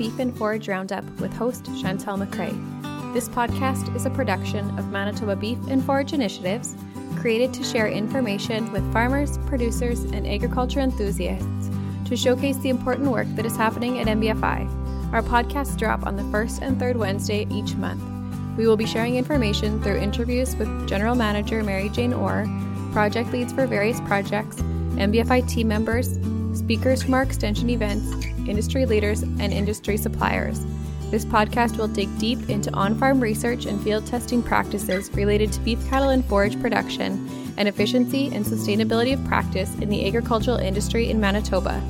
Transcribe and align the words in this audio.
Beef 0.00 0.18
and 0.18 0.34
Forage 0.34 0.66
Roundup 0.66 1.04
with 1.20 1.30
host 1.30 1.64
Chantel 1.64 2.26
McCrae. 2.26 3.12
This 3.12 3.28
podcast 3.28 3.94
is 3.94 4.06
a 4.06 4.10
production 4.10 4.66
of 4.78 4.90
Manitoba 4.90 5.36
Beef 5.36 5.58
and 5.68 5.84
Forage 5.84 6.14
Initiatives, 6.14 6.74
created 7.18 7.52
to 7.52 7.62
share 7.62 7.86
information 7.86 8.72
with 8.72 8.92
farmers, 8.94 9.36
producers, 9.44 10.04
and 10.04 10.26
agriculture 10.26 10.80
enthusiasts 10.80 11.68
to 12.06 12.16
showcase 12.16 12.56
the 12.56 12.70
important 12.70 13.10
work 13.10 13.26
that 13.36 13.44
is 13.44 13.54
happening 13.54 13.98
at 13.98 14.06
MBFI. 14.06 15.12
Our 15.12 15.20
podcasts 15.20 15.76
drop 15.76 16.06
on 16.06 16.16
the 16.16 16.24
first 16.30 16.62
and 16.62 16.78
third 16.78 16.96
Wednesday 16.96 17.46
each 17.50 17.74
month. 17.74 18.02
We 18.56 18.66
will 18.66 18.78
be 18.78 18.86
sharing 18.86 19.16
information 19.16 19.82
through 19.82 19.98
interviews 19.98 20.56
with 20.56 20.88
General 20.88 21.14
Manager 21.14 21.62
Mary 21.62 21.90
Jane 21.90 22.14
Orr, 22.14 22.48
project 22.92 23.32
leads 23.32 23.52
for 23.52 23.66
various 23.66 24.00
projects, 24.00 24.56
MBFI 24.96 25.46
team 25.46 25.68
members, 25.68 26.18
speakers 26.58 27.02
from 27.02 27.12
our 27.12 27.22
extension 27.22 27.68
events, 27.68 28.29
industry 28.50 28.84
leaders, 28.84 29.22
and 29.22 29.52
industry 29.52 29.96
suppliers. 29.96 30.66
This 31.10 31.24
podcast 31.24 31.76
will 31.76 31.88
dig 31.88 32.16
deep 32.18 32.50
into 32.50 32.72
on 32.72 32.96
farm 32.96 33.20
research 33.20 33.66
and 33.66 33.82
field 33.82 34.06
testing 34.06 34.42
practices 34.42 35.10
related 35.14 35.52
to 35.52 35.60
beef 35.60 35.84
cattle 35.88 36.10
and 36.10 36.24
forage 36.24 36.60
production 36.60 37.28
and 37.56 37.68
efficiency 37.68 38.26
and 38.32 38.44
sustainability 38.44 39.14
of 39.14 39.24
practice 39.24 39.74
in 39.76 39.88
the 39.88 40.06
agricultural 40.06 40.58
industry 40.58 41.10
in 41.10 41.18
Manitoba. 41.18 41.82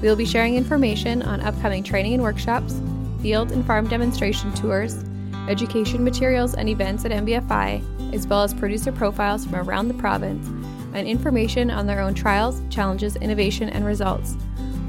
We 0.00 0.08
will 0.08 0.16
be 0.16 0.26
sharing 0.26 0.56
information 0.56 1.22
on 1.22 1.40
upcoming 1.40 1.82
training 1.82 2.14
and 2.14 2.22
workshops, 2.22 2.80
field 3.20 3.52
and 3.52 3.64
farm 3.66 3.88
demonstration 3.88 4.52
tours, 4.54 5.04
education 5.48 6.04
materials 6.04 6.54
and 6.54 6.68
events 6.68 7.04
at 7.04 7.10
MBFI, 7.10 8.14
as 8.14 8.26
well 8.26 8.42
as 8.42 8.54
producer 8.54 8.92
profiles 8.92 9.44
from 9.44 9.56
around 9.56 9.88
the 9.88 9.94
province 9.94 10.46
and 10.94 11.08
information 11.08 11.70
on 11.70 11.86
their 11.86 12.00
own 12.00 12.14
trials, 12.14 12.62
challenges, 12.70 13.16
innovation, 13.16 13.68
and 13.68 13.84
results. 13.84 14.36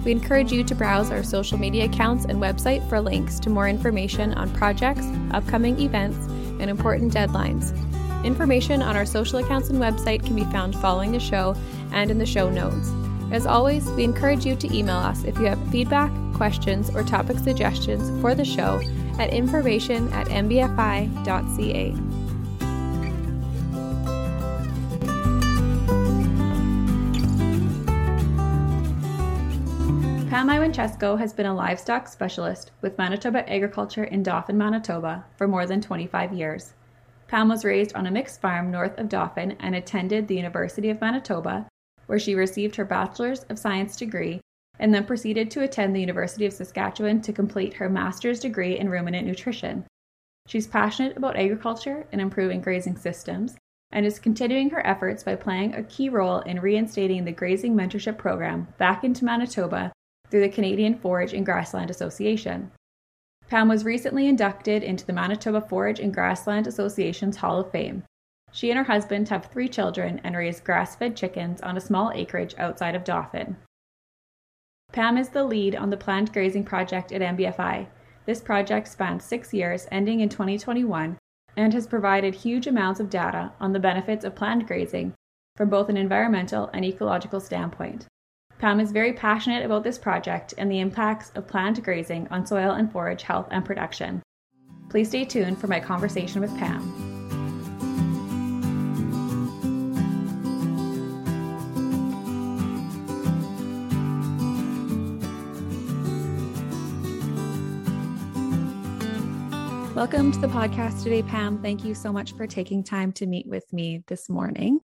We 0.03 0.11
encourage 0.11 0.51
you 0.51 0.63
to 0.65 0.75
browse 0.75 1.11
our 1.11 1.23
social 1.23 1.57
media 1.57 1.85
accounts 1.85 2.25
and 2.25 2.39
website 2.41 2.87
for 2.89 2.99
links 2.99 3.39
to 3.39 3.49
more 3.49 3.69
information 3.69 4.33
on 4.33 4.53
projects, 4.53 5.05
upcoming 5.31 5.79
events, 5.79 6.17
and 6.59 6.69
important 6.69 7.13
deadlines. 7.13 7.73
Information 8.25 8.81
on 8.81 8.95
our 8.95 9.05
social 9.05 9.39
accounts 9.39 9.69
and 9.69 9.79
website 9.79 10.25
can 10.25 10.35
be 10.35 10.43
found 10.45 10.75
following 10.75 11.11
the 11.11 11.19
show 11.19 11.55
and 11.91 12.11
in 12.11 12.17
the 12.17 12.25
show 12.25 12.49
notes. 12.49 12.91
As 13.31 13.45
always, 13.45 13.89
we 13.91 14.03
encourage 14.03 14.45
you 14.45 14.55
to 14.55 14.75
email 14.75 14.97
us 14.97 15.23
if 15.23 15.37
you 15.39 15.45
have 15.45 15.71
feedback, 15.71 16.11
questions, 16.33 16.89
or 16.93 17.03
topic 17.03 17.37
suggestions 17.39 18.09
for 18.21 18.35
the 18.35 18.45
show 18.45 18.81
at 19.19 19.33
information 19.33 20.11
at 20.13 20.27
mbfi.ca. 20.27 22.12
Pam 30.43 30.59
Iwanchysko 30.59 31.17
has 31.19 31.31
been 31.31 31.45
a 31.45 31.55
livestock 31.55 32.05
specialist 32.05 32.71
with 32.81 32.97
Manitoba 32.97 33.49
Agriculture 33.49 34.03
in 34.03 34.23
Dauphin, 34.23 34.57
Manitoba 34.57 35.23
for 35.37 35.47
more 35.47 35.65
than 35.65 35.79
25 35.79 36.33
years. 36.33 36.73
Pam 37.29 37.47
was 37.47 37.63
raised 37.63 37.95
on 37.95 38.07
a 38.07 38.11
mixed 38.11 38.41
farm 38.41 38.69
north 38.69 38.99
of 38.99 39.07
Dauphin 39.07 39.55
and 39.61 39.73
attended 39.73 40.27
the 40.27 40.35
University 40.35 40.89
of 40.89 40.99
Manitoba, 40.99 41.65
where 42.07 42.19
she 42.19 42.35
received 42.35 42.75
her 42.75 42.83
Bachelor's 42.83 43.43
of 43.43 43.57
Science 43.57 43.95
degree 43.95 44.41
and 44.79 44.93
then 44.93 45.05
proceeded 45.05 45.49
to 45.51 45.63
attend 45.63 45.95
the 45.95 46.01
University 46.01 46.45
of 46.45 46.51
Saskatchewan 46.51 47.21
to 47.21 47.31
complete 47.31 47.75
her 47.75 47.87
master's 47.87 48.41
degree 48.41 48.77
in 48.77 48.89
ruminant 48.89 49.25
nutrition. 49.25 49.85
She's 50.47 50.67
passionate 50.67 51.15
about 51.15 51.37
agriculture 51.37 52.05
and 52.11 52.19
improving 52.19 52.59
grazing 52.59 52.97
systems 52.97 53.55
and 53.93 54.05
is 54.05 54.19
continuing 54.19 54.71
her 54.71 54.85
efforts 54.85 55.23
by 55.23 55.37
playing 55.37 55.73
a 55.73 55.83
key 55.83 56.09
role 56.09 56.39
in 56.39 56.59
reinstating 56.59 57.23
the 57.23 57.31
grazing 57.31 57.77
mentorship 57.77 58.17
program 58.17 58.67
back 58.77 59.05
into 59.05 59.23
Manitoba 59.23 59.93
through 60.33 60.41
the 60.41 60.49
Canadian 60.49 60.95
Forage 60.95 61.31
and 61.31 61.45
Grassland 61.45 61.91
Association. 61.91 62.71
Pam 63.49 63.69
was 63.69 63.85
recently 63.85 64.27
inducted 64.27 64.81
into 64.81 65.05
the 65.05 65.13
Manitoba 65.13 65.61
Forage 65.61 65.99
and 65.99 66.11
Grassland 66.11 66.65
Association's 66.65 67.37
Hall 67.37 67.59
of 67.59 67.69
Fame. 67.69 68.01
She 68.51 68.71
and 68.71 68.79
her 68.79 68.91
husband 68.91 69.29
have 69.29 69.45
three 69.45 69.69
children 69.69 70.19
and 70.23 70.35
raise 70.35 70.59
grass 70.59 70.95
fed 70.95 71.15
chickens 71.15 71.61
on 71.61 71.77
a 71.77 71.81
small 71.81 72.11
acreage 72.15 72.55
outside 72.57 72.95
of 72.95 73.03
Dauphin. 73.03 73.57
Pam 74.91 75.19
is 75.19 75.29
the 75.29 75.43
lead 75.43 75.75
on 75.75 75.91
the 75.91 75.97
planned 75.97 76.33
grazing 76.33 76.63
project 76.63 77.11
at 77.11 77.21
MBFI. 77.21 77.85
This 78.25 78.41
project 78.41 78.87
spans 78.87 79.23
six 79.23 79.53
years, 79.53 79.85
ending 79.91 80.21
in 80.21 80.29
2021, 80.29 81.15
and 81.55 81.73
has 81.75 81.85
provided 81.85 82.33
huge 82.33 82.65
amounts 82.65 82.99
of 82.99 83.11
data 83.11 83.51
on 83.59 83.71
the 83.71 83.79
benefits 83.79 84.25
of 84.25 84.33
planned 84.33 84.65
grazing 84.65 85.13
from 85.55 85.69
both 85.69 85.89
an 85.89 85.97
environmental 85.97 86.71
and 86.73 86.83
ecological 86.83 87.39
standpoint. 87.39 88.07
Pam 88.63 88.79
is 88.79 88.93
very 88.93 89.11
passionate 89.11 89.65
about 89.65 89.83
this 89.83 89.97
project 89.97 90.53
and 90.57 90.71
the 90.71 90.79
impacts 90.79 91.31
of 91.35 91.45
planned 91.45 91.83
grazing 91.83 92.29
on 92.31 92.45
soil 92.45 92.71
and 92.71 92.89
forage 92.89 93.21
health 93.21 93.49
and 93.51 93.65
production. 93.65 94.23
Please 94.87 95.09
stay 95.09 95.25
tuned 95.25 95.59
for 95.59 95.67
my 95.67 95.81
conversation 95.81 96.39
with 96.39 96.57
Pam. 96.57 96.79
Welcome 109.93 110.31
to 110.31 110.39
the 110.39 110.47
podcast 110.47 111.03
today, 111.03 111.21
Pam. 111.23 111.61
Thank 111.61 111.83
you 111.83 111.93
so 111.93 112.13
much 112.13 112.31
for 112.37 112.47
taking 112.47 112.81
time 112.81 113.11
to 113.11 113.25
meet 113.25 113.45
with 113.45 113.73
me 113.73 114.05
this 114.07 114.29
morning. 114.29 114.79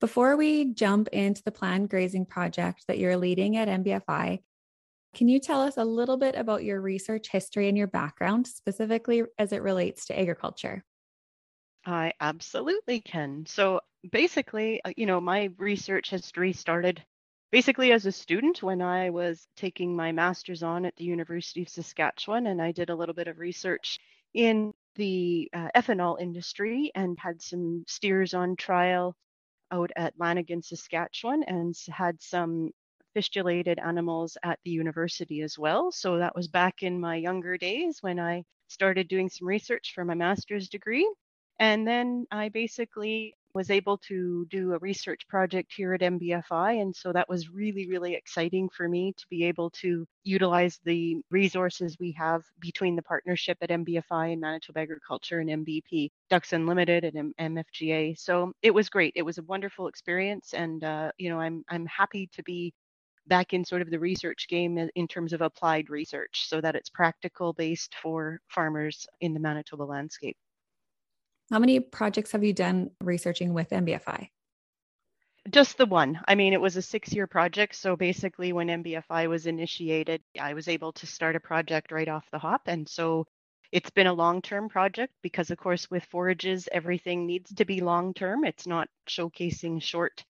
Before 0.00 0.36
we 0.36 0.72
jump 0.72 1.08
into 1.08 1.42
the 1.42 1.52
planned 1.52 1.88
grazing 1.88 2.26
project 2.26 2.84
that 2.88 2.98
you're 2.98 3.16
leading 3.16 3.56
at 3.56 3.68
MBFI, 3.68 4.40
can 5.14 5.28
you 5.28 5.38
tell 5.38 5.62
us 5.62 5.76
a 5.76 5.84
little 5.84 6.16
bit 6.16 6.34
about 6.34 6.64
your 6.64 6.80
research 6.80 7.28
history 7.30 7.68
and 7.68 7.78
your 7.78 7.86
background, 7.86 8.46
specifically 8.46 9.22
as 9.38 9.52
it 9.52 9.62
relates 9.62 10.06
to 10.06 10.18
agriculture? 10.18 10.84
I 11.86 12.12
absolutely 12.20 13.00
can. 13.00 13.46
So 13.46 13.80
basically, 14.10 14.82
uh, 14.84 14.92
you 14.96 15.06
know, 15.06 15.20
my 15.20 15.50
research 15.58 16.10
history 16.10 16.52
started 16.52 17.02
basically 17.52 17.92
as 17.92 18.06
a 18.06 18.12
student 18.12 18.62
when 18.62 18.82
I 18.82 19.10
was 19.10 19.46
taking 19.56 19.94
my 19.94 20.10
master's 20.10 20.64
on 20.64 20.84
at 20.84 20.96
the 20.96 21.04
University 21.04 21.62
of 21.62 21.68
Saskatchewan, 21.68 22.48
and 22.48 22.60
I 22.60 22.72
did 22.72 22.90
a 22.90 22.96
little 22.96 23.14
bit 23.14 23.28
of 23.28 23.38
research 23.38 24.00
in 24.32 24.72
the 24.96 25.48
uh, 25.52 25.68
ethanol 25.76 26.20
industry 26.20 26.90
and 26.94 27.16
had 27.18 27.40
some 27.40 27.84
steers 27.86 28.34
on 28.34 28.56
trial 28.56 29.14
out 29.70 29.90
at 29.96 30.14
Lanigan, 30.18 30.62
Saskatchewan, 30.62 31.42
and 31.44 31.74
had 31.88 32.20
some 32.22 32.70
fistulated 33.14 33.78
animals 33.78 34.36
at 34.42 34.58
the 34.64 34.70
university 34.70 35.42
as 35.42 35.58
well. 35.58 35.92
So 35.92 36.18
that 36.18 36.34
was 36.34 36.48
back 36.48 36.82
in 36.82 37.00
my 37.00 37.16
younger 37.16 37.56
days 37.56 37.98
when 38.02 38.18
I 38.20 38.44
started 38.68 39.08
doing 39.08 39.28
some 39.28 39.46
research 39.48 39.92
for 39.94 40.04
my 40.04 40.14
master's 40.14 40.68
degree. 40.68 41.08
And 41.58 41.86
then 41.86 42.26
I 42.30 42.48
basically 42.48 43.34
was 43.54 43.70
able 43.70 43.96
to 43.96 44.44
do 44.50 44.72
a 44.74 44.78
research 44.78 45.26
project 45.28 45.72
here 45.74 45.94
at 45.94 46.00
MBFI. 46.00 46.82
And 46.82 46.94
so 46.94 47.12
that 47.12 47.28
was 47.28 47.50
really, 47.50 47.86
really 47.86 48.14
exciting 48.14 48.68
for 48.68 48.88
me 48.88 49.14
to 49.16 49.24
be 49.30 49.44
able 49.44 49.70
to 49.70 50.04
utilize 50.24 50.80
the 50.84 51.18
resources 51.30 51.96
we 52.00 52.10
have 52.18 52.42
between 52.58 52.96
the 52.96 53.02
partnership 53.02 53.56
at 53.62 53.70
MBFI 53.70 54.32
and 54.32 54.40
Manitoba 54.40 54.80
Agriculture 54.80 55.38
and 55.38 55.48
MBP, 55.64 56.10
Ducks 56.28 56.52
Unlimited 56.52 57.04
and 57.04 57.32
MFGA. 57.36 58.18
So 58.18 58.52
it 58.62 58.74
was 58.74 58.88
great. 58.88 59.12
It 59.14 59.22
was 59.22 59.38
a 59.38 59.44
wonderful 59.44 59.86
experience. 59.86 60.52
And, 60.52 60.82
uh, 60.82 61.12
you 61.16 61.30
know, 61.30 61.38
I'm, 61.38 61.64
I'm 61.68 61.86
happy 61.86 62.28
to 62.34 62.42
be 62.42 62.74
back 63.26 63.54
in 63.54 63.64
sort 63.64 63.82
of 63.82 63.90
the 63.90 63.98
research 63.98 64.48
game 64.48 64.76
in 64.94 65.08
terms 65.08 65.32
of 65.32 65.40
applied 65.40 65.88
research 65.90 66.46
so 66.48 66.60
that 66.60 66.74
it's 66.74 66.90
practical 66.90 67.52
based 67.52 67.94
for 68.02 68.40
farmers 68.48 69.06
in 69.20 69.32
the 69.32 69.40
Manitoba 69.40 69.84
landscape. 69.84 70.36
How 71.50 71.58
many 71.58 71.80
projects 71.80 72.32
have 72.32 72.42
you 72.42 72.52
done 72.52 72.90
researching 73.00 73.52
with 73.52 73.70
MBFI? 73.70 74.28
Just 75.50 75.76
the 75.76 75.84
one. 75.84 76.20
I 76.26 76.34
mean, 76.34 76.54
it 76.54 76.60
was 76.60 76.76
a 76.76 76.82
six 76.82 77.12
year 77.12 77.26
project. 77.26 77.74
So 77.74 77.96
basically, 77.96 78.52
when 78.54 78.68
MBFI 78.68 79.28
was 79.28 79.46
initiated, 79.46 80.22
I 80.40 80.54
was 80.54 80.68
able 80.68 80.92
to 80.92 81.06
start 81.06 81.36
a 81.36 81.40
project 81.40 81.92
right 81.92 82.08
off 82.08 82.30
the 82.30 82.38
hop. 82.38 82.62
And 82.66 82.88
so 82.88 83.26
it's 83.70 83.90
been 83.90 84.06
a 84.06 84.12
long 84.12 84.40
term 84.40 84.70
project 84.70 85.12
because, 85.22 85.50
of 85.50 85.58
course, 85.58 85.90
with 85.90 86.04
forages, 86.04 86.66
everything 86.72 87.26
needs 87.26 87.52
to 87.54 87.64
be 87.66 87.82
long 87.82 88.14
term. 88.14 88.44
It's 88.44 88.66
not 88.66 88.88
showcasing 89.06 89.82
short 89.82 90.24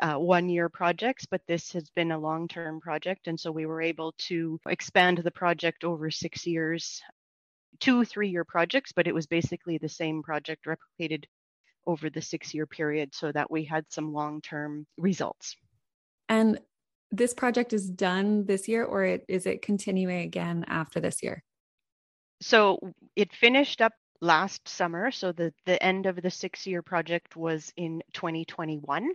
uh, 0.00 0.14
one 0.14 0.48
year 0.48 0.68
projects, 0.68 1.24
but 1.26 1.42
this 1.46 1.72
has 1.72 1.88
been 1.90 2.10
a 2.10 2.18
long 2.18 2.48
term 2.48 2.80
project. 2.80 3.28
And 3.28 3.38
so 3.38 3.52
we 3.52 3.66
were 3.66 3.82
able 3.82 4.12
to 4.26 4.58
expand 4.68 5.18
the 5.18 5.30
project 5.30 5.84
over 5.84 6.10
six 6.10 6.46
years 6.46 7.00
two 7.80 8.04
three 8.04 8.28
year 8.28 8.44
projects, 8.44 8.92
but 8.92 9.06
it 9.06 9.14
was 9.14 9.26
basically 9.26 9.78
the 9.78 9.88
same 9.88 10.22
project 10.22 10.66
replicated 10.66 11.24
over 11.86 12.10
the 12.10 12.22
six 12.22 12.54
year 12.54 12.66
period 12.66 13.14
so 13.14 13.32
that 13.32 13.50
we 13.50 13.64
had 13.64 13.84
some 13.90 14.12
long 14.12 14.40
term 14.40 14.86
results. 14.96 15.56
And 16.28 16.60
this 17.10 17.32
project 17.32 17.72
is 17.72 17.88
done 17.88 18.44
this 18.44 18.68
year, 18.68 18.84
or 18.84 19.04
it, 19.04 19.24
is 19.28 19.46
it 19.46 19.62
continuing 19.62 20.20
again 20.20 20.64
after 20.68 21.00
this 21.00 21.22
year? 21.22 21.42
So 22.40 22.92
it 23.16 23.32
finished 23.32 23.80
up 23.80 23.92
last 24.20 24.68
summer. 24.68 25.10
So 25.10 25.32
the, 25.32 25.52
the 25.64 25.82
end 25.82 26.06
of 26.06 26.20
the 26.20 26.30
six 26.30 26.66
year 26.66 26.82
project 26.82 27.36
was 27.36 27.72
in 27.76 28.02
2021. 28.12 29.10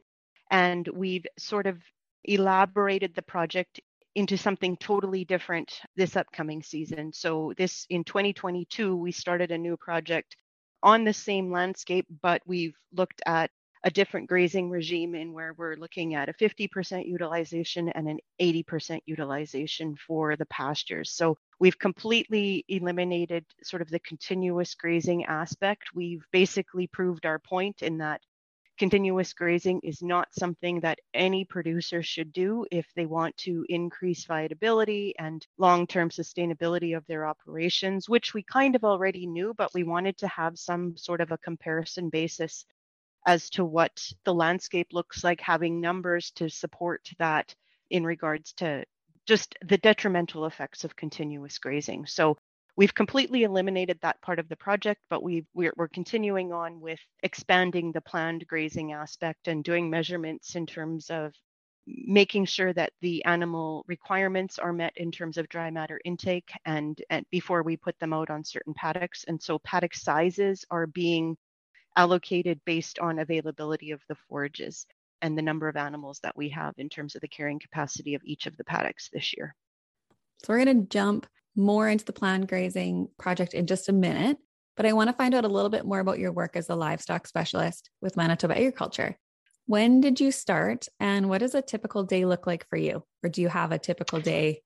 And 0.50 0.88
we've 0.88 1.26
sort 1.38 1.68
of 1.68 1.78
elaborated 2.24 3.14
the 3.16 3.22
project 3.22 3.80
into 4.16 4.38
something 4.38 4.78
totally 4.78 5.26
different 5.26 5.80
this 5.96 6.16
upcoming 6.16 6.62
season. 6.62 7.12
So 7.14 7.54
this 7.58 7.86
in 7.90 8.04
2022 8.04 8.96
we 8.96 9.12
started 9.12 9.52
a 9.52 9.58
new 9.58 9.78
project 9.78 10.36
on 10.82 11.04
the 11.04 11.14
same 11.14 11.52
landscape 11.52 12.06
but 12.22 12.42
we've 12.46 12.76
looked 12.92 13.22
at 13.26 13.50
a 13.86 13.92
different 13.92 14.30
grazing 14.30 14.70
regime 14.70 15.14
in 15.14 15.34
where 15.34 15.54
we're 15.58 15.76
looking 15.76 16.16
at 16.16 16.30
a 16.30 16.34
50% 16.34 17.06
utilization 17.06 17.90
and 17.90 18.08
an 18.08 18.18
80% 18.42 19.00
utilization 19.06 19.96
for 20.08 20.38
the 20.38 20.46
pastures. 20.46 21.12
So 21.12 21.38
we've 21.60 21.78
completely 21.78 22.64
eliminated 22.70 23.46
sort 23.62 23.82
of 23.82 23.90
the 23.90 24.00
continuous 24.00 24.74
grazing 24.76 25.26
aspect. 25.26 25.90
We've 25.94 26.26
basically 26.32 26.88
proved 26.88 27.26
our 27.26 27.40
point 27.40 27.82
in 27.82 27.98
that 27.98 28.22
continuous 28.78 29.34
grazing 29.34 29.80
is 29.84 30.02
not 30.02 30.34
something 30.34 30.80
that 30.80 31.00
any 31.14 31.46
producer 31.46 32.02
should 32.02 32.34
do 32.34 32.66
if 32.72 32.88
they 32.96 33.06
want 33.06 33.36
to 33.38 33.66
increase 33.70 34.26
viability 34.26 35.14
and 35.20 35.46
long-term 35.58 36.10
sustainability 36.10 36.96
of 36.98 37.06
their 37.08 37.28
operations, 37.28 38.10
which 38.10 38.34
we 38.34 38.44
kind 38.44 38.76
of 38.76 38.84
already 38.84 39.28
knew, 39.28 39.54
but 39.58 39.74
we 39.74 39.84
wanted 39.84 40.18
to 40.18 40.28
have 40.28 40.58
some 40.58 40.98
sort 40.98 41.22
of 41.22 41.32
a 41.32 41.38
comparison 41.38 42.10
basis 42.10 42.66
as 43.26 43.50
to 43.52 43.64
what 43.64 44.12
the 44.26 44.34
landscape 44.34 44.88
looks 44.92 45.24
like, 45.24 45.40
having 45.40 45.80
numbers 45.80 46.32
to 46.32 46.50
support 46.50 47.08
that 47.20 47.56
in 47.90 48.04
regards 48.04 48.54
to 48.54 48.84
just 49.26 49.56
the 49.66 49.78
detrimental 49.78 50.46
effects 50.46 50.84
of 50.84 50.96
continuous 50.96 51.58
grazing. 51.58 52.06
So 52.06 52.38
we've 52.76 52.94
completely 52.94 53.44
eliminated 53.44 54.00
that 54.02 54.22
part 54.22 54.40
of 54.40 54.50
the 54.50 54.56
project, 54.56 55.02
but 55.10 55.24
we 55.24 55.46
we're, 55.54 55.74
we're 55.78 55.88
continuing 55.88 56.52
on 56.52 56.80
with 56.80 57.00
expanding 57.22 57.92
the 57.92 58.02
planned 58.02 58.46
grazing 58.48 58.94
aspect 58.94 59.48
and 59.48 59.64
doing 59.64 59.90
measurements 59.90 60.56
in 60.56 60.66
terms 60.66 61.10
of 61.10 61.34
making 61.86 62.46
sure 62.46 62.72
that 62.74 62.94
the 63.02 63.24
animal 63.26 63.84
requirements 63.88 64.58
are 64.58 64.72
met 64.72 64.94
in 64.96 65.12
terms 65.12 65.38
of 65.38 65.50
dry 65.50 65.70
matter 65.70 66.00
intake 66.06 66.52
and, 66.66 67.02
and 67.10 67.26
before 67.30 67.62
we 67.62 67.76
put 67.76 67.98
them 68.00 68.14
out 68.14 68.30
on 68.30 68.44
certain 68.44 68.74
paddocks. 68.74 69.26
And 69.28 69.42
so 69.42 69.60
paddock 69.60 69.94
sizes 69.94 70.64
are 70.72 70.88
being 70.88 71.36
allocated 71.98 72.60
based 72.66 73.00
on 73.00 73.20
availability 73.20 73.92
of 73.92 74.02
the 74.08 74.16
forages 74.30 74.86
and 75.22 75.38
the 75.38 75.42
number 75.42 75.68
of 75.68 75.76
animals 75.76 76.20
that 76.24 76.36
we 76.36 76.50
have 76.50 76.74
in 76.78 76.90
terms 76.90 77.16
of 77.16 77.22
the 77.22 77.28
carrying 77.28 77.60
capacity 77.60 78.16
of 78.16 78.22
each 78.24 78.46
of 78.46 78.58
the 78.58 78.64
paddocks 78.64 79.10
this 79.12 79.36
year. 79.36 79.54
So 80.44 80.54
we're 80.54 80.66
going 80.66 80.82
to 80.82 80.88
jump 80.90 81.28
more 81.56 81.90
into 81.90 82.06
the 82.06 82.14
planned 82.14 82.48
grazing 82.48 83.08
project 83.18 83.54
in 83.54 83.68
just 83.68 83.90
a 83.90 83.94
minute, 83.94 84.38
but 84.76 84.86
I 84.86 84.94
want 84.94 85.10
to 85.10 85.16
find 85.16 85.36
out 85.36 85.46
a 85.46 85.50
little 85.50 85.70
bit 85.70 85.86
more 85.86 86.00
about 86.00 86.20
your 86.20 86.32
work 86.32 86.56
as 86.56 86.70
a 86.70 86.76
livestock 86.76 87.28
specialist 87.28 87.90
with 88.02 88.18
Manitoba 88.18 88.58
Agriculture. 88.58 89.18
When 89.66 90.02
did 90.02 90.20
you 90.20 90.32
start 90.32 90.88
and 91.00 91.30
what 91.30 91.40
does 91.40 91.56
a 91.56 91.62
typical 91.62 92.04
day 92.04 92.26
look 92.26 92.48
like 92.48 92.68
for 92.70 92.78
you? 92.78 93.04
Or 93.24 93.30
do 93.30 93.42
you 93.42 93.48
have 93.48 93.72
a 93.72 93.80
typical 93.80 94.20
day 94.20 94.62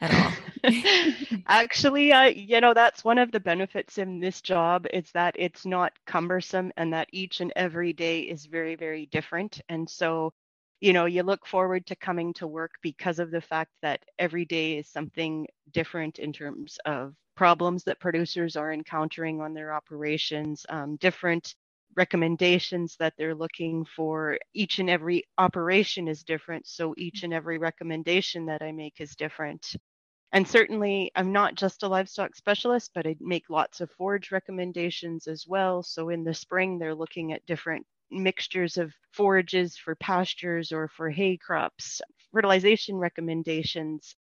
at 0.00 0.12
all? 0.12 0.32
Actually, 1.46 2.12
uh, 2.12 2.24
you 2.24 2.60
know, 2.60 2.74
that's 2.74 3.04
one 3.04 3.18
of 3.18 3.30
the 3.30 3.40
benefits 3.40 3.98
in 3.98 4.18
this 4.18 4.40
job 4.40 4.86
is 4.92 5.10
that 5.12 5.36
it's 5.38 5.64
not 5.64 5.92
cumbersome 6.06 6.72
and 6.76 6.92
that 6.92 7.08
each 7.12 7.40
and 7.40 7.52
every 7.54 7.92
day 7.92 8.22
is 8.22 8.46
very, 8.46 8.74
very 8.74 9.06
different. 9.06 9.60
And 9.68 9.88
so, 9.88 10.32
you 10.80 10.92
know, 10.92 11.06
you 11.06 11.22
look 11.22 11.46
forward 11.46 11.86
to 11.86 11.96
coming 11.96 12.32
to 12.34 12.46
work 12.46 12.72
because 12.82 13.18
of 13.18 13.30
the 13.30 13.40
fact 13.40 13.72
that 13.82 14.00
every 14.18 14.44
day 14.44 14.78
is 14.78 14.88
something 14.88 15.46
different 15.72 16.18
in 16.18 16.32
terms 16.32 16.78
of 16.86 17.14
problems 17.36 17.84
that 17.84 18.00
producers 18.00 18.56
are 18.56 18.72
encountering 18.72 19.40
on 19.40 19.54
their 19.54 19.72
operations, 19.74 20.66
um, 20.70 20.96
different 20.96 21.54
recommendations 21.96 22.96
that 22.98 23.14
they're 23.18 23.34
looking 23.34 23.84
for. 23.84 24.38
Each 24.54 24.78
and 24.78 24.88
every 24.88 25.24
operation 25.38 26.08
is 26.08 26.22
different. 26.24 26.66
So 26.66 26.94
each 26.96 27.24
and 27.24 27.34
every 27.34 27.58
recommendation 27.58 28.46
that 28.46 28.62
I 28.62 28.72
make 28.72 29.00
is 29.00 29.16
different. 29.16 29.76
And 30.32 30.46
certainly, 30.46 31.10
I'm 31.16 31.32
not 31.32 31.56
just 31.56 31.82
a 31.82 31.88
livestock 31.88 32.36
specialist, 32.36 32.92
but 32.94 33.06
I 33.06 33.16
make 33.20 33.50
lots 33.50 33.80
of 33.80 33.90
forage 33.92 34.30
recommendations 34.30 35.26
as 35.26 35.46
well. 35.46 35.82
So 35.82 36.10
in 36.10 36.24
the 36.24 36.34
spring, 36.34 36.78
they're 36.78 36.94
looking 36.94 37.32
at 37.32 37.44
different 37.46 37.84
mixtures 38.10 38.76
of 38.76 38.92
forages 39.12 39.76
for 39.76 39.94
pastures 39.96 40.72
or 40.72 40.88
for 40.88 41.10
hay 41.10 41.36
crops, 41.36 42.00
fertilization 42.32 42.96
recommendations, 42.96 44.14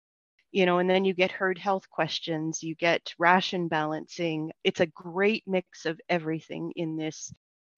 you 0.52 0.64
know, 0.66 0.78
and 0.78 0.88
then 0.88 1.04
you 1.04 1.14
get 1.14 1.30
herd 1.30 1.58
health 1.58 1.88
questions, 1.90 2.62
you 2.62 2.74
get 2.74 3.14
ration 3.18 3.68
balancing. 3.68 4.50
It's 4.64 4.80
a 4.80 4.86
great 4.86 5.44
mix 5.46 5.84
of 5.84 6.00
everything 6.08 6.72
in 6.76 6.96
this 6.96 7.32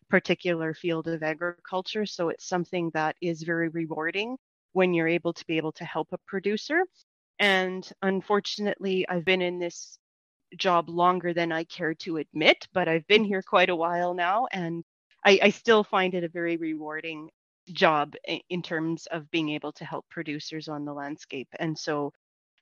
particular 0.09 0.75
field 0.75 1.09
of 1.09 1.23
agriculture. 1.23 2.07
So 2.07 2.29
it's 2.29 2.49
something 2.49 2.91
that 2.95 3.17
is 3.21 3.43
very 3.43 3.69
rewarding 3.69 4.37
when 4.73 4.95
you're 4.95 5.09
able 5.09 5.33
to 5.33 5.47
be 5.47 5.57
able 5.57 5.73
to 5.73 5.85
help 5.85 6.09
a 6.13 6.19
producer. 6.27 6.83
And 7.39 7.89
unfortunately, 8.03 9.09
I've 9.09 9.25
been 9.25 9.43
in 9.43 9.59
this 9.59 9.99
job 10.57 10.89
longer 10.89 11.33
than 11.33 11.53
I 11.53 11.65
care 11.65 11.95
to 11.95 12.19
admit, 12.19 12.67
but 12.73 12.89
I've 12.89 13.07
been 13.07 13.25
here 13.25 13.43
quite 13.43 13.71
a 13.71 13.77
while 13.77 14.15
now, 14.15 14.47
and 14.53 14.85
I, 15.25 15.39
I 15.43 15.51
still 15.51 15.85
find 15.85 16.15
it 16.15 16.25
a 16.25 16.29
very 16.29 16.57
rewarding 16.57 17.31
job 17.73 18.15
in 18.49 18.63
terms 18.63 19.07
of 19.07 19.31
being 19.31 19.51
able 19.51 19.73
to 19.73 19.85
help 19.85 20.07
producers 20.11 20.69
on 20.69 20.85
the 20.85 20.93
landscape. 20.95 21.49
And 21.59 21.79
so 21.79 22.13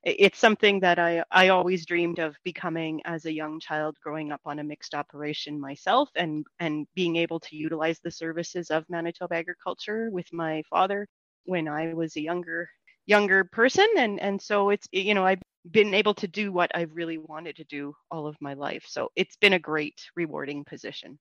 it's 0.03 0.39
something 0.39 0.79
that 0.81 0.99
I, 0.99 1.23
I 1.31 1.49
always 1.49 1.85
dreamed 1.85 2.19
of 2.19 2.35
becoming 2.43 3.01
as 3.05 3.25
a 3.25 3.33
young 3.33 3.59
child 3.59 3.97
growing 4.01 4.31
up 4.31 4.41
on 4.45 4.59
a 4.59 4.63
mixed 4.63 4.95
operation 4.95 5.59
myself 5.59 6.09
and, 6.15 6.45
and 6.59 6.87
being 6.95 7.17
able 7.17 7.39
to 7.41 7.55
utilize 7.57 7.99
the 7.99 8.11
services 8.11 8.71
of 8.71 8.89
Manitoba 8.89 9.35
agriculture 9.35 10.09
with 10.11 10.31
my 10.31 10.63
father 10.69 11.07
when 11.45 11.67
I 11.67 11.93
was 11.93 12.15
a 12.15 12.21
younger 12.21 12.69
younger 13.07 13.43
person 13.45 13.87
and 13.97 14.19
and 14.19 14.39
so 14.41 14.69
it's 14.69 14.87
you 14.91 15.13
know 15.15 15.25
I've 15.25 15.41
been 15.71 15.93
able 15.95 16.13
to 16.15 16.27
do 16.27 16.51
what 16.51 16.71
I've 16.75 16.91
really 16.93 17.17
wanted 17.17 17.55
to 17.57 17.63
do 17.65 17.93
all 18.11 18.27
of 18.27 18.35
my 18.41 18.53
life. 18.53 18.85
So 18.87 19.09
it's 19.15 19.35
been 19.37 19.53
a 19.53 19.59
great 19.59 19.99
rewarding 20.15 20.63
position. 20.63 21.19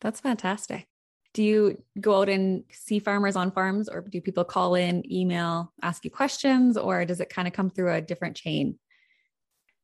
That's 0.00 0.20
fantastic. 0.20 0.86
Do 1.34 1.42
you 1.42 1.82
go 2.00 2.20
out 2.20 2.28
and 2.28 2.64
see 2.70 2.98
farmers 2.98 3.36
on 3.36 3.52
farms 3.52 3.88
or 3.88 4.00
do 4.00 4.20
people 4.20 4.44
call 4.44 4.74
in, 4.74 5.10
email, 5.10 5.72
ask 5.82 6.04
you 6.04 6.10
questions 6.10 6.76
or 6.76 7.04
does 7.04 7.20
it 7.20 7.28
kind 7.28 7.46
of 7.46 7.54
come 7.54 7.70
through 7.70 7.92
a 7.92 8.00
different 8.00 8.36
chain? 8.36 8.78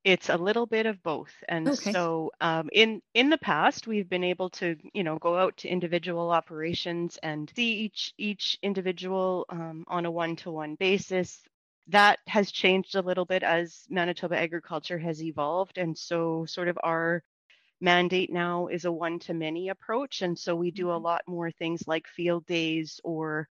it's 0.04 0.28
a 0.28 0.36
little 0.36 0.66
bit 0.66 0.84
of 0.84 1.02
both 1.02 1.32
and 1.48 1.68
okay. 1.68 1.90
so 1.90 2.30
um, 2.40 2.68
in 2.72 3.00
in 3.14 3.30
the 3.30 3.38
past 3.38 3.86
we've 3.86 4.08
been 4.08 4.22
able 4.22 4.50
to 4.50 4.76
you 4.92 5.02
know 5.02 5.18
go 5.18 5.36
out 5.36 5.56
to 5.56 5.68
individual 5.68 6.30
operations 6.30 7.18
and 7.22 7.50
see 7.56 7.72
each 7.72 8.12
each 8.18 8.58
individual 8.62 9.46
um, 9.48 9.84
on 9.88 10.04
a 10.04 10.10
one-to-one 10.10 10.74
basis 10.74 11.42
that 11.88 12.18
has 12.26 12.52
changed 12.52 12.94
a 12.94 13.02
little 13.02 13.24
bit 13.24 13.42
as 13.42 13.84
manitoba 13.88 14.38
agriculture 14.38 14.98
has 14.98 15.22
evolved 15.22 15.78
and 15.78 15.96
so 15.96 16.44
sort 16.46 16.68
of 16.68 16.78
our 16.84 17.22
mandate 17.84 18.32
now 18.32 18.66
is 18.68 18.86
a 18.86 18.92
one-to-many 18.92 19.68
approach 19.68 20.22
and 20.22 20.38
so 20.38 20.56
we 20.56 20.70
do 20.70 20.90
a 20.90 20.94
mm-hmm. 20.94 21.04
lot 21.04 21.22
more 21.28 21.50
things 21.50 21.86
like 21.86 22.06
field 22.08 22.44
days 22.46 23.00
or 23.04 23.48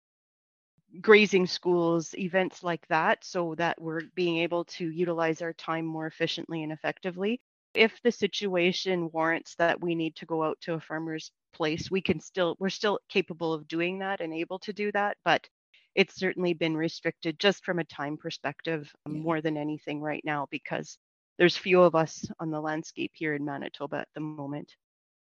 grazing 1.01 1.45
schools, 1.45 2.15
events 2.17 2.63
like 2.63 2.86
that, 2.88 3.24
so 3.24 3.55
that 3.55 3.79
we're 3.81 4.01
being 4.15 4.38
able 4.38 4.65
to 4.65 4.89
utilize 4.89 5.41
our 5.41 5.53
time 5.53 5.86
more 5.86 6.07
efficiently 6.07 6.63
and 6.63 6.71
effectively. 6.71 7.39
If 7.74 8.01
the 8.01 8.12
situation 8.12 9.09
warrants 9.13 9.55
that 9.55 9.79
we 9.79 9.93
need 9.93 10.15
to 10.17 10.25
go 10.25 10.43
out 10.43 10.57
to 10.62 10.74
a 10.74 10.79
farmer's 10.79 11.31
place, 11.53 11.91
we 11.91 12.01
can 12.01 12.19
still, 12.19 12.55
we're 12.59 12.69
still 12.69 13.00
capable 13.09 13.53
of 13.53 13.67
doing 13.67 14.00
that 14.00 14.21
and 14.21 14.33
able 14.33 14.59
to 14.59 14.74
do 14.74 14.91
that, 14.93 15.17
but 15.24 15.48
it's 15.95 16.15
certainly 16.15 16.53
been 16.53 16.75
restricted 16.75 17.39
just 17.39 17.63
from 17.63 17.79
a 17.79 17.83
time 17.83 18.17
perspective 18.17 18.91
yeah. 19.07 19.13
more 19.13 19.41
than 19.41 19.57
anything 19.57 20.01
right 20.01 20.24
now 20.24 20.48
because 20.50 20.98
there's 21.39 21.58
few 21.58 21.81
of 21.81 21.96
us 21.96 22.25
on 22.39 22.51
the 22.51 22.60
landscape 22.60 23.12
here 23.15 23.34
in 23.34 23.46
Manitoba 23.46 24.00
at 24.00 24.10
the 24.13 24.19
moment. 24.19 24.75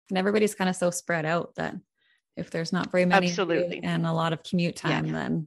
And 0.08 0.18
everybody's 0.18 0.54
kind 0.54 0.68
of 0.68 0.74
so 0.74 0.90
spread 0.90 1.26
out 1.26 1.54
that 1.56 1.76
if 2.36 2.50
there's 2.50 2.72
not 2.72 2.90
very 2.90 3.04
many 3.04 3.28
Absolutely. 3.28 3.82
and 3.84 4.06
a 4.06 4.12
lot 4.12 4.32
of 4.32 4.42
commute 4.42 4.76
time, 4.76 5.06
yeah. 5.06 5.12
then 5.12 5.46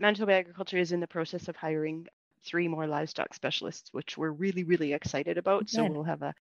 Manitoba 0.00 0.32
Agriculture 0.32 0.78
is 0.78 0.92
in 0.92 1.00
the 1.00 1.06
process 1.06 1.48
of 1.48 1.56
hiring 1.56 2.06
three 2.44 2.66
more 2.66 2.86
livestock 2.86 3.34
specialists, 3.34 3.90
which 3.92 4.16
we're 4.16 4.30
really, 4.30 4.64
really 4.64 4.94
excited 4.94 5.36
about. 5.36 5.60
Good. 5.60 5.70
So 5.70 5.84
we'll 5.84 6.02
have 6.02 6.22
a, 6.22 6.34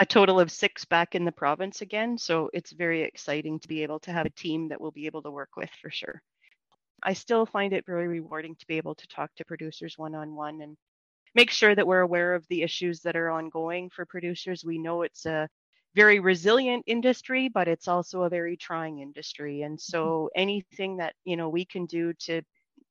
a 0.00 0.04
total 0.04 0.40
of 0.40 0.50
six 0.50 0.84
back 0.84 1.14
in 1.14 1.24
the 1.24 1.32
province 1.32 1.82
again. 1.82 2.18
So 2.18 2.50
it's 2.52 2.72
very 2.72 3.02
exciting 3.02 3.60
to 3.60 3.68
be 3.68 3.84
able 3.84 4.00
to 4.00 4.12
have 4.12 4.26
a 4.26 4.30
team 4.30 4.68
that 4.68 4.80
we'll 4.80 4.90
be 4.90 5.06
able 5.06 5.22
to 5.22 5.30
work 5.30 5.50
with 5.56 5.70
for 5.80 5.90
sure. 5.90 6.20
I 7.00 7.12
still 7.12 7.46
find 7.46 7.72
it 7.72 7.86
very 7.86 8.08
rewarding 8.08 8.56
to 8.56 8.66
be 8.66 8.76
able 8.76 8.96
to 8.96 9.06
talk 9.06 9.30
to 9.36 9.44
producers 9.44 9.96
one 9.96 10.16
on 10.16 10.34
one 10.34 10.60
and 10.62 10.76
make 11.34 11.50
sure 11.50 11.74
that 11.74 11.86
we're 11.86 12.00
aware 12.00 12.34
of 12.34 12.46
the 12.48 12.62
issues 12.62 13.00
that 13.00 13.16
are 13.16 13.30
ongoing 13.30 13.90
for 13.90 14.04
producers. 14.06 14.64
We 14.64 14.78
know 14.78 15.02
it's 15.02 15.26
a 15.26 15.48
very 15.94 16.20
resilient 16.20 16.84
industry, 16.86 17.48
but 17.48 17.68
it's 17.68 17.88
also 17.88 18.22
a 18.22 18.28
very 18.28 18.56
trying 18.56 19.00
industry. 19.00 19.62
And 19.62 19.78
mm-hmm. 19.78 19.90
so 19.90 20.30
anything 20.34 20.98
that, 20.98 21.14
you 21.24 21.36
know, 21.36 21.48
we 21.48 21.64
can 21.64 21.86
do 21.86 22.12
to 22.20 22.42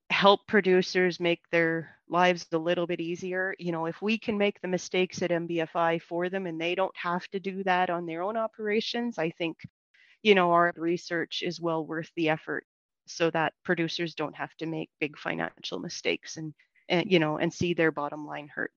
help 0.09 0.47
producers 0.47 1.19
make 1.19 1.41
their 1.51 1.95
lives 2.09 2.47
a 2.51 2.57
little 2.57 2.87
bit 2.87 3.01
easier, 3.01 3.53
you 3.59 3.71
know, 3.71 3.85
if 3.85 4.01
we 4.01 4.17
can 4.17 4.37
make 4.37 4.59
the 4.61 4.67
mistakes 4.67 5.21
at 5.21 5.31
MBFI 5.31 6.01
for 6.01 6.29
them 6.29 6.45
and 6.45 6.59
they 6.59 6.75
don't 6.75 6.95
have 6.95 7.27
to 7.29 7.39
do 7.39 7.63
that 7.63 7.89
on 7.89 8.05
their 8.05 8.23
own 8.23 8.37
operations, 8.37 9.17
I 9.17 9.31
think, 9.31 9.57
you 10.23 10.33
know, 10.33 10.51
our 10.51 10.73
research 10.77 11.43
is 11.45 11.59
well 11.59 11.85
worth 11.85 12.09
the 12.15 12.29
effort 12.29 12.65
so 13.05 13.29
that 13.31 13.53
producers 13.63 14.15
don't 14.15 14.35
have 14.35 14.53
to 14.57 14.65
make 14.65 14.89
big 14.99 15.17
financial 15.17 15.79
mistakes 15.79 16.37
and 16.37 16.53
and 16.89 17.11
you 17.11 17.19
know 17.19 17.37
and 17.37 17.53
see 17.53 17.73
their 17.73 17.91
bottom 17.91 18.25
line 18.25 18.47
hurt. 18.47 18.71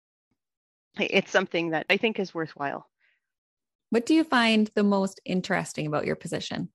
It's 0.99 1.31
something 1.31 1.71
that 1.71 1.85
i 1.89 1.97
think 1.97 2.19
is 2.19 2.33
worthwhile. 2.33 2.89
What 3.89 4.05
do 4.05 4.13
you 4.13 4.23
find 4.23 4.69
the 4.75 4.83
most 4.83 5.21
interesting 5.25 5.87
about 5.87 6.05
your 6.05 6.15
position? 6.15 6.69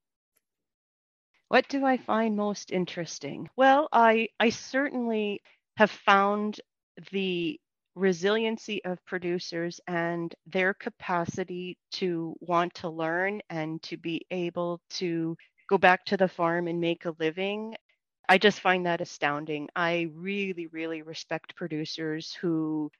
What 1.49 1.69
do 1.69 1.85
i 1.85 1.97
find 1.97 2.37
most 2.37 2.71
interesting? 2.71 3.49
Well 3.57 3.89
i 3.93 4.29
i 4.41 4.51
certainly 4.51 5.43
have 5.77 5.91
found 5.91 6.61
the 7.11 7.59
resiliency 7.95 8.83
of 8.85 9.05
producers 9.05 9.81
and 9.87 10.35
their 10.47 10.73
capacity 10.75 11.77
to 11.93 12.35
want 12.41 12.73
to 12.75 12.89
learn 12.89 13.41
and 13.51 13.83
to 13.83 13.97
be 13.97 14.27
able 14.31 14.81
to 14.89 15.37
go 15.69 15.79
back 15.79 16.05
to 16.07 16.17
the 16.17 16.29
farm 16.29 16.69
and 16.69 16.81
make 16.81 17.05
a 17.05 17.15
living. 17.19 17.75
I 18.29 18.39
just 18.39 18.61
find 18.61 18.87
that 18.87 19.01
astounding. 19.01 19.69
I 19.77 20.09
really, 20.15 20.67
really 20.69 21.03
respect 21.03 21.55
producers 21.57 22.33
who 22.35 22.91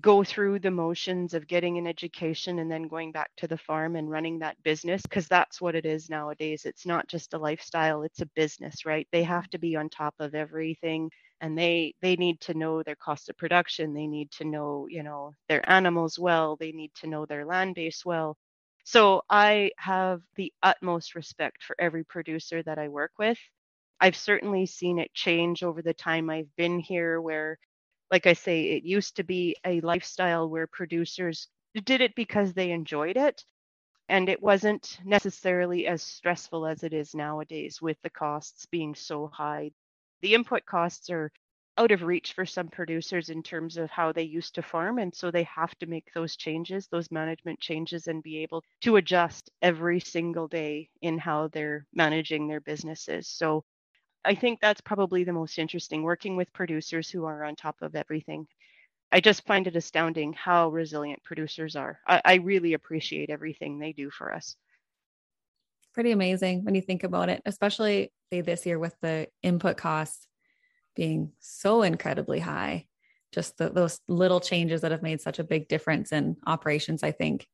go 0.00 0.22
through 0.24 0.58
the 0.58 0.70
motions 0.70 1.34
of 1.34 1.46
getting 1.46 1.78
an 1.78 1.86
education 1.86 2.58
and 2.58 2.70
then 2.70 2.88
going 2.88 3.12
back 3.12 3.30
to 3.38 3.48
the 3.48 3.56
farm 3.58 3.96
and 3.96 4.10
running 4.10 4.38
that 4.40 4.62
business 4.62 5.02
because 5.02 5.28
that's 5.28 5.60
what 5.60 5.74
it 5.74 5.86
is 5.86 6.10
nowadays. 6.10 6.64
It's 6.66 6.86
not 6.86 7.08
just 7.08 7.34
a 7.34 7.38
lifestyle, 7.38 8.02
it's 8.02 8.20
a 8.20 8.26
business, 8.36 8.84
right? 8.86 9.08
They 9.12 9.22
have 9.24 9.48
to 9.50 9.58
be 9.58 9.76
on 9.76 9.88
top 9.88 10.14
of 10.20 10.34
everything 10.34 11.10
and 11.40 11.56
they 11.56 11.94
they 12.02 12.16
need 12.16 12.40
to 12.40 12.54
know 12.54 12.82
their 12.82 12.96
cost 12.96 13.28
of 13.28 13.36
production 13.36 13.94
they 13.94 14.06
need 14.08 14.30
to 14.32 14.44
know 14.44 14.86
you 14.90 15.02
know 15.04 15.32
their 15.48 15.68
animals 15.70 16.18
well 16.18 16.56
they 16.56 16.72
need 16.72 16.92
to 16.94 17.06
know 17.06 17.26
their 17.26 17.44
land 17.44 17.74
base 17.76 18.04
well 18.04 18.36
so 18.84 19.22
i 19.30 19.70
have 19.78 20.20
the 20.36 20.52
utmost 20.62 21.14
respect 21.14 21.62
for 21.62 21.76
every 21.78 22.04
producer 22.04 22.62
that 22.62 22.78
i 22.78 22.88
work 22.88 23.12
with 23.18 23.38
i've 24.00 24.16
certainly 24.16 24.66
seen 24.66 24.98
it 24.98 25.12
change 25.14 25.62
over 25.62 25.82
the 25.82 25.94
time 25.94 26.30
i've 26.30 26.54
been 26.56 26.78
here 26.80 27.20
where 27.20 27.58
like 28.10 28.26
i 28.26 28.32
say 28.34 28.66
it 28.66 28.84
used 28.84 29.16
to 29.16 29.24
be 29.24 29.56
a 29.66 29.80
lifestyle 29.82 30.48
where 30.48 30.66
producers 30.68 31.48
did 31.84 32.00
it 32.00 32.14
because 32.16 32.52
they 32.54 32.70
enjoyed 32.72 33.16
it 33.16 33.44
and 34.08 34.28
it 34.28 34.42
wasn't 34.42 34.98
necessarily 35.04 35.86
as 35.86 36.02
stressful 36.02 36.66
as 36.66 36.82
it 36.82 36.92
is 36.92 37.14
nowadays 37.14 37.80
with 37.82 37.96
the 38.02 38.10
costs 38.10 38.66
being 38.66 38.94
so 38.94 39.28
high 39.28 39.70
the 40.22 40.34
input 40.34 40.64
costs 40.66 41.10
are 41.10 41.32
out 41.78 41.92
of 41.92 42.02
reach 42.02 42.32
for 42.34 42.44
some 42.46 42.68
producers 42.68 43.30
in 43.30 43.42
terms 43.42 43.76
of 43.76 43.90
how 43.90 44.12
they 44.12 44.22
used 44.24 44.54
to 44.56 44.62
farm. 44.62 44.98
And 44.98 45.14
so 45.14 45.30
they 45.30 45.44
have 45.44 45.76
to 45.78 45.86
make 45.86 46.12
those 46.12 46.36
changes, 46.36 46.88
those 46.88 47.10
management 47.12 47.60
changes, 47.60 48.08
and 48.08 48.22
be 48.22 48.38
able 48.38 48.64
to 48.82 48.96
adjust 48.96 49.50
every 49.62 50.00
single 50.00 50.48
day 50.48 50.90
in 51.02 51.18
how 51.18 51.48
they're 51.48 51.86
managing 51.94 52.48
their 52.48 52.60
businesses. 52.60 53.28
So 53.28 53.64
I 54.28 54.34
think 54.34 54.60
that's 54.60 54.80
probably 54.80 55.24
the 55.24 55.32
most 55.32 55.58
interesting 55.58 56.02
working 56.02 56.36
with 56.36 56.52
producers 56.52 57.10
who 57.10 57.24
are 57.24 57.44
on 57.44 57.56
top 57.56 57.76
of 57.82 57.94
everything. 57.94 58.46
I 59.10 59.20
just 59.20 59.46
find 59.46 59.66
it 59.66 59.74
astounding 59.74 60.34
how 60.34 60.68
resilient 60.68 61.24
producers 61.24 61.76
are. 61.76 61.98
I, 62.06 62.20
I 62.24 62.34
really 62.34 62.74
appreciate 62.74 63.30
everything 63.30 63.78
they 63.78 63.92
do 63.92 64.10
for 64.10 64.32
us 64.32 64.54
pretty 65.98 66.12
amazing 66.12 66.64
when 66.64 66.76
you 66.76 66.80
think 66.80 67.02
about 67.02 67.28
it, 67.28 67.42
especially 67.44 68.12
say 68.32 68.40
this 68.40 68.64
year 68.64 68.78
with 68.78 68.94
the 69.02 69.26
input 69.42 69.76
costs 69.76 70.28
being 70.94 71.32
so 71.40 71.82
incredibly 71.82 72.38
high. 72.38 72.86
Just 73.32 73.58
the, 73.58 73.68
those 73.68 73.98
little 74.06 74.38
changes 74.38 74.82
that 74.82 74.92
have 74.92 75.02
made 75.02 75.20
such 75.20 75.40
a 75.40 75.44
big 75.44 75.66
difference 75.66 76.12
in 76.12 76.36
operations, 76.46 77.02
I 77.02 77.10
think, 77.10 77.48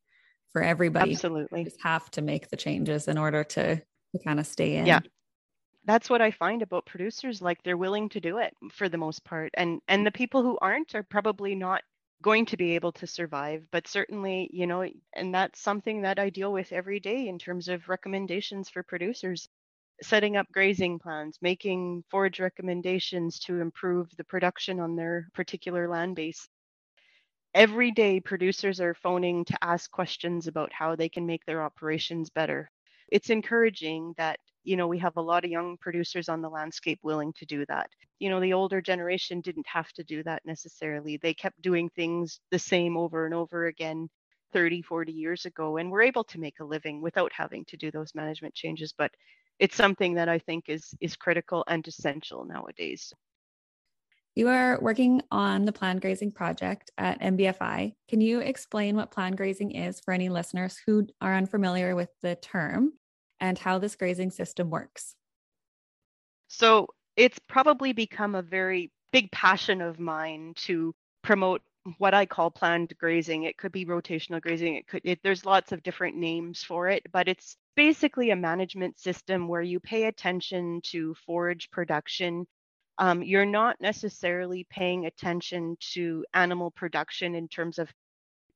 for 0.53 0.63
everybody. 0.63 1.13
Absolutely. 1.13 1.65
Just 1.65 1.81
have 1.83 2.11
to 2.11 2.21
make 2.21 2.51
the 2.51 2.59
changes 2.59 3.09
in 3.09 3.17
order 3.17 3.45
to, 3.45 3.77
to 3.77 4.19
kind 4.23 4.39
of 4.39 4.47
stay 4.47 4.77
in. 4.77 4.85
Yeah. 4.85 5.01
That's 5.85 6.11
what 6.11 6.21
I 6.21 6.31
find 6.31 6.63
about 6.63 6.85
producers. 6.87 7.41
Like 7.41 7.63
they're 7.63 7.77
willing 7.79 8.09
to 8.11 8.21
do 8.21 8.39
it 8.39 8.55
for 8.73 8.89
the 8.89 8.99
most 8.99 9.25
part. 9.25 9.51
And 9.55 9.81
and 9.89 10.07
the 10.07 10.11
people 10.13 10.43
who 10.43 10.59
aren't 10.61 10.95
are 10.95 11.03
probably 11.03 11.55
not 11.55 11.83
going 12.23 12.45
to 12.47 12.57
be 12.57 12.75
able 12.75 12.93
to 12.93 13.07
survive 13.07 13.67
but 13.71 13.87
certainly 13.87 14.49
you 14.53 14.67
know 14.67 14.89
and 15.15 15.35
that's 15.35 15.61
something 15.61 16.01
that 16.03 16.19
i 16.19 16.31
deal 16.31 16.53
with 16.53 16.73
every 16.73 16.99
day 17.01 17.29
in 17.29 17.39
terms 17.39 17.69
of 17.69 17.89
recommendations 17.89 18.71
for 18.71 18.83
producers 18.83 19.49
setting 20.03 20.37
up 20.37 20.47
grazing 20.53 20.99
plans 20.99 21.39
making 21.43 22.05
forage 22.11 22.41
recommendations 22.41 23.39
to 23.41 23.61
improve 23.61 24.09
the 24.17 24.25
production 24.25 24.81
on 24.81 24.97
their 24.97 25.29
particular 25.35 25.89
land 25.89 26.17
base 26.17 26.49
every 27.55 27.91
day 27.91 28.21
producers 28.21 28.81
are 28.81 28.95
phoning 28.95 29.45
to 29.45 29.57
ask 29.65 29.91
questions 29.91 30.47
about 30.47 30.73
how 30.73 30.95
they 30.97 31.09
can 31.09 31.27
make 31.27 31.45
their 31.47 31.63
operations 31.63 32.31
better 32.31 32.71
it's 33.09 33.31
encouraging 33.31 34.15
that 34.17 34.39
you 34.65 34.77
know 34.77 34.87
we 34.87 34.99
have 34.99 35.17
a 35.17 35.23
lot 35.23 35.45
of 35.45 35.51
young 35.51 35.77
producers 35.79 36.29
on 36.29 36.43
the 36.43 36.49
landscape 36.51 36.99
willing 37.03 37.33
to 37.35 37.47
do 37.47 37.65
that. 37.67 37.89
You 38.19 38.31
know 38.31 38.41
the 38.41 38.53
older 38.53 38.81
generation 38.81 39.41
didn't 39.41 39.67
have 39.67 39.93
to 39.93 40.05
do 40.05 40.23
that 40.25 40.43
necessarily. 40.45 41.17
They 41.17 41.35
kept 41.35 41.63
doing 41.63 41.89
things 41.91 42.41
the 42.51 42.59
same 42.59 42.97
over 42.97 43.27
and 43.27 43.35
over 43.35 43.67
again 43.67 44.09
30 44.53 44.83
40 44.83 45.13
years 45.13 45.47
ago 45.47 45.79
and 45.79 45.91
we're 45.91 46.03
able 46.03 46.25
to 46.25 46.39
make 46.39 46.61
a 46.61 46.65
living 46.65 47.03
without 47.03 47.33
having 47.33 47.65
to 47.67 47.77
do 47.77 47.91
those 47.91 48.15
management 48.15 48.55
changes 48.55 48.95
but 48.97 49.11
it's 49.59 49.75
something 49.75 50.15
that 50.15 50.29
i 50.29 50.39
think 50.39 50.69
is 50.69 50.95
is 51.01 51.17
critical 51.17 51.65
and 51.67 51.87
essential 51.89 52.45
nowadays. 52.45 53.13
You 54.37 54.49
are 54.49 54.81
working 54.81 55.23
on 55.31 55.65
the 55.65 55.73
planned 55.73 56.01
grazing 56.01 56.33
project 56.33 56.91
at 56.99 57.21
MBFI. 57.21 57.95
Can 58.09 58.21
you 58.21 58.41
explain 58.41 58.97
what 58.97 59.13
planned 59.13 59.37
grazing 59.37 59.71
is 59.71 60.01
for 60.01 60.13
any 60.13 60.29
listeners 60.29 60.77
who 60.85 61.07
are 61.21 61.37
unfamiliar 61.37 61.95
with 61.95 62.09
the 62.21 62.35
term 62.35 62.95
and 63.41 63.59
how 63.59 63.79
this 63.79 63.97
grazing 63.97 64.31
system 64.31 64.71
works? 64.71 65.15
So, 66.49 66.89
it's 67.17 67.39
probably 67.49 67.93
become 67.93 68.35
a 68.35 68.43
very 68.43 68.91
big 69.13 69.31
passion 69.31 69.81
of 69.81 70.01
mine 70.01 70.55
to 70.57 70.95
promote 71.23 71.63
what 71.99 72.15
I 72.15 72.27
call 72.27 72.51
planned 72.51 72.93
grazing. 72.99 73.45
It 73.45 73.57
could 73.57 73.73
be 73.73 73.87
rotational 73.87 74.41
grazing. 74.41 74.77
It 74.77 74.87
could 74.87 75.03
it, 75.05 75.21
there's 75.23 75.45
lots 75.45 75.73
of 75.73 75.83
different 75.83 76.17
names 76.17 76.63
for 76.63 76.89
it, 76.89 77.03
but 77.13 77.29
it's 77.29 77.57
basically 77.77 78.31
a 78.31 78.37
management 78.37 78.99
system 78.99 79.49
where 79.49 79.63
you 79.63 79.81
pay 79.81 80.05
attention 80.05 80.81
to 80.85 81.15
forage 81.27 81.71
production 81.71 82.47
um, 82.99 83.23
you're 83.23 83.47
not 83.47 83.81
necessarily 83.81 84.67
paying 84.71 85.07
attention 85.07 85.77
to 85.93 86.25
animal 86.33 86.71
production 86.71 87.35
in 87.35 87.49
terms 87.49 87.79
of 87.79 87.93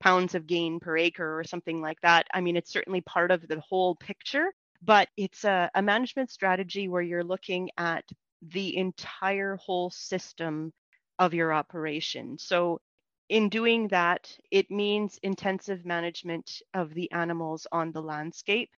pounds 0.01 0.35
of 0.35 0.47
gain 0.47 0.79
per 0.79 0.97
acre 0.97 1.39
or 1.39 1.45
something 1.45 1.81
like 1.81 2.01
that. 2.03 2.27
I 2.33 2.41
mean, 2.41 2.57
it's 2.57 2.73
certainly 2.73 3.01
part 3.01 3.31
of 3.33 3.47
the 3.49 3.61
whole 3.61 3.97
picture, 3.97 4.53
but 4.83 5.09
it's 5.17 5.45
a, 5.45 5.71
a 5.75 5.83
management 5.83 6.31
strategy 6.31 6.89
where 6.89 7.03
you're 7.03 7.25
looking 7.25 7.71
at 7.79 8.05
the 8.43 8.77
entire 8.77 9.57
whole 9.57 9.91
system 9.91 10.73
of 11.19 11.35
your 11.35 11.53
operation. 11.53 12.39
So, 12.39 12.81
in 13.29 13.49
doing 13.51 13.89
that, 13.89 14.31
it 14.51 14.71
means 14.71 15.19
intensive 15.23 15.85
management 15.85 16.63
of 16.75 16.95
the 16.95 17.11
animals 17.13 17.67
on 17.73 17.93
the 17.93 18.01
landscape. 18.03 18.71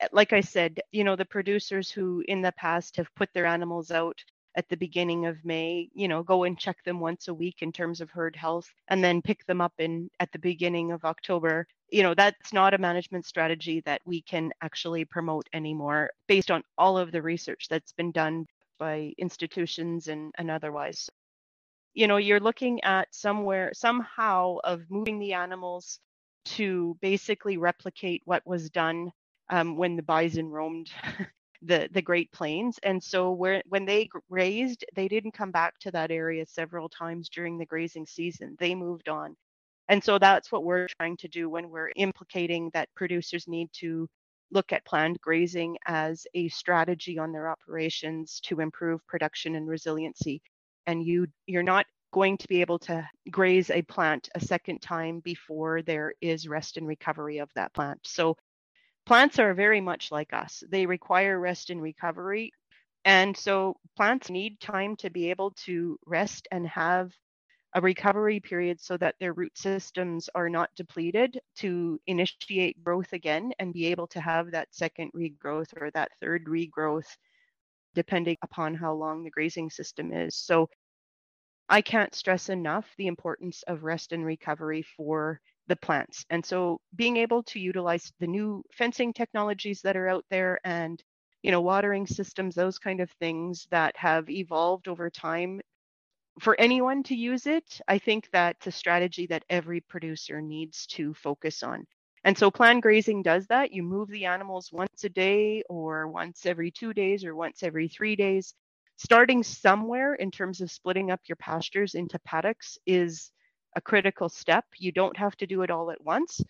Eh, 0.00 0.08
like 0.12 0.32
I 0.32 0.40
said, 0.40 0.80
you 0.92 1.04
know, 1.04 1.16
the 1.16 1.24
producers 1.24 1.90
who 1.90 2.24
in 2.28 2.40
the 2.42 2.52
past 2.52 2.96
have 2.96 3.14
put 3.14 3.32
their 3.34 3.46
animals 3.46 3.90
out 3.90 4.18
at 4.56 4.68
the 4.68 4.76
beginning 4.76 5.26
of 5.26 5.44
May, 5.44 5.88
you 5.94 6.08
know, 6.08 6.22
go 6.22 6.44
and 6.44 6.58
check 6.58 6.82
them 6.84 7.00
once 7.00 7.28
a 7.28 7.34
week 7.34 7.62
in 7.62 7.72
terms 7.72 8.00
of 8.00 8.10
herd 8.10 8.36
health 8.36 8.68
and 8.88 9.02
then 9.04 9.22
pick 9.22 9.44
them 9.46 9.60
up 9.60 9.74
in 9.78 10.10
at 10.20 10.32
the 10.32 10.38
beginning 10.38 10.92
of 10.92 11.04
October. 11.04 11.66
You 11.90 12.02
know, 12.02 12.14
that's 12.14 12.52
not 12.52 12.74
a 12.74 12.78
management 12.78 13.26
strategy 13.26 13.80
that 13.86 14.00
we 14.04 14.22
can 14.22 14.52
actually 14.62 15.04
promote 15.04 15.48
anymore 15.52 16.10
based 16.28 16.50
on 16.50 16.62
all 16.78 16.98
of 16.98 17.12
the 17.12 17.22
research 17.22 17.66
that's 17.68 17.92
been 17.92 18.12
done 18.12 18.46
by 18.78 19.12
institutions 19.18 20.08
and, 20.08 20.32
and 20.38 20.50
otherwise. 20.50 21.10
You 21.94 22.06
know, 22.06 22.16
you're 22.18 22.40
looking 22.40 22.82
at 22.84 23.14
somewhere, 23.14 23.72
somehow 23.74 24.58
of 24.64 24.82
moving 24.90 25.18
the 25.18 25.34
animals 25.34 25.98
to 26.46 26.96
basically 27.00 27.56
replicate 27.58 28.22
what 28.24 28.46
was 28.46 28.70
done 28.70 29.12
um, 29.50 29.76
when 29.76 29.96
the 29.96 30.02
bison 30.02 30.48
roamed 30.48 30.90
the 31.62 31.88
the 31.92 32.02
Great 32.02 32.32
Plains. 32.32 32.78
And 32.82 33.02
so 33.02 33.32
where 33.32 33.62
when 33.68 33.84
they 33.84 34.08
grazed, 34.30 34.84
they 34.94 35.08
didn't 35.08 35.32
come 35.32 35.50
back 35.50 35.78
to 35.80 35.90
that 35.92 36.10
area 36.10 36.46
several 36.46 36.88
times 36.88 37.28
during 37.28 37.58
the 37.58 37.66
grazing 37.66 38.06
season. 38.06 38.56
They 38.60 38.74
moved 38.74 39.08
on. 39.08 39.36
And 39.90 40.02
so 40.02 40.18
that's 40.20 40.52
what 40.52 40.62
we're 40.62 40.86
trying 41.00 41.16
to 41.18 41.28
do 41.28 41.50
when 41.50 41.68
we're 41.68 41.90
implicating 41.96 42.70
that 42.74 42.88
producers 42.94 43.48
need 43.48 43.68
to 43.80 44.08
look 44.52 44.72
at 44.72 44.84
planned 44.84 45.20
grazing 45.20 45.76
as 45.84 46.28
a 46.34 46.48
strategy 46.48 47.18
on 47.18 47.32
their 47.32 47.50
operations 47.50 48.40
to 48.44 48.60
improve 48.60 49.04
production 49.08 49.56
and 49.56 49.68
resiliency. 49.68 50.42
And 50.86 51.04
you 51.04 51.26
you're 51.46 51.64
not 51.64 51.86
going 52.12 52.38
to 52.38 52.48
be 52.48 52.60
able 52.60 52.78
to 52.78 53.08
graze 53.32 53.68
a 53.68 53.82
plant 53.82 54.28
a 54.36 54.40
second 54.40 54.80
time 54.80 55.20
before 55.24 55.82
there 55.82 56.14
is 56.20 56.46
rest 56.46 56.76
and 56.76 56.86
recovery 56.86 57.38
of 57.38 57.50
that 57.56 57.74
plant. 57.74 57.98
So 58.04 58.36
plants 59.06 59.40
are 59.40 59.54
very 59.54 59.80
much 59.80 60.12
like 60.12 60.32
us. 60.32 60.62
They 60.70 60.86
require 60.86 61.38
rest 61.38 61.70
and 61.70 61.82
recovery. 61.82 62.52
And 63.04 63.36
so 63.36 63.76
plants 63.96 64.30
need 64.30 64.60
time 64.60 64.94
to 64.96 65.10
be 65.10 65.30
able 65.30 65.50
to 65.64 65.98
rest 66.06 66.46
and 66.52 66.66
have 66.68 67.10
a 67.74 67.80
recovery 67.80 68.40
period 68.40 68.80
so 68.80 68.96
that 68.98 69.16
their 69.20 69.32
root 69.32 69.56
systems 69.56 70.28
are 70.34 70.48
not 70.48 70.70
depleted 70.76 71.40
to 71.56 72.00
initiate 72.06 72.82
growth 72.82 73.12
again 73.12 73.52
and 73.58 73.72
be 73.72 73.86
able 73.86 74.06
to 74.08 74.20
have 74.20 74.50
that 74.50 74.74
second 74.74 75.10
regrowth 75.14 75.72
or 75.80 75.90
that 75.92 76.10
third 76.20 76.44
regrowth, 76.46 77.16
depending 77.94 78.36
upon 78.42 78.74
how 78.74 78.92
long 78.94 79.24
the 79.24 79.30
grazing 79.30 79.70
system 79.70 80.12
is. 80.12 80.36
So 80.36 80.68
I 81.70 81.80
can't 81.80 82.14
stress 82.14 82.50
enough 82.50 82.94
the 82.98 83.06
importance 83.06 83.62
of 83.62 83.82
rest 83.84 84.12
and 84.12 84.26
recovery 84.26 84.82
for 84.82 85.40
the 85.68 85.76
plants. 85.76 86.26
And 86.28 86.44
so 86.44 86.82
being 86.94 87.16
able 87.16 87.42
to 87.44 87.58
utilize 87.58 88.12
the 88.18 88.26
new 88.26 88.62
fencing 88.72 89.14
technologies 89.14 89.80
that 89.82 89.96
are 89.96 90.08
out 90.08 90.26
there 90.28 90.60
and 90.64 91.02
you 91.42 91.50
know 91.50 91.62
watering 91.62 92.06
systems 92.06 92.54
those 92.54 92.78
kind 92.78 93.00
of 93.00 93.10
things 93.12 93.66
that 93.70 93.96
have 93.96 94.28
evolved 94.28 94.86
over 94.88 95.08
time 95.08 95.62
for 96.38 96.58
anyone 96.60 97.02
to 97.02 97.14
use 97.14 97.46
it 97.46 97.80
i 97.88 97.98
think 97.98 98.28
that's 98.32 98.66
a 98.66 98.72
strategy 98.72 99.26
that 99.26 99.44
every 99.50 99.80
producer 99.80 100.40
needs 100.40 100.86
to 100.86 101.12
focus 101.14 101.62
on 101.62 101.84
and 102.24 102.36
so 102.36 102.50
planned 102.50 102.82
grazing 102.82 103.22
does 103.22 103.46
that 103.46 103.72
you 103.72 103.82
move 103.82 104.08
the 104.08 104.24
animals 104.24 104.70
once 104.72 105.04
a 105.04 105.08
day 105.08 105.62
or 105.68 106.06
once 106.08 106.46
every 106.46 106.70
two 106.70 106.92
days 106.92 107.24
or 107.24 107.34
once 107.34 107.62
every 107.62 107.88
three 107.88 108.16
days 108.16 108.54
starting 108.96 109.42
somewhere 109.42 110.14
in 110.14 110.30
terms 110.30 110.60
of 110.60 110.70
splitting 110.70 111.10
up 111.10 111.20
your 111.26 111.36
pastures 111.36 111.94
into 111.94 112.18
paddocks 112.20 112.78
is 112.86 113.32
a 113.76 113.80
critical 113.80 114.28
step. 114.28 114.64
You 114.76 114.92
don't 114.92 115.16
have 115.16 115.36
to 115.36 115.46
do 115.46 115.62
it 115.62 115.70
all 115.70 115.90
at 115.90 116.04
once. 116.04 116.42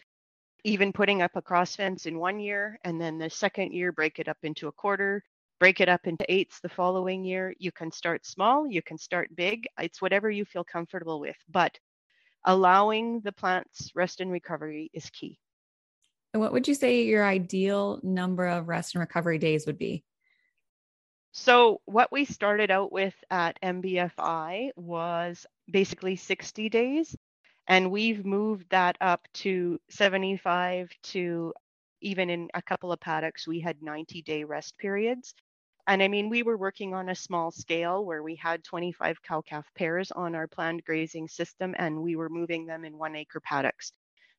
Even 0.64 0.92
putting 0.92 1.22
up 1.22 1.36
a 1.36 1.42
cross 1.42 1.76
fence 1.76 2.06
in 2.06 2.18
one 2.18 2.40
year 2.40 2.78
and 2.84 3.00
then 3.00 3.18
the 3.18 3.30
second 3.30 3.72
year, 3.72 3.92
break 3.92 4.18
it 4.18 4.28
up 4.28 4.38
into 4.42 4.66
a 4.66 4.72
quarter, 4.72 5.22
break 5.60 5.80
it 5.80 5.90
up 5.90 6.06
into 6.06 6.24
eighths 6.32 6.58
the 6.60 6.68
following 6.70 7.22
year. 7.22 7.54
You 7.58 7.70
can 7.70 7.92
start 7.92 8.26
small, 8.26 8.66
you 8.66 8.82
can 8.82 8.98
start 8.98 9.36
big. 9.36 9.68
It's 9.78 10.02
whatever 10.02 10.30
you 10.30 10.44
feel 10.44 10.64
comfortable 10.64 11.20
with. 11.20 11.36
But 11.48 11.78
allowing 12.44 13.20
the 13.20 13.32
plants 13.32 13.92
rest 13.94 14.20
and 14.20 14.32
recovery 14.32 14.90
is 14.94 15.08
key. 15.10 15.38
And 16.32 16.40
what 16.40 16.52
would 16.52 16.66
you 16.66 16.74
say 16.74 17.02
your 17.02 17.24
ideal 17.24 18.00
number 18.02 18.46
of 18.46 18.68
rest 18.68 18.94
and 18.94 19.00
recovery 19.00 19.38
days 19.38 19.66
would 19.66 19.78
be? 19.78 20.02
So, 21.32 21.80
what 21.84 22.10
we 22.10 22.24
started 22.24 22.70
out 22.70 22.90
with 22.90 23.14
at 23.30 23.60
MBFI 23.62 24.70
was 24.74 25.46
basically 25.70 26.16
60 26.16 26.68
days, 26.68 27.14
and 27.68 27.90
we've 27.90 28.24
moved 28.24 28.66
that 28.70 28.96
up 29.00 29.28
to 29.34 29.78
75 29.90 30.90
to 31.02 31.52
even 32.00 32.30
in 32.30 32.48
a 32.54 32.62
couple 32.62 32.92
of 32.92 33.00
paddocks, 33.00 33.46
we 33.46 33.60
had 33.60 33.82
90 33.82 34.22
day 34.22 34.44
rest 34.44 34.76
periods. 34.78 35.34
And 35.86 36.02
I 36.02 36.08
mean, 36.08 36.28
we 36.28 36.42
were 36.42 36.56
working 36.56 36.94
on 36.94 37.08
a 37.08 37.14
small 37.14 37.50
scale 37.50 38.04
where 38.04 38.22
we 38.22 38.36
had 38.36 38.64
25 38.64 39.22
cow 39.22 39.40
calf 39.42 39.66
pairs 39.76 40.10
on 40.12 40.34
our 40.34 40.46
planned 40.46 40.84
grazing 40.84 41.28
system, 41.28 41.74
and 41.78 42.02
we 42.02 42.16
were 42.16 42.28
moving 42.28 42.66
them 42.66 42.84
in 42.84 42.98
one 42.98 43.16
acre 43.16 43.40
paddocks. 43.40 43.92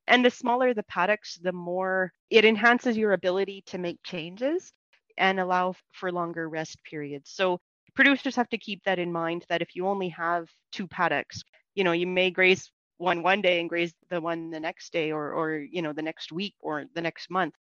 And 0.07 0.25
the 0.25 0.31
smaller 0.31 0.73
the 0.73 0.83
paddocks, 0.83 1.37
the 1.37 1.51
more 1.53 2.11
it 2.29 2.45
enhances 2.45 2.97
your 2.97 3.13
ability 3.13 3.63
to 3.67 3.77
make 3.77 3.99
changes 4.03 4.73
and 5.17 5.39
allow 5.39 5.75
for 5.93 6.11
longer 6.11 6.49
rest 6.49 6.77
periods. 6.83 7.31
So 7.31 7.59
producers 7.95 8.35
have 8.35 8.49
to 8.49 8.57
keep 8.57 8.83
that 8.83 8.99
in 8.99 9.11
mind 9.11 9.45
that 9.49 9.61
if 9.61 9.75
you 9.75 9.87
only 9.87 10.09
have 10.09 10.47
two 10.71 10.87
paddocks, 10.87 11.43
you 11.75 11.83
know, 11.83 11.91
you 11.91 12.07
may 12.07 12.31
graze 12.31 12.71
one 12.97 13.23
one 13.23 13.41
day 13.41 13.59
and 13.59 13.69
graze 13.69 13.93
the 14.09 14.21
one 14.21 14.51
the 14.51 14.59
next 14.59 14.93
day 14.93 15.11
or 15.11 15.33
or 15.33 15.57
you 15.59 15.81
know 15.81 15.93
the 15.93 16.03
next 16.03 16.31
week 16.31 16.53
or 16.61 16.85
the 16.93 17.01
next 17.01 17.29
month 17.31 17.55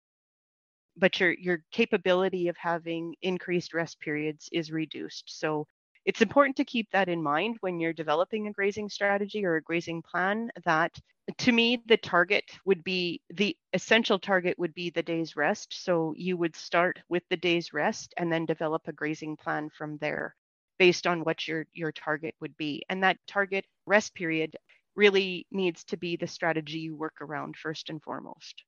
but 0.99 1.19
your 1.19 1.31
your 1.33 1.63
capability 1.71 2.47
of 2.49 2.57
having 2.57 3.15
increased 3.21 3.73
rest 3.73 3.99
periods 3.99 4.49
is 4.51 4.71
reduced. 4.71 5.25
So 5.39 5.67
it's 6.05 6.21
important 6.21 6.57
to 6.57 6.65
keep 6.65 6.89
that 6.91 7.09
in 7.09 7.21
mind 7.23 7.57
when 7.61 7.79
you're 7.79 7.93
developing 7.93 8.47
a 8.47 8.53
grazing 8.53 8.89
strategy 8.89 9.45
or 9.45 9.55
a 9.55 9.61
grazing 9.61 10.01
plan 10.03 10.51
that 10.65 10.99
to 11.37 11.51
me 11.51 11.77
the 11.87 11.97
target 11.97 12.43
would 12.65 12.83
be 12.83 13.21
the 13.29 13.55
essential 13.73 14.19
target 14.19 14.57
would 14.57 14.73
be 14.73 14.89
the 14.89 15.03
day's 15.03 15.35
rest. 15.35 15.83
So 15.83 16.13
you 16.17 16.37
would 16.37 16.55
start 16.55 16.99
with 17.09 17.23
the 17.29 17.37
day's 17.37 17.73
rest 17.73 18.13
and 18.17 18.31
then 18.31 18.45
develop 18.45 18.87
a 18.87 18.93
grazing 18.93 19.37
plan 19.37 19.69
from 19.69 19.97
there 19.99 20.35
based 20.79 21.05
on 21.07 21.23
what 21.23 21.47
your 21.47 21.65
your 21.73 21.91
target 21.91 22.35
would 22.41 22.57
be. 22.57 22.83
And 22.89 23.03
that 23.03 23.17
target 23.27 23.65
rest 23.85 24.15
period 24.15 24.55
really 24.95 25.45
needs 25.51 25.83
to 25.85 25.97
be 25.97 26.15
the 26.15 26.27
strategy 26.27 26.79
you 26.79 26.95
work 26.95 27.21
around 27.21 27.55
first 27.57 27.89
and 27.89 28.01
foremost 28.01 28.63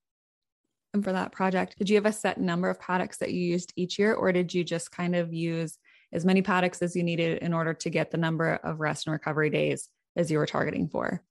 for 1.01 1.13
that 1.13 1.32
project 1.32 1.75
did 1.77 1.89
you 1.89 1.95
have 1.95 2.06
a 2.06 2.12
set 2.12 2.39
number 2.39 2.69
of 2.69 2.80
paddocks 2.80 3.17
that 3.17 3.32
you 3.32 3.39
used 3.39 3.71
each 3.75 3.97
year 3.97 4.13
or 4.13 4.32
did 4.32 4.54
you 4.54 4.63
just 4.63 4.91
kind 4.91 5.15
of 5.15 5.34
use 5.34 5.77
as 6.13 6.25
many 6.25 6.41
paddocks 6.41 6.82
as 6.82 6.95
you 6.95 7.04
needed 7.04 7.38
in 7.41 7.54
order 7.54 7.73
to 7.73 7.89
get 7.89 8.12
the 8.12 8.17
number 8.17 8.56
of 8.63 8.80
rest 8.80 9.08
and 9.08 9.13
recovery 9.13 9.49
days 9.49 9.88
as 10.15 10.30
you 10.30 10.38
were 10.38 10.45
targeting 10.45 10.88
for? 10.88 11.23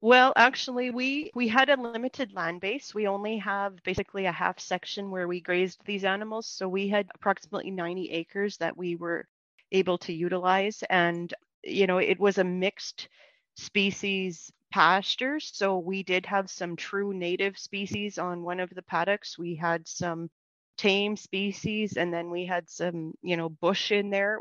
Well, 0.00 0.32
actually, 0.36 0.90
we 0.90 1.30
we 1.34 1.48
had 1.48 1.70
a 1.70 1.80
limited 1.80 2.32
land 2.34 2.60
base. 2.60 2.94
We 2.94 3.06
only 3.06 3.38
have 3.38 3.82
basically 3.82 4.26
a 4.26 4.32
half 4.32 4.60
section 4.60 5.10
where 5.10 5.26
we 5.26 5.40
grazed 5.40 5.80
these 5.84 6.04
animals, 6.04 6.46
so 6.46 6.68
we 6.68 6.88
had 6.88 7.08
approximately 7.14 7.70
90 7.70 8.10
acres 8.10 8.58
that 8.58 8.76
we 8.76 8.96
were 8.96 9.26
able 9.72 9.98
to 9.98 10.12
utilize 10.12 10.82
and 10.90 11.32
you 11.64 11.86
know, 11.86 11.98
it 11.98 12.20
was 12.20 12.38
a 12.38 12.44
mixed 12.44 13.08
species 13.56 14.52
pasture, 14.76 15.40
so 15.40 15.78
we 15.78 16.02
did 16.02 16.26
have 16.26 16.50
some 16.50 16.76
true 16.76 17.14
native 17.14 17.58
species 17.58 18.18
on 18.18 18.42
one 18.42 18.60
of 18.60 18.68
the 18.74 18.82
paddocks. 18.82 19.38
We 19.38 19.54
had 19.54 19.88
some 19.88 20.28
tame 20.76 21.16
species 21.16 21.96
and 21.96 22.12
then 22.12 22.30
we 22.30 22.44
had 22.44 22.68
some 22.68 23.14
you 23.22 23.36
know 23.36 23.48
bush 23.48 23.90
in 23.90 24.10
there 24.10 24.38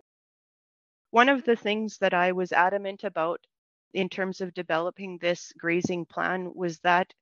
one 1.11 1.29
of 1.29 1.45
the 1.45 1.55
things 1.55 1.97
that 1.99 2.13
i 2.13 2.33
was 2.33 2.51
adamant 2.51 3.05
about 3.05 3.39
in 3.93 4.09
terms 4.09 4.41
of 4.41 4.53
developing 4.53 5.17
this 5.17 5.53
grazing 5.57 6.05
plan 6.05 6.51
was 6.53 6.79
that 6.79 7.13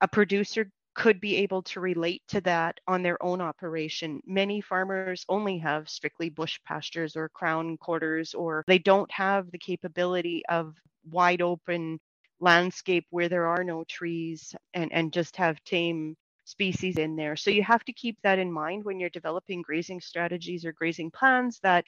a 0.00 0.06
producer 0.08 0.70
could 0.94 1.20
be 1.20 1.36
able 1.36 1.62
to 1.62 1.80
relate 1.80 2.22
to 2.28 2.40
that 2.40 2.78
on 2.86 3.02
their 3.02 3.22
own 3.22 3.40
operation. 3.40 4.20
Many 4.26 4.60
farmers 4.60 5.24
only 5.28 5.58
have 5.58 5.88
strictly 5.88 6.30
bush 6.30 6.58
pastures 6.66 7.16
or 7.16 7.28
crown 7.28 7.76
quarters, 7.78 8.34
or 8.34 8.64
they 8.66 8.78
don't 8.78 9.10
have 9.10 9.50
the 9.50 9.58
capability 9.58 10.42
of 10.48 10.76
wide 11.10 11.42
open 11.42 12.00
landscape 12.40 13.06
where 13.10 13.28
there 13.28 13.46
are 13.46 13.64
no 13.64 13.84
trees 13.84 14.54
and, 14.74 14.92
and 14.92 15.12
just 15.12 15.36
have 15.36 15.62
tame 15.64 16.16
species 16.44 16.98
in 16.98 17.16
there. 17.16 17.36
So 17.36 17.50
you 17.50 17.62
have 17.62 17.84
to 17.84 17.92
keep 17.92 18.18
that 18.22 18.38
in 18.38 18.50
mind 18.52 18.84
when 18.84 18.98
you're 18.98 19.10
developing 19.10 19.62
grazing 19.62 20.00
strategies 20.00 20.64
or 20.64 20.72
grazing 20.72 21.10
plans 21.10 21.60
that 21.62 21.84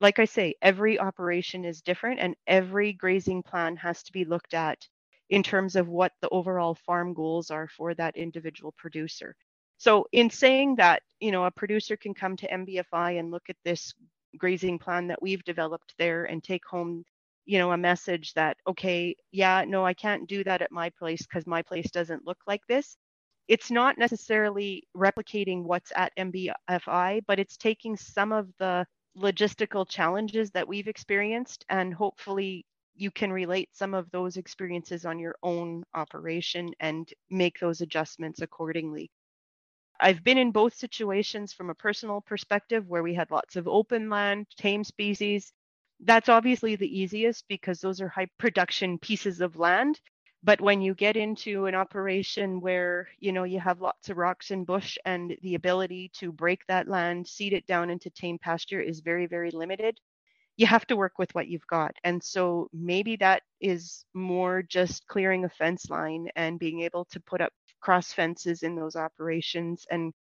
like 0.00 0.18
I 0.18 0.26
say, 0.26 0.54
every 0.60 0.98
operation 0.98 1.64
is 1.64 1.80
different 1.80 2.20
and 2.20 2.36
every 2.46 2.92
grazing 2.92 3.42
plan 3.42 3.76
has 3.76 4.02
to 4.04 4.12
be 4.12 4.24
looked 4.24 4.54
at 4.54 4.86
in 5.30 5.42
terms 5.42 5.74
of 5.74 5.88
what 5.88 6.12
the 6.20 6.28
overall 6.28 6.74
farm 6.74 7.14
goals 7.14 7.50
are 7.50 7.68
for 7.68 7.94
that 7.94 8.16
individual 8.16 8.72
producer. 8.76 9.34
So 9.78 10.06
in 10.12 10.30
saying 10.30 10.76
that, 10.76 11.02
you 11.20 11.32
know, 11.32 11.44
a 11.44 11.50
producer 11.50 11.96
can 11.96 12.14
come 12.14 12.36
to 12.36 12.48
MBFI 12.48 13.18
and 13.18 13.30
look 13.30 13.44
at 13.48 13.56
this 13.64 13.94
grazing 14.38 14.78
plan 14.78 15.06
that 15.08 15.22
we've 15.22 15.44
developed 15.44 15.94
there 15.98 16.24
and 16.24 16.44
take 16.44 16.64
home, 16.66 17.04
you 17.46 17.58
know, 17.58 17.72
a 17.72 17.78
message 17.78 18.34
that, 18.34 18.58
okay, 18.68 19.16
yeah, 19.32 19.64
no, 19.66 19.86
I 19.86 19.94
can't 19.94 20.28
do 20.28 20.44
that 20.44 20.62
at 20.62 20.72
my 20.72 20.90
place 20.90 21.22
because 21.22 21.46
my 21.46 21.62
place 21.62 21.90
doesn't 21.90 22.26
look 22.26 22.38
like 22.46 22.62
this 22.68 22.96
it's 23.48 23.70
not 23.70 23.98
necessarily 23.98 24.84
replicating 24.96 25.62
what's 25.64 25.92
at 25.96 26.12
MBFI, 26.16 27.20
but 27.26 27.38
it's 27.38 27.56
taking 27.56 27.96
some 27.96 28.32
of 28.32 28.48
the 28.58 28.86
logistical 29.18 29.88
challenges 29.88 30.50
that 30.52 30.68
we've 30.68 30.88
experienced 30.88 31.64
and 31.70 31.94
hopefully 31.94 32.66
you 32.96 33.10
can 33.10 33.32
relate 33.32 33.68
some 33.74 33.94
of 33.94 34.10
those 34.10 34.36
experiences 34.36 35.04
on 35.06 35.18
your 35.18 35.36
own 35.42 35.84
operation 35.94 36.70
and 36.80 37.12
make 37.30 37.58
those 37.60 37.80
adjustments 37.80 38.42
accordingly. 38.42 39.10
I've 40.00 40.24
been 40.24 40.38
in 40.38 40.52
both 40.52 40.74
situations 40.74 41.52
from 41.52 41.70
a 41.70 41.74
personal 41.74 42.20
perspective 42.22 42.88
where 42.88 43.02
we 43.02 43.14
had 43.14 43.30
lots 43.30 43.56
of 43.56 43.68
open 43.68 44.10
land, 44.10 44.46
tame 44.58 44.84
species. 44.84 45.52
That's 46.00 46.28
obviously 46.28 46.76
the 46.76 46.98
easiest 47.00 47.46
because 47.48 47.80
those 47.80 48.00
are 48.00 48.08
high 48.08 48.28
production 48.38 48.98
pieces 48.98 49.40
of 49.40 49.56
land. 49.56 50.00
But 50.42 50.60
when 50.60 50.80
you 50.80 50.94
get 50.94 51.16
into 51.16 51.66
an 51.66 51.74
operation 51.74 52.60
where 52.60 53.08
you 53.18 53.32
know 53.32 53.44
you 53.44 53.60
have 53.60 53.80
lots 53.80 54.08
of 54.10 54.16
rocks 54.18 54.50
and 54.50 54.66
bush 54.66 54.96
and 55.04 55.36
the 55.42 55.54
ability 55.56 56.10
to 56.14 56.32
break 56.32 56.66
that 56.68 56.88
land 56.88 57.26
seed 57.28 57.52
it 57.54 57.66
down 57.66 57.90
into 57.90 58.10
tame 58.10 58.38
pasture 58.38 58.80
is 58.80 59.00
very 59.00 59.26
very 59.26 59.50
limited 59.50 59.98
you 60.58 60.66
have 60.68 60.86
to 60.88 60.96
work 60.96 61.18
with 61.18 61.34
what 61.34 61.48
you've 61.48 61.66
got. 61.68 61.96
And 62.04 62.22
so 62.24 62.68
maybe 62.74 63.16
that 63.18 63.42
is 63.60 64.06
more 64.14 64.62
just 64.62 65.06
clearing 65.08 65.44
a 65.46 65.50
fence 65.50 65.90
line 65.90 66.28
and 66.36 66.60
being 66.60 66.82
able 66.82 67.06
to 67.06 67.20
put 67.20 67.42
up 67.42 67.52
cross 67.82 68.12
fences 68.14 68.62
in 68.64 68.76
those 68.76 68.96
operations 68.96 69.86
and 69.90 70.14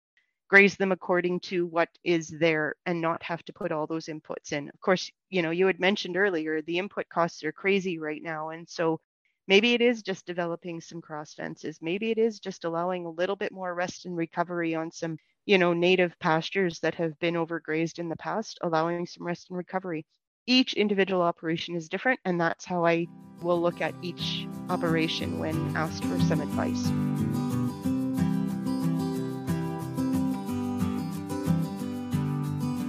graze 0.52 0.76
them 0.76 0.92
according 0.92 1.40
to 1.40 1.66
what 1.66 1.88
is 2.04 2.28
there 2.28 2.74
and 2.84 3.00
not 3.00 3.22
have 3.22 3.42
to 3.42 3.54
put 3.54 3.72
all 3.72 3.86
those 3.86 4.06
inputs 4.06 4.52
in 4.52 4.68
of 4.68 4.80
course 4.80 5.10
you 5.30 5.40
know 5.40 5.50
you 5.50 5.66
had 5.66 5.80
mentioned 5.80 6.16
earlier 6.16 6.60
the 6.62 6.78
input 6.78 7.08
costs 7.08 7.42
are 7.42 7.52
crazy 7.52 7.98
right 7.98 8.22
now 8.22 8.50
and 8.50 8.68
so 8.68 9.00
Maybe 9.48 9.74
it 9.74 9.80
is 9.80 10.02
just 10.02 10.24
developing 10.24 10.80
some 10.80 11.00
cross 11.00 11.34
fences. 11.34 11.78
Maybe 11.82 12.10
it 12.10 12.18
is 12.18 12.38
just 12.38 12.64
allowing 12.64 13.06
a 13.06 13.10
little 13.10 13.36
bit 13.36 13.52
more 13.52 13.74
rest 13.74 14.06
and 14.06 14.16
recovery 14.16 14.74
on 14.74 14.90
some, 14.92 15.18
you 15.46 15.58
know, 15.58 15.72
native 15.72 16.16
pastures 16.20 16.78
that 16.80 16.94
have 16.94 17.18
been 17.18 17.34
overgrazed 17.34 17.98
in 17.98 18.08
the 18.08 18.16
past, 18.16 18.58
allowing 18.62 19.04
some 19.06 19.26
rest 19.26 19.50
and 19.50 19.56
recovery. 19.58 20.06
Each 20.46 20.74
individual 20.74 21.22
operation 21.22 21.74
is 21.74 21.88
different, 21.88 22.20
and 22.24 22.40
that's 22.40 22.64
how 22.64 22.86
I 22.86 23.06
will 23.42 23.60
look 23.60 23.80
at 23.80 23.94
each 24.02 24.46
operation 24.68 25.40
when 25.40 25.76
asked 25.76 26.04
for 26.04 26.20
some 26.20 26.40
advice. 26.40 27.51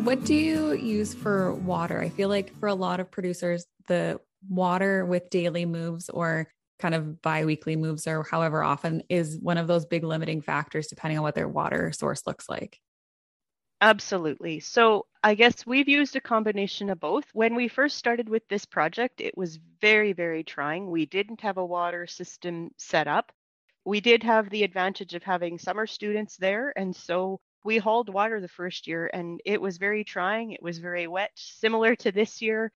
What 0.04 0.26
do 0.26 0.36
you 0.36 0.74
use 0.74 1.14
for 1.14 1.54
water? 1.54 2.02
I 2.02 2.10
feel 2.10 2.28
like 2.28 2.54
for 2.60 2.68
a 2.68 2.76
lot 2.76 3.00
of 3.00 3.10
producers, 3.10 3.66
the 3.88 4.20
water 4.50 5.06
with 5.06 5.30
daily 5.30 5.66
moves 5.66 6.10
or 6.10 6.50
kind 6.78 6.94
of 6.94 7.22
biweekly 7.22 7.78
moves 7.78 8.06
or 8.06 8.24
however 8.30 8.62
often 8.64 9.04
is 9.08 9.40
one 9.40 9.58
of 9.58 9.68
those 9.68 9.86
big 9.86 10.04
limiting 10.04 10.42
factors 10.42 10.88
depending 10.88 11.18
on 11.18 11.24
what 11.24 11.36
their 11.36 11.48
water 11.48 11.94
source 11.94 12.28
looks 12.28 12.50
like. 12.50 12.82
Absolutely. 13.80 14.60
So 14.60 15.06
I 15.24 15.36
guess 15.36 15.66
we've 15.66 15.88
used 15.88 16.18
a 16.18 16.22
combination 16.22 16.90
of 16.90 17.00
both. 17.00 17.24
When 17.32 17.56
we 17.56 17.70
first 17.70 17.98
started 17.98 18.28
with 18.28 18.46
this 18.50 18.66
project, 18.66 19.22
it 19.22 19.38
was 19.38 19.58
very, 19.80 20.12
very 20.12 20.44
trying. 20.44 20.92
We 20.92 21.06
didn't 21.06 21.40
have 21.40 21.58
a 21.58 21.66
water 21.66 22.08
system 22.08 22.72
set 22.78 23.08
up. 23.08 23.32
We 23.86 24.02
did 24.02 24.24
have 24.24 24.50
the 24.50 24.64
advantage 24.64 25.14
of 25.14 25.24
having 25.24 25.58
summer 25.58 25.88
students 25.88 26.36
there. 26.36 26.74
And 26.76 26.94
so 26.94 27.40
we 27.64 27.78
hauled 27.78 28.10
water 28.10 28.42
the 28.42 28.48
first 28.48 28.88
year 28.88 29.10
and 29.14 29.42
it 29.46 29.62
was 29.62 29.78
very 29.78 30.04
trying. 30.04 30.52
It 30.52 30.62
was 30.62 30.80
very 30.80 31.08
wet, 31.08 31.32
similar 31.36 31.96
to 31.98 32.12
this 32.12 32.42
year 32.42 32.72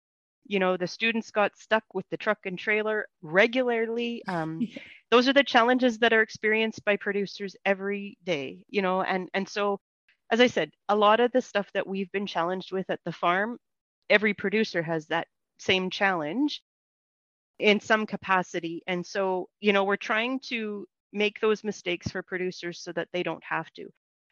you 0.47 0.59
know 0.59 0.77
the 0.77 0.87
students 0.87 1.29
got 1.29 1.57
stuck 1.57 1.83
with 1.93 2.05
the 2.09 2.17
truck 2.17 2.39
and 2.45 2.57
trailer 2.57 3.05
regularly 3.21 4.23
um, 4.27 4.65
those 5.11 5.27
are 5.27 5.33
the 5.33 5.43
challenges 5.43 5.99
that 5.99 6.13
are 6.13 6.21
experienced 6.21 6.83
by 6.85 6.95
producers 6.95 7.55
every 7.65 8.17
day 8.23 8.59
you 8.69 8.81
know 8.81 9.01
and 9.01 9.29
and 9.33 9.47
so 9.47 9.79
as 10.31 10.41
i 10.41 10.47
said 10.47 10.71
a 10.89 10.95
lot 10.95 11.19
of 11.19 11.31
the 11.31 11.41
stuff 11.41 11.69
that 11.73 11.85
we've 11.85 12.11
been 12.11 12.25
challenged 12.25 12.71
with 12.71 12.89
at 12.89 12.99
the 13.05 13.11
farm 13.11 13.57
every 14.09 14.33
producer 14.33 14.81
has 14.81 15.05
that 15.07 15.27
same 15.59 15.89
challenge 15.89 16.61
in 17.59 17.79
some 17.79 18.05
capacity 18.05 18.81
and 18.87 19.05
so 19.05 19.47
you 19.59 19.73
know 19.73 19.83
we're 19.83 19.95
trying 19.95 20.39
to 20.39 20.85
make 21.13 21.39
those 21.39 21.63
mistakes 21.63 22.09
for 22.09 22.21
producers 22.21 22.79
so 22.81 22.91
that 22.91 23.07
they 23.11 23.23
don't 23.23 23.43
have 23.43 23.69
to 23.71 23.87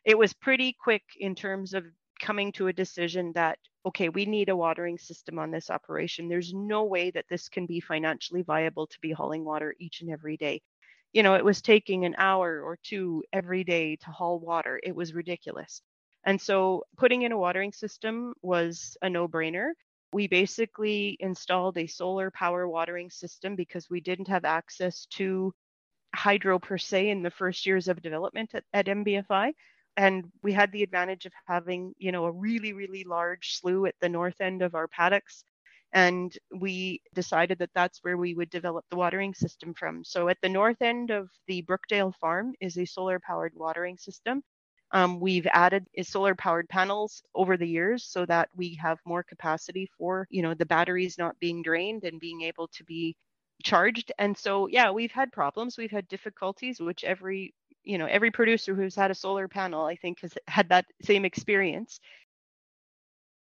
it 0.06 0.18
was 0.18 0.34
pretty 0.34 0.76
quick 0.80 1.04
in 1.20 1.36
terms 1.36 1.74
of 1.74 1.84
coming 2.22 2.52
to 2.54 2.68
a 2.68 2.74
decision 2.74 3.32
that 3.34 3.58
okay, 3.86 4.10
we 4.10 4.26
need 4.26 4.50
a 4.50 4.56
watering 4.56 4.98
system 4.98 5.38
on 5.38 5.52
this 5.52 5.70
operation. 5.70 6.28
There's 6.28 6.54
no 6.54 6.86
way 6.86 7.12
that 7.12 7.26
this 7.30 7.48
can 7.50 7.68
be 7.68 7.80
financially 7.80 8.42
viable 8.42 8.88
to 8.88 8.98
be 9.00 9.12
hauling 9.12 9.46
water 9.46 9.76
each 9.80 10.02
and 10.02 10.10
every 10.10 10.38
day. 10.38 10.62
You 11.14 11.22
know, 11.22 11.36
it 11.36 11.46
was 11.46 11.62
taking 11.62 12.04
an 12.04 12.16
hour 12.18 12.62
or 12.62 12.80
two 12.82 13.24
every 13.32 13.64
day 13.64 13.96
to 13.98 14.08
haul 14.08 14.40
water. 14.40 14.80
It 14.82 14.96
was 14.96 15.14
ridiculous. 15.14 15.82
And 16.26 16.42
so 16.42 16.84
putting 16.98 17.22
in 17.22 17.32
a 17.32 17.38
watering 17.38 17.72
system 17.72 18.34
was 18.42 18.98
a 19.04 19.10
no 19.10 19.28
brainer. 19.28 19.70
We 20.12 20.28
basically 20.28 21.16
installed 21.20 21.78
a 21.78 21.86
solar 21.86 22.32
power 22.32 22.68
watering 22.68 23.12
system 23.12 23.56
because 23.56 23.88
we 23.88 24.02
didn't 24.02 24.30
have 24.30 24.46
access 24.46 25.06
to 25.12 25.54
hydro 26.16 26.58
per 26.58 26.80
se 26.80 27.10
in 27.10 27.22
the 27.22 27.30
first 27.30 27.68
years 27.68 27.88
of 27.88 28.02
development 28.02 28.56
at, 28.56 28.64
at 28.74 28.88
MBFI 28.88 29.54
and 29.98 30.26
we 30.44 30.52
had 30.54 30.72
the 30.72 30.84
advantage 30.84 31.26
of 31.26 31.34
having 31.48 31.94
you 31.98 32.12
know 32.12 32.26
a 32.26 32.32
really 32.32 32.74
really 32.74 33.04
large 33.04 33.56
slough 33.58 33.88
at 33.88 33.96
the 34.02 34.10
north 34.10 34.42
end 34.42 34.62
of 34.62 34.76
our 34.76 34.88
paddocks 34.88 35.44
and 35.94 36.38
we 36.54 37.02
decided 37.14 37.58
that 37.60 37.70
that's 37.74 38.00
where 38.04 38.18
we 38.18 38.34
would 38.36 38.50
develop 38.50 38.86
the 38.90 38.98
watering 38.98 39.34
system 39.34 39.74
from. 39.74 40.04
So 40.04 40.28
at 40.28 40.38
the 40.42 40.50
north 40.50 40.82
end 40.82 41.10
of 41.10 41.30
the 41.48 41.64
brookdale 41.64 42.14
farm 42.16 42.54
is 42.60 42.78
a 42.78 42.86
solar 42.86 43.20
powered 43.20 43.54
watering 43.56 43.98
system. 43.98 44.44
Um, 44.92 45.20
we've 45.20 45.48
added 45.48 45.88
solar 46.04 46.36
powered 46.36 46.68
panels 46.70 47.24
over 47.34 47.58
the 47.58 47.68
years 47.68 48.06
so 48.06 48.26
that 48.26 48.50
we 48.56 48.76
have 48.82 49.00
more 49.06 49.24
capacity 49.24 49.90
for 49.98 50.28
you 50.30 50.42
know 50.44 50.54
the 50.54 50.66
batteries 50.66 51.18
not 51.18 51.40
being 51.40 51.62
drained 51.64 52.04
and 52.04 52.20
being 52.20 52.42
able 52.42 52.68
to 52.70 52.84
be 52.84 53.16
charged. 53.64 54.12
And 54.20 54.38
so 54.38 54.68
yeah 54.68 54.92
we've 54.92 55.12
had 55.12 55.32
problems. 55.32 55.78
We've 55.78 55.92
had 55.92 56.08
difficulties 56.08 56.80
which 56.80 57.04
every 57.04 57.54
you 57.86 57.98
know 57.98 58.08
every 58.08 58.32
producer 58.32 58.76
who's 58.76 58.96
had 58.96 59.12
a 59.12 59.16
solar 59.16 59.48
panel 59.48 59.86
i 59.86 59.96
think 59.96 60.20
has 60.22 60.34
had 60.48 60.70
that 60.70 60.86
same 61.04 61.26
experience. 61.26 62.00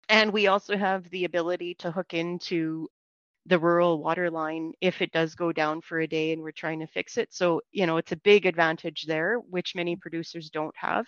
And 0.09 0.33
we 0.33 0.47
also 0.49 0.77
have 0.77 1.09
the 1.11 1.25
ability 1.25 1.75
to 1.77 1.91
hook 1.91 2.13
into 2.13 2.89
the 3.47 3.59
rural 3.59 4.03
water 4.03 4.31
line 4.31 4.73
if 4.81 5.01
it 5.01 5.11
does 5.13 5.35
go 5.35 5.53
down 5.53 5.81
for 5.81 6.01
a 6.01 6.07
day 6.07 6.33
and 6.33 6.43
we're 6.43 6.53
trying 6.53 6.81
to 6.81 6.87
fix 6.87 7.17
it. 7.17 7.33
So 7.33 7.61
you 7.73 7.87
know 7.87 7.97
it's 7.97 8.13
a 8.13 8.17
big 8.17 8.47
advantage 8.47 9.05
there 9.07 9.39
which 9.39 9.75
many 9.75 9.95
mm-hmm. 9.95 10.01
producers 10.01 10.51
don't 10.51 10.77
have. 10.77 11.07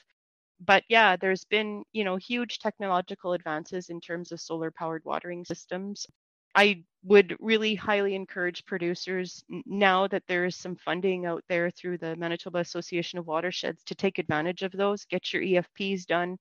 But 0.61 0.85
yeah 0.89 1.17
there's 1.17 1.45
been 1.45 1.85
you 1.93 2.05
know 2.05 2.17
huge 2.17 2.59
technological 2.61 3.33
advances 3.35 3.91
in 3.91 4.01
terms 4.01 4.33
of 4.33 4.41
solar 4.41 4.71
powered 4.71 5.05
watering 5.05 5.45
systems 5.45 6.07
I 6.55 6.85
would 7.05 7.37
really 7.41 7.75
highly 7.75 8.15
encourage 8.15 8.65
producers 8.65 9.45
now 9.67 10.09
that 10.09 10.23
there 10.27 10.47
is 10.47 10.57
some 10.57 10.77
funding 10.77 11.27
out 11.27 11.45
there 11.49 11.71
through 11.71 11.99
the 11.99 12.17
Manitoba 12.17 12.59
Association 12.59 13.19
of 13.19 13.27
Watersheds 13.27 13.85
to 13.85 13.95
take 13.95 14.19
advantage 14.19 14.63
of 14.63 14.73
those, 14.73 15.05
get 15.05 15.33
your 15.33 15.43
EFPs 15.43 16.07
done, 16.07 16.39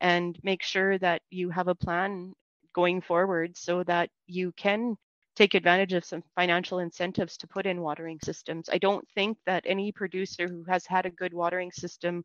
and 0.00 0.38
make 0.42 0.62
sure 0.62 0.98
that 0.98 1.22
you 1.30 1.50
have 1.50 1.68
a 1.68 1.74
plan 1.74 2.32
going 2.74 3.00
forward 3.00 3.56
so 3.56 3.84
that 3.84 4.10
you 4.26 4.52
can 4.52 4.96
take 5.36 5.54
advantage 5.54 5.92
of 5.92 6.04
some 6.04 6.22
financial 6.34 6.80
incentives 6.80 7.36
to 7.36 7.46
put 7.46 7.66
in 7.66 7.80
watering 7.80 8.18
systems. 8.22 8.68
I 8.72 8.78
don't 8.78 9.06
think 9.14 9.38
that 9.46 9.64
any 9.66 9.92
producer 9.92 10.48
who 10.48 10.64
has 10.64 10.86
had 10.86 11.06
a 11.06 11.10
good 11.10 11.32
watering 11.34 11.72
system 11.72 12.24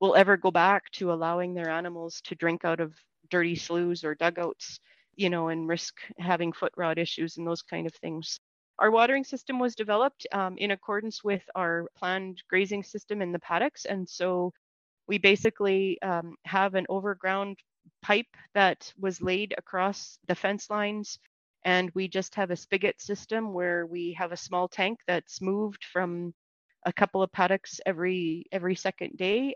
will 0.00 0.14
ever 0.14 0.36
go 0.36 0.50
back 0.50 0.90
to 0.92 1.12
allowing 1.12 1.54
their 1.54 1.70
animals 1.70 2.20
to 2.24 2.34
drink 2.36 2.64
out 2.64 2.80
of 2.80 2.94
dirty 3.30 3.56
sloughs 3.56 4.04
or 4.04 4.14
dugouts 4.14 4.78
you 5.18 5.30
know, 5.30 5.48
and 5.50 5.68
risk 5.68 5.96
having 6.18 6.52
foot 6.52 6.72
rot 6.78 6.98
issues 6.98 7.38
and 7.38 7.46
those 7.46 7.62
kind 7.62 7.86
of 7.86 7.94
things. 7.96 8.40
Our 8.78 8.92
watering 8.92 9.24
system 9.24 9.58
was 9.60 9.76
developed 9.76 10.26
um, 10.32 10.56
in 10.58 10.70
accordance 10.72 11.24
with 11.24 11.42
our 11.56 11.88
planned 11.98 12.42
grazing 12.48 12.84
system 12.84 13.22
in 13.22 13.32
the 13.32 13.40
paddocks. 13.40 13.84
And 13.86 14.08
so 14.08 14.52
we 15.08 15.18
basically 15.18 16.00
um, 16.02 16.36
have 16.46 16.76
an 16.76 16.86
overground 16.88 17.58
pipe 18.02 18.26
that 18.54 18.92
was 18.98 19.20
laid 19.22 19.54
across 19.58 20.18
the 20.28 20.36
fence 20.36 20.70
lines. 20.70 21.18
And 21.64 21.90
we 21.94 22.08
just 22.08 22.36
have 22.36 22.52
a 22.52 22.56
spigot 22.56 23.00
system 23.00 23.52
where 23.52 23.86
we 23.86 24.14
have 24.14 24.32
a 24.32 24.36
small 24.36 24.68
tank 24.68 25.00
that's 25.08 25.42
moved 25.42 25.84
from 25.92 26.34
a 26.86 26.92
couple 26.92 27.22
of 27.22 27.32
paddocks 27.32 27.80
every 27.86 28.46
every 28.52 28.76
second 28.76 29.16
day 29.18 29.54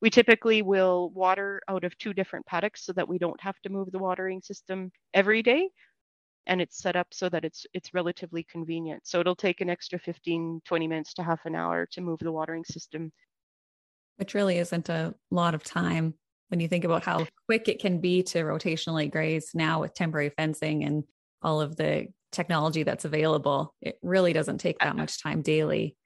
we 0.00 0.10
typically 0.10 0.62
will 0.62 1.10
water 1.10 1.60
out 1.68 1.84
of 1.84 1.96
two 1.98 2.14
different 2.14 2.46
paddocks 2.46 2.84
so 2.84 2.92
that 2.92 3.08
we 3.08 3.18
don't 3.18 3.40
have 3.40 3.58
to 3.62 3.68
move 3.68 3.90
the 3.90 3.98
watering 3.98 4.40
system 4.40 4.92
every 5.12 5.42
day. 5.42 5.68
And 6.46 6.60
it's 6.60 6.78
set 6.78 6.96
up 6.96 7.08
so 7.10 7.28
that 7.28 7.44
it's 7.44 7.66
it's 7.74 7.92
relatively 7.92 8.42
convenient. 8.44 9.06
So 9.06 9.20
it'll 9.20 9.36
take 9.36 9.60
an 9.60 9.68
extra 9.68 9.98
15, 9.98 10.62
20 10.64 10.88
minutes 10.88 11.14
to 11.14 11.22
half 11.22 11.40
an 11.44 11.54
hour 11.54 11.86
to 11.92 12.00
move 12.00 12.20
the 12.20 12.32
watering 12.32 12.64
system. 12.64 13.12
Which 14.16 14.34
really 14.34 14.58
isn't 14.58 14.88
a 14.88 15.14
lot 15.30 15.54
of 15.54 15.62
time 15.62 16.14
when 16.48 16.60
you 16.60 16.68
think 16.68 16.84
about 16.84 17.04
how 17.04 17.26
quick 17.46 17.68
it 17.68 17.80
can 17.80 18.00
be 18.00 18.22
to 18.22 18.38
rotationally 18.38 19.10
graze 19.10 19.50
now 19.54 19.80
with 19.80 19.94
temporary 19.94 20.30
fencing 20.30 20.84
and 20.84 21.04
all 21.42 21.60
of 21.60 21.76
the 21.76 22.08
technology 22.32 22.82
that's 22.82 23.04
available. 23.04 23.74
It 23.80 23.98
really 24.02 24.32
doesn't 24.32 24.58
take 24.58 24.78
that 24.78 24.88
uh-huh. 24.88 24.96
much 24.96 25.22
time 25.22 25.42
daily. 25.42 25.96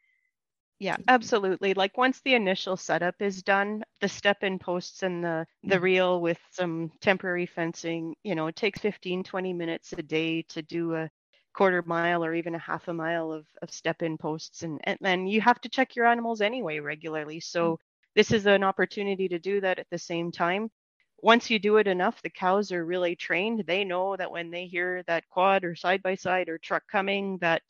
Yeah, 0.82 0.96
absolutely. 1.06 1.74
Like 1.74 1.96
once 1.96 2.20
the 2.24 2.34
initial 2.34 2.76
setup 2.76 3.14
is 3.20 3.44
done, 3.44 3.84
the 4.00 4.08
step 4.08 4.42
in 4.42 4.58
posts 4.58 5.04
and 5.04 5.22
the 5.22 5.46
the 5.62 5.76
mm-hmm. 5.76 5.84
reel 5.84 6.20
with 6.20 6.40
some 6.50 6.90
temporary 7.00 7.46
fencing, 7.46 8.16
you 8.24 8.34
know, 8.34 8.48
it 8.48 8.56
takes 8.56 8.80
15 8.80 9.22
20 9.22 9.52
minutes 9.52 9.92
a 9.92 10.02
day 10.02 10.42
to 10.48 10.60
do 10.60 10.96
a 10.96 11.08
quarter 11.54 11.84
mile 11.86 12.24
or 12.24 12.34
even 12.34 12.56
a 12.56 12.58
half 12.58 12.88
a 12.88 12.92
mile 12.92 13.30
of, 13.30 13.46
of 13.62 13.70
step 13.70 14.02
in 14.02 14.18
posts 14.18 14.64
and 14.64 14.80
and 14.82 14.98
then 15.00 15.28
you 15.28 15.40
have 15.40 15.60
to 15.60 15.68
check 15.68 15.94
your 15.94 16.06
animals 16.06 16.40
anyway 16.40 16.80
regularly. 16.80 17.38
So 17.38 17.74
mm-hmm. 17.74 17.82
this 18.16 18.32
is 18.32 18.46
an 18.46 18.64
opportunity 18.64 19.28
to 19.28 19.38
do 19.38 19.60
that 19.60 19.78
at 19.78 19.86
the 19.88 19.98
same 19.98 20.32
time. 20.32 20.68
Once 21.22 21.48
you 21.48 21.60
do 21.60 21.76
it 21.76 21.86
enough, 21.86 22.20
the 22.22 22.30
cows 22.30 22.72
are 22.72 22.84
really 22.84 23.14
trained. 23.14 23.62
They 23.68 23.84
know 23.84 24.16
that 24.16 24.32
when 24.32 24.50
they 24.50 24.66
hear 24.66 25.04
that 25.06 25.28
quad 25.28 25.62
or 25.62 25.76
side 25.76 26.02
by 26.02 26.16
side 26.16 26.48
or 26.48 26.58
truck 26.58 26.82
coming 26.90 27.38
that 27.38 27.62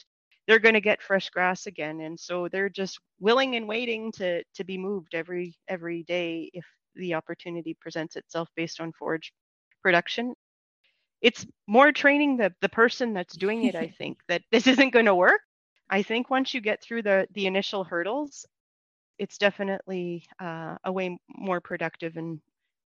they're 0.47 0.59
going 0.59 0.75
to 0.75 0.81
get 0.81 1.03
fresh 1.03 1.31
grass 1.31 1.67
again 1.67 2.01
and 2.01 2.19
so 2.19 2.49
they're 2.49 2.69
just 2.71 2.99
willing 3.21 3.57
and 3.57 3.69
waiting 3.69 4.13
to 4.13 4.43
to 4.55 4.65
be 4.65 4.79
moved 4.79 5.15
every 5.15 5.57
every 5.69 6.03
day 6.05 6.51
if 6.55 6.67
the 6.97 7.15
opportunity 7.15 7.75
presents 7.81 8.17
itself 8.17 8.49
based 8.57 8.81
on 8.81 8.93
forage 8.93 9.33
production. 9.83 10.35
It's 11.23 11.47
more 11.67 11.93
training 11.93 12.37
the 12.37 12.53
the 12.61 12.69
person 12.69 13.13
that's 13.15 13.37
doing 13.37 13.65
it 13.65 13.75
i 13.77 13.89
think 13.99 14.19
that 14.29 14.43
this 14.51 14.67
isn't 14.67 14.91
going 14.93 15.07
to 15.07 15.15
work. 15.15 15.41
I 15.91 16.03
think 16.03 16.31
once 16.31 16.55
you 16.55 16.61
get 16.61 16.83
through 16.83 17.03
the 17.03 17.27
the 17.33 17.47
initial 17.47 17.85
hurdles 17.85 18.47
it's 19.19 19.39
definitely 19.39 20.27
uh, 20.41 20.77
a 20.85 20.93
way 20.93 21.19
more 21.29 21.61
productive 21.61 22.17
and 22.17 22.41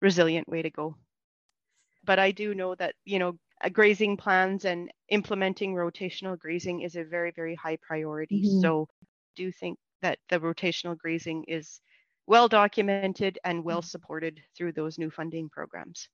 resilient 0.01 0.47
way 0.47 0.61
to 0.61 0.69
go. 0.71 0.95
But 2.03 2.19
i 2.19 2.31
do 2.31 2.53
know 2.53 2.75
that 2.75 2.95
you 3.05 3.19
know 3.19 3.37
grazing 3.69 4.17
plans 4.17 4.65
and 4.65 4.91
implementing 5.09 5.73
rotational 5.73 6.37
grazing 6.37 6.81
is 6.81 6.95
a 6.95 7.03
very, 7.03 7.31
very 7.31 7.55
high 7.55 7.77
priority. 7.81 8.43
Mm-hmm. 8.43 8.61
So 8.61 8.87
I 9.01 9.05
do 9.35 9.51
think 9.51 9.77
that 10.01 10.19
the 10.29 10.39
rotational 10.39 10.97
grazing 10.97 11.45
is 11.45 11.79
well 12.27 12.47
documented 12.47 13.39
and 13.43 13.63
well 13.63 13.79
mm-hmm. 13.79 13.87
supported 13.87 14.41
through 14.55 14.73
those 14.73 14.97
new 14.97 15.09
funding 15.09 15.49
programs. 15.49 16.07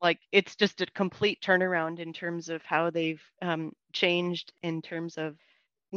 Like 0.00 0.18
it's 0.32 0.56
just 0.56 0.80
a 0.80 0.86
complete 0.86 1.40
turnaround 1.40 2.00
in 2.00 2.12
terms 2.12 2.48
of 2.48 2.62
how 2.64 2.90
they've 2.90 3.22
um, 3.40 3.72
changed 3.92 4.52
in 4.62 4.82
terms 4.82 5.16
of 5.16 5.36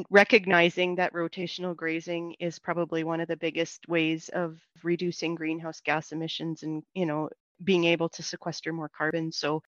recognizing 0.09 0.95
that 0.95 1.13
rotational 1.13 1.75
grazing 1.75 2.35
is 2.39 2.59
probably 2.59 3.03
one 3.03 3.21
of 3.21 3.27
the 3.27 3.37
biggest 3.37 3.87
ways 3.87 4.29
of 4.33 4.59
reducing 4.83 5.35
greenhouse 5.35 5.79
gas 5.79 6.11
emissions 6.11 6.63
and 6.63 6.83
you 6.93 7.05
know 7.05 7.29
being 7.63 7.85
able 7.85 8.09
to 8.09 8.21
sequester 8.21 8.73
more 8.73 8.89
carbon 8.89 9.31
so 9.31 9.63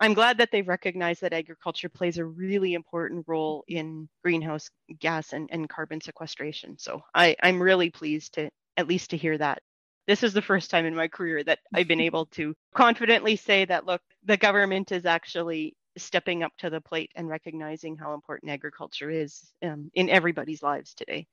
I'm 0.00 0.14
glad 0.14 0.38
that 0.38 0.48
they've 0.50 0.66
recognized 0.66 1.20
that 1.20 1.34
agriculture 1.34 1.90
plays 1.90 2.16
a 2.16 2.24
really 2.24 2.72
important 2.72 3.26
role 3.28 3.64
in 3.68 4.08
greenhouse 4.24 4.70
gas 4.98 5.34
and, 5.34 5.48
and 5.52 5.68
carbon 5.68 6.00
sequestration. 6.00 6.78
So 6.78 7.02
I, 7.14 7.36
I'm 7.42 7.62
really 7.62 7.90
pleased 7.90 8.34
to 8.34 8.48
at 8.78 8.88
least 8.88 9.10
to 9.10 9.18
hear 9.18 9.36
that. 9.36 9.60
This 10.06 10.22
is 10.22 10.32
the 10.32 10.42
first 10.42 10.70
time 10.70 10.86
in 10.86 10.94
my 10.94 11.06
career 11.06 11.44
that 11.44 11.58
I've 11.74 11.86
been 11.86 12.00
able 12.00 12.26
to 12.26 12.54
confidently 12.74 13.36
say 13.36 13.66
that 13.66 13.84
look, 13.84 14.00
the 14.24 14.38
government 14.38 14.90
is 14.90 15.04
actually 15.04 15.76
stepping 15.98 16.42
up 16.42 16.52
to 16.58 16.70
the 16.70 16.80
plate 16.80 17.10
and 17.14 17.28
recognizing 17.28 17.96
how 17.96 18.14
important 18.14 18.50
agriculture 18.50 19.10
is 19.10 19.52
um, 19.62 19.90
in 19.94 20.08
everybody's 20.08 20.62
lives 20.62 20.94
today. 20.94 21.26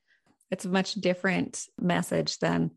It's 0.52 0.66
a 0.66 0.70
much 0.70 0.96
different 0.96 1.66
message 1.80 2.38
than 2.40 2.72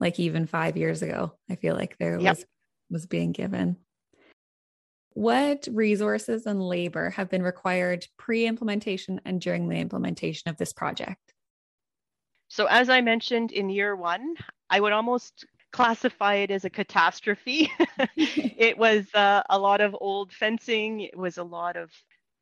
like 0.00 0.20
even 0.20 0.46
five 0.46 0.76
years 0.76 1.00
ago. 1.00 1.32
I 1.50 1.56
feel 1.56 1.74
like 1.74 1.96
there 1.98 2.20
yep. 2.20 2.36
was 2.36 2.44
was 2.90 3.06
being 3.06 3.32
given. 3.32 3.78
What 5.14 5.68
resources 5.70 6.44
and 6.44 6.60
labor 6.60 7.10
have 7.10 7.30
been 7.30 7.42
required 7.42 8.06
pre 8.16 8.46
implementation 8.46 9.20
and 9.24 9.40
during 9.40 9.68
the 9.68 9.76
implementation 9.76 10.50
of 10.50 10.56
this 10.56 10.72
project? 10.72 11.32
So, 12.48 12.66
as 12.66 12.88
I 12.88 13.00
mentioned 13.00 13.52
in 13.52 13.70
year 13.70 13.94
one, 13.94 14.34
I 14.68 14.80
would 14.80 14.92
almost 14.92 15.46
classify 15.72 16.34
it 16.34 16.50
as 16.50 16.64
a 16.64 16.70
catastrophe. 16.70 17.70
it 18.16 18.76
was 18.76 19.06
uh, 19.14 19.42
a 19.48 19.58
lot 19.58 19.80
of 19.80 19.96
old 20.00 20.32
fencing, 20.32 21.00
it 21.00 21.16
was 21.16 21.38
a 21.38 21.44
lot 21.44 21.76
of 21.76 21.90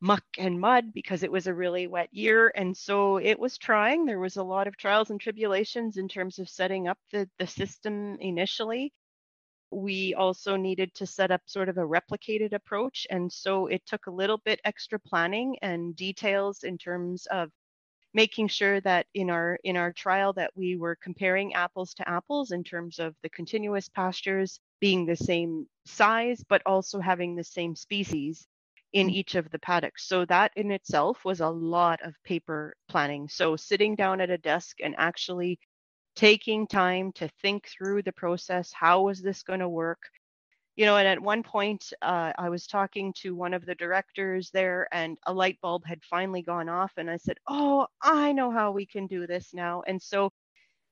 muck 0.00 0.24
and 0.38 0.58
mud 0.58 0.92
because 0.94 1.22
it 1.22 1.30
was 1.30 1.46
a 1.46 1.54
really 1.54 1.87
wet 1.87 2.08
year. 2.11 2.52
And 2.56 2.76
so 2.76 3.18
it 3.18 3.38
was 3.38 3.56
trying. 3.56 4.04
There 4.04 4.18
was 4.18 4.37
a 4.37 4.42
lot 4.42 4.66
of 4.66 4.76
trials 4.76 5.11
and 5.11 5.20
tribulations 5.20 5.96
in 5.96 6.08
terms 6.08 6.38
of 6.38 6.48
setting 6.48 6.88
up 6.88 6.98
the, 7.12 7.28
the 7.38 7.46
system 7.46 8.16
initially 8.18 8.92
we 9.72 10.14
also 10.14 10.56
needed 10.56 10.94
to 10.94 11.06
set 11.06 11.30
up 11.30 11.40
sort 11.46 11.68
of 11.68 11.78
a 11.78 11.80
replicated 11.80 12.52
approach. 12.52 13.06
And 13.11 13.32
so 13.32 13.66
it 13.66 13.85
took 13.87 14.06
a 14.06 14.11
little 14.11 14.38
bit 14.44 14.61
extra 14.64 14.98
planning 14.98 15.56
and 15.62 15.96
details 15.96 16.62
in 16.62 16.78
terms 16.78 17.26
of 17.26 17.50
making 18.14 18.48
sure 18.48 18.80
that 18.82 19.06
in 19.14 19.30
our 19.30 19.58
in 19.64 19.76
our 19.76 19.92
trial 19.92 20.32
that 20.35 20.50
we 20.54 20.76
were 20.76 20.96
comparing 21.02 21.54
apples 21.54 21.94
to 21.94 22.08
apples 22.08 22.50
in 22.50 22.62
terms 22.62 22.98
of 22.98 23.14
the 23.22 23.28
continuous 23.30 23.88
pastures 23.88 24.61
being 24.80 25.06
the 25.06 25.16
same 25.16 25.66
size 25.87 26.44
but 26.48 26.62
also 26.66 27.00
having 27.00 27.35
the 27.35 27.44
same 27.44 27.74
species 27.74 28.46
in 28.92 29.08
mm. 29.08 29.12
each 29.12 29.35
of 29.35 29.50
the 29.50 29.58
paddocks 29.58 30.06
so 30.06 30.24
that 30.26 30.52
in 30.56 30.70
itself 30.70 31.24
was 31.24 31.40
a 31.40 31.48
lot 31.48 32.00
of 32.02 32.14
paper 32.24 32.74
planning 32.88 33.28
so 33.28 33.56
sitting 33.56 33.94
down 33.94 34.20
at 34.20 34.30
a 34.30 34.38
desk 34.38 34.76
and 34.82 34.94
actually 34.98 35.58
taking 36.22 36.68
time 36.68 37.11
to 37.11 37.28
think 37.42 37.66
through 37.66 38.00
the 38.00 38.12
process. 38.12 38.72
How 38.72 39.02
was 39.02 39.20
this 39.20 39.42
going 39.42 39.58
to 39.58 39.68
work? 39.68 39.98
You 40.76 40.87
know, 40.87 40.96
and 40.96 41.08
at 41.08 41.20
one 41.20 41.42
point, 41.42 41.92
uh, 42.00 42.32
I 42.38 42.48
was 42.48 42.68
talking 42.68 43.12
to 43.22 43.35
one 43.35 43.52
of 43.52 43.66
the 43.66 43.74
directors 43.74 44.48
there, 44.52 44.87
and 44.92 45.18
a 45.26 45.32
light 45.32 45.58
bulb 45.61 45.85
had 45.85 46.00
finally 46.04 46.40
gone 46.42 46.68
off. 46.68 46.92
And 46.96 47.11
I 47.11 47.16
said, 47.16 47.38
Oh, 47.48 47.88
I 48.00 48.30
know 48.30 48.52
how 48.52 48.70
we 48.70 48.87
can 48.87 49.08
do 49.08 49.26
this 49.26 49.52
now. 49.52 49.82
And 49.88 50.00
so, 50.00 50.30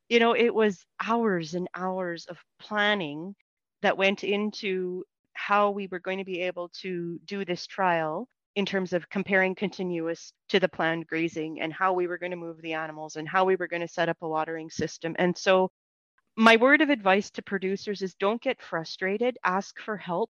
you 0.09 0.19
know, 0.19 0.35
it 0.35 0.53
was 0.53 0.85
hours 1.01 1.55
and 1.55 1.69
hours 1.77 2.27
of 2.27 2.37
planning 2.59 3.37
that 3.83 3.97
went 3.97 4.25
into 4.25 5.05
how 5.35 5.71
we 5.71 5.87
were 5.87 6.01
going 6.01 6.19
to 6.19 6.25
be 6.25 6.41
able 6.41 6.71
to 6.81 7.21
do 7.25 7.45
this 7.45 7.69
trial 7.69 8.27
in 8.57 8.67
terms 8.67 8.93
of 8.93 9.09
comparing 9.09 9.55
continuous 9.55 10.33
to 10.49 10.61
the 10.61 10.69
planned 10.69 11.07
grazing 11.07 11.61
and 11.61 11.73
how 11.73 11.93
we 11.93 12.07
were 12.07 12.19
going 12.19 12.31
to 12.31 12.37
move 12.37 12.61
the 12.63 12.75
animals 12.75 13.17
and 13.17 13.29
how 13.29 13.45
we 13.45 13.57
were 13.57 13.69
going 13.69 13.83
to 13.83 13.89
set 13.89 14.09
up 14.09 14.17
a 14.23 14.29
watering 14.29 14.71
system. 14.71 15.15
And 15.19 15.37
so, 15.37 15.71
my 16.37 16.57
word 16.57 16.81
of 16.81 16.91
advice 16.91 17.31
to 17.33 17.43
producers 17.43 18.03
is 18.03 18.15
don't 18.15 18.41
get 18.41 18.63
frustrated, 18.63 19.37
ask 19.45 19.79
for 19.81 19.97
help, 19.97 20.31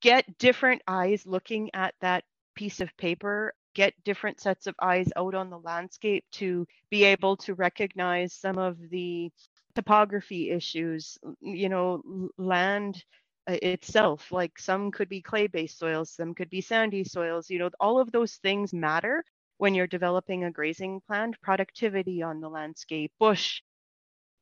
get 0.00 0.38
different 0.38 0.82
eyes 0.88 1.24
looking 1.26 1.70
at 1.74 1.94
that 2.00 2.24
piece 2.54 2.80
of 2.80 2.94
paper, 2.96 3.54
get 3.74 3.94
different 4.04 4.40
sets 4.40 4.66
of 4.66 4.74
eyes 4.80 5.08
out 5.16 5.34
on 5.34 5.50
the 5.50 5.58
landscape 5.58 6.24
to 6.32 6.66
be 6.90 7.04
able 7.04 7.36
to 7.36 7.54
recognize 7.54 8.32
some 8.34 8.58
of 8.58 8.76
the 8.90 9.30
topography 9.74 10.50
issues, 10.50 11.18
you 11.40 11.68
know, 11.68 12.30
land 12.36 13.02
itself 13.48 14.30
like 14.30 14.58
some 14.58 14.90
could 14.90 15.08
be 15.08 15.20
clay 15.20 15.46
based 15.46 15.78
soils 15.78 16.10
some 16.10 16.34
could 16.34 16.48
be 16.50 16.60
sandy 16.60 17.02
soils 17.04 17.50
you 17.50 17.58
know 17.58 17.70
all 17.80 17.98
of 17.98 18.12
those 18.12 18.34
things 18.36 18.72
matter 18.72 19.24
when 19.58 19.74
you're 19.74 19.86
developing 19.86 20.44
a 20.44 20.50
grazing 20.50 21.00
plan 21.06 21.32
productivity 21.42 22.22
on 22.22 22.40
the 22.40 22.48
landscape 22.48 23.12
bush 23.18 23.60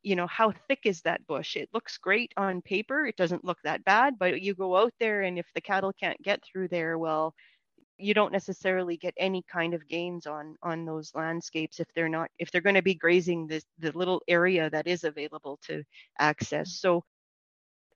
you 0.02 0.16
know 0.16 0.26
how 0.26 0.50
thick 0.66 0.80
is 0.84 1.02
that 1.02 1.26
bush? 1.26 1.56
It 1.56 1.68
looks 1.74 1.98
great 1.98 2.32
on 2.36 2.62
paper 2.62 3.06
it 3.06 3.16
doesn't 3.16 3.44
look 3.44 3.58
that 3.64 3.84
bad 3.84 4.18
but 4.18 4.40
you 4.40 4.54
go 4.54 4.76
out 4.76 4.92
there 5.00 5.22
and 5.22 5.38
if 5.38 5.46
the 5.54 5.60
cattle 5.60 5.92
can't 5.92 6.20
get 6.22 6.40
through 6.44 6.68
there 6.68 6.98
well 6.98 7.34
you 8.00 8.14
don't 8.14 8.32
necessarily 8.32 8.96
get 8.96 9.14
any 9.16 9.42
kind 9.50 9.74
of 9.74 9.86
gains 9.86 10.26
on 10.26 10.56
on 10.62 10.84
those 10.84 11.12
landscapes 11.14 11.80
if 11.80 11.86
they're 11.94 12.08
not 12.08 12.30
if 12.38 12.50
they're 12.50 12.60
going 12.60 12.74
to 12.74 12.82
be 12.82 12.94
grazing 12.94 13.46
this 13.46 13.64
the 13.78 13.92
little 13.92 14.22
area 14.28 14.70
that 14.70 14.86
is 14.86 15.04
available 15.04 15.58
to 15.62 15.82
access. 16.18 16.72
So 16.80 17.04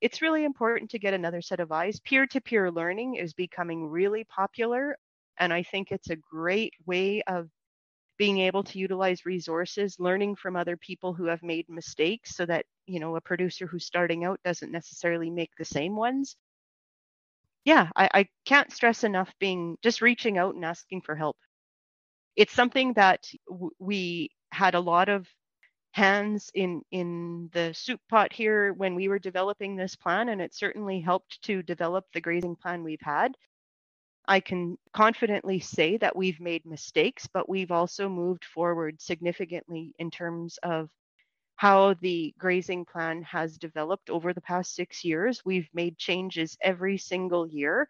it's 0.05 0.23
really 0.23 0.45
important 0.45 0.91
to 0.93 1.01
get 1.01 1.15
another 1.15 1.43
set 1.43 1.61
of 1.61 1.73
eyes. 1.73 2.01
Peer 2.01 2.27
to 2.29 2.41
peer 2.41 2.71
learning 2.71 3.17
is 3.17 3.35
becoming 3.35 3.87
really 3.89 4.25
popular. 4.25 4.97
And 5.39 5.53
I 5.53 5.65
think 5.65 5.93
it's 5.93 6.11
a 6.11 6.17
great 6.17 6.75
way 6.87 7.23
of 7.25 7.51
being 8.19 8.39
able 8.41 8.65
to 8.65 8.79
utilize 8.79 9.27
resources, 9.27 9.97
learning 10.01 10.37
from 10.37 10.57
other 10.57 10.77
people 10.77 11.15
who 11.15 11.27
have 11.27 11.43
made 11.43 11.69
mistakes 11.69 12.37
so 12.37 12.47
that, 12.47 12.67
you 12.87 13.01
know, 13.01 13.17
a 13.17 13.23
producer 13.23 13.67
who's 13.67 13.87
starting 13.87 14.25
out 14.25 14.41
doesn't 14.45 14.73
necessarily 14.73 15.31
make 15.31 15.53
the 15.59 15.67
same 15.67 15.97
ones. 15.97 16.37
Yeah, 17.65 17.91
I, 17.97 18.09
I 18.15 18.29
can't 18.47 18.73
stress 18.73 19.05
enough 19.05 19.35
being 19.39 19.77
just 19.83 20.01
reaching 20.03 20.39
out 20.39 20.55
and 20.55 20.65
asking 20.65 21.03
for 21.03 21.15
help. 21.17 21.37
It's 22.37 22.53
something 22.53 22.95
that 22.95 23.29
w- 23.49 23.73
we 23.81 24.31
had 24.53 24.75
a 24.75 24.81
lot 24.81 25.09
of 25.09 25.29
hands 25.95 26.51
in 26.55 26.83
in 26.91 27.49
the 27.53 27.73
soup 27.73 28.01
pot 28.11 28.33
here 28.33 28.73
when 28.75 28.97
we 28.97 29.09
were 29.09 29.21
developing 29.21 29.77
this 29.77 29.95
plan 29.97 30.29
and 30.29 30.43
it 30.43 30.53
certainly 30.55 31.01
helped 31.01 31.41
to 31.43 31.63
develop 31.63 32.05
the 32.13 32.21
grazing 32.21 32.57
plan 32.57 32.83
we've 32.83 33.01
had. 33.01 33.33
I 34.27 34.41
can 34.41 34.77
confidently 34.93 35.61
say 35.61 35.97
that 35.99 36.17
we've 36.17 36.41
made 36.41 36.67
mistakes 36.67 37.29
but 37.33 37.49
we've 37.49 37.71
also 37.71 38.09
moved 38.09 38.45
forward 38.45 39.01
significantly 39.01 39.95
in 40.01 40.11
terms 40.11 40.59
of 40.65 40.91
how 41.57 41.95
the 41.95 42.35
grazing 42.39 42.85
plan 42.87 43.23
has 43.23 43.59
developed 43.59 44.11
over 44.11 44.33
the 44.35 44.41
past 44.41 44.75
6 44.75 45.05
years. 45.05 45.43
We've 45.45 45.69
made 45.75 45.97
changes 45.99 46.59
every 46.61 46.99
single 46.99 47.47
year. 47.47 47.89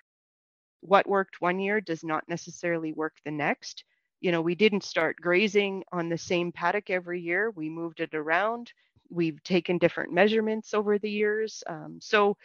What 0.82 1.08
worked 1.08 1.40
one 1.40 1.58
year 1.58 1.80
does 1.80 2.04
not 2.04 2.28
necessarily 2.28 2.92
work 2.92 3.14
the 3.24 3.30
next 3.30 3.84
you 4.24 4.32
know, 4.32 4.40
we 4.40 4.54
didn't 4.54 4.84
start 4.84 5.20
grazing 5.20 5.84
on 5.92 6.08
the 6.08 6.16
same 6.16 6.50
paddock 6.50 6.88
every 6.88 7.20
year. 7.20 7.50
We 7.50 7.68
moved 7.68 8.00
it 8.00 8.14
around. 8.14 8.72
We've 9.10 9.42
taken 9.42 9.76
different 9.76 10.14
measurements 10.14 10.72
over 10.72 10.98
the 10.98 11.10
years. 11.10 11.62
Um, 11.66 11.98
so 12.00 12.38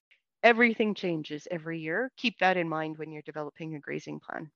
everything 0.44 0.94
changes 0.94 1.48
every 1.50 1.80
year. 1.80 2.12
Keep 2.18 2.40
that 2.40 2.58
in 2.58 2.68
mind 2.68 2.98
when 2.98 3.14
you're 3.14 3.22
developing 3.22 3.76
a 3.76 3.80
grazing 3.80 4.20
plan. 4.20 4.52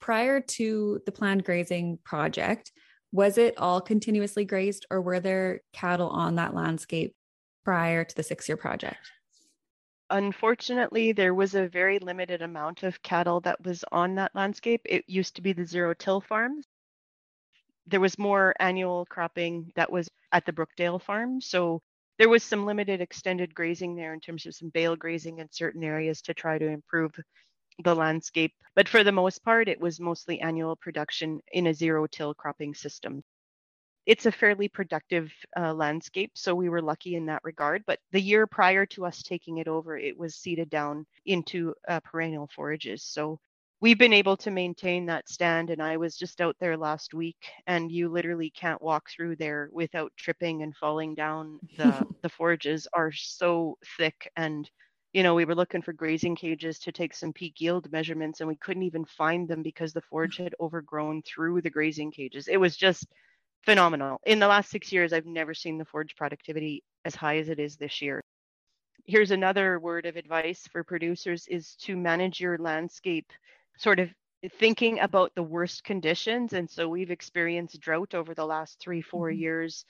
Prior 0.00 0.40
to 0.40 1.00
the 1.04 1.10
planned 1.10 1.42
grazing 1.42 1.98
project, 2.04 2.70
was 3.10 3.36
it 3.36 3.58
all 3.58 3.80
continuously 3.80 4.44
grazed 4.44 4.86
or 4.92 5.00
were 5.00 5.18
there 5.18 5.62
cattle 5.72 6.10
on 6.10 6.36
that 6.36 6.54
landscape 6.54 7.16
prior 7.64 8.04
to 8.04 8.14
the 8.14 8.22
six 8.22 8.48
year 8.48 8.56
project? 8.56 9.10
Unfortunately, 10.10 11.12
there 11.12 11.34
was 11.34 11.54
a 11.54 11.68
very 11.68 11.98
limited 11.98 12.42
amount 12.42 12.82
of 12.82 13.02
cattle 13.02 13.40
that 13.40 13.64
was 13.64 13.84
on 13.92 14.14
that 14.16 14.34
landscape. 14.34 14.82
It 14.84 15.04
used 15.08 15.36
to 15.36 15.42
be 15.42 15.52
the 15.52 15.66
zero 15.66 15.94
till 15.94 16.20
farms. 16.20 16.66
There 17.86 18.00
was 18.00 18.18
more 18.18 18.54
annual 18.60 19.06
cropping 19.06 19.72
that 19.76 19.90
was 19.92 20.10
at 20.32 20.46
the 20.46 20.52
Brookdale 20.52 21.02
farm. 21.02 21.40
So 21.40 21.82
there 22.18 22.28
was 22.28 22.42
some 22.44 22.66
limited 22.66 23.00
extended 23.00 23.54
grazing 23.54 23.96
there 23.96 24.14
in 24.14 24.20
terms 24.20 24.46
of 24.46 24.54
some 24.54 24.70
bale 24.70 24.96
grazing 24.96 25.38
in 25.38 25.50
certain 25.52 25.84
areas 25.84 26.22
to 26.22 26.34
try 26.34 26.58
to 26.58 26.66
improve 26.66 27.12
the 27.84 27.94
landscape. 27.94 28.54
But 28.74 28.88
for 28.88 29.04
the 29.04 29.12
most 29.12 29.42
part, 29.44 29.68
it 29.68 29.80
was 29.80 30.00
mostly 30.00 30.40
annual 30.40 30.76
production 30.76 31.40
in 31.52 31.66
a 31.68 31.74
zero 31.74 32.06
till 32.06 32.34
cropping 32.34 32.74
system 32.74 33.22
it's 34.06 34.26
a 34.26 34.32
fairly 34.32 34.68
productive 34.68 35.32
uh, 35.58 35.72
landscape. 35.72 36.32
So 36.34 36.54
we 36.54 36.68
were 36.68 36.82
lucky 36.82 37.14
in 37.16 37.26
that 37.26 37.42
regard. 37.44 37.82
But 37.86 38.00
the 38.12 38.20
year 38.20 38.46
prior 38.46 38.86
to 38.86 39.06
us 39.06 39.22
taking 39.22 39.58
it 39.58 39.68
over, 39.68 39.96
it 39.96 40.18
was 40.18 40.34
seeded 40.36 40.70
down 40.70 41.06
into 41.26 41.74
uh, 41.88 42.00
perennial 42.00 42.48
forages. 42.54 43.02
So 43.02 43.38
we've 43.80 43.98
been 43.98 44.12
able 44.12 44.36
to 44.38 44.50
maintain 44.50 45.06
that 45.06 45.28
stand. 45.28 45.70
And 45.70 45.82
I 45.82 45.96
was 45.96 46.16
just 46.16 46.40
out 46.40 46.56
there 46.60 46.76
last 46.76 47.14
week, 47.14 47.36
and 47.66 47.90
you 47.90 48.08
literally 48.08 48.50
can't 48.50 48.82
walk 48.82 49.10
through 49.10 49.36
there 49.36 49.68
without 49.72 50.12
tripping 50.16 50.62
and 50.62 50.74
falling 50.76 51.14
down. 51.14 51.60
The 51.76 52.04
the 52.22 52.28
forages 52.28 52.86
are 52.92 53.12
so 53.12 53.78
thick 53.96 54.30
and 54.36 54.68
you 55.12 55.22
know, 55.22 55.34
we 55.34 55.44
were 55.44 55.54
looking 55.54 55.82
for 55.82 55.92
grazing 55.92 56.34
cages 56.36 56.78
to 56.80 56.92
take 56.92 57.14
some 57.14 57.32
peak 57.32 57.60
yield 57.60 57.90
measurements 57.92 58.40
and 58.40 58.48
we 58.48 58.56
couldn't 58.56 58.82
even 58.82 59.04
find 59.04 59.48
them 59.48 59.62
because 59.62 59.92
the 59.92 60.00
forage 60.02 60.36
had 60.38 60.54
overgrown 60.60 61.22
through 61.22 61.60
the 61.60 61.70
grazing 61.70 62.10
cages. 62.10 62.48
It 62.48 62.56
was 62.56 62.76
just 62.76 63.06
phenomenal. 63.64 64.20
In 64.26 64.38
the 64.38 64.48
last 64.48 64.70
six 64.70 64.92
years, 64.92 65.12
I've 65.12 65.26
never 65.26 65.54
seen 65.54 65.78
the 65.78 65.84
forage 65.84 66.14
productivity 66.16 66.82
as 67.04 67.14
high 67.14 67.38
as 67.38 67.48
it 67.48 67.58
is 67.58 67.76
this 67.76 68.00
year. 68.02 68.20
here's 69.06 69.30
another 69.30 69.78
word 69.80 70.06
of 70.06 70.16
advice 70.16 70.66
for 70.72 70.82
producers 70.84 71.46
is 71.48 71.76
to 71.76 71.96
manage 71.96 72.40
your 72.40 72.58
landscape 72.58 73.30
sort 73.78 74.00
of 74.00 74.08
thinking 74.58 75.00
about 75.00 75.32
the 75.34 75.42
worst 75.42 75.84
conditions 75.84 76.52
and 76.52 76.68
so 76.70 76.88
we've 76.88 77.10
experienced 77.10 77.80
drought 77.80 78.14
over 78.14 78.34
the 78.34 78.44
last 78.44 78.78
3 78.80 79.00
4 79.02 79.30
mm-hmm. 79.30 79.40
years 79.40 79.84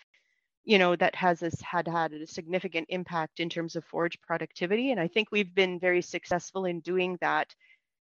you 0.65 0.79
know 0.79 0.97
that 0.97 1.15
has 1.15 1.43
us 1.43 1.61
had 1.61 1.87
had 1.89 2.13
a 2.13 2.27
significant 2.27 2.87
impact 2.89 3.41
in 3.41 3.49
terms 3.49 3.77
of 3.77 3.85
forage 3.85 4.19
productivity 4.23 4.91
and 4.93 5.01
i 5.01 5.09
think 5.09 5.29
we've 5.31 5.55
been 5.55 5.79
very 5.79 6.03
successful 6.03 6.65
in 6.67 6.81
doing 6.81 7.19
that 7.21 7.55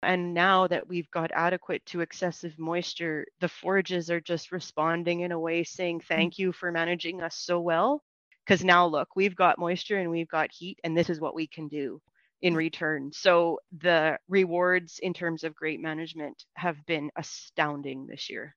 and 0.02 0.34
now 0.34 0.66
that 0.66 0.88
we've 0.88 1.10
got 1.10 1.30
adequate 1.32 1.84
to 1.86 2.00
excessive 2.00 2.58
moisture 2.58 3.26
the 3.40 3.48
forages 3.48 4.10
are 4.10 4.20
just 4.20 4.52
responding 4.52 5.20
in 5.20 5.32
a 5.32 5.38
way 5.38 5.64
saying 5.64 6.00
mm. 6.00 6.06
thank 6.06 6.38
you 6.38 6.52
for 6.52 6.70
managing 6.70 7.22
us 7.22 7.36
so 7.36 7.60
well 7.60 8.02
because 8.44 8.64
now 8.64 8.86
look 8.86 9.08
we've 9.16 9.36
got 9.36 9.58
moisture 9.58 9.98
and 9.98 10.10
we've 10.10 10.28
got 10.28 10.50
heat 10.52 10.78
and 10.84 10.96
this 10.96 11.10
is 11.10 11.20
what 11.20 11.34
we 11.34 11.46
can 11.46 11.68
do 11.68 12.00
in 12.42 12.54
mm. 12.54 12.58
return 12.58 13.10
so 13.12 13.58
the 13.78 14.18
rewards 14.28 14.98
in 15.02 15.14
terms 15.14 15.44
of 15.44 15.54
great 15.54 15.80
management 15.80 16.44
have 16.54 16.84
been 16.86 17.10
astounding 17.16 18.06
this 18.06 18.28
year 18.28 18.54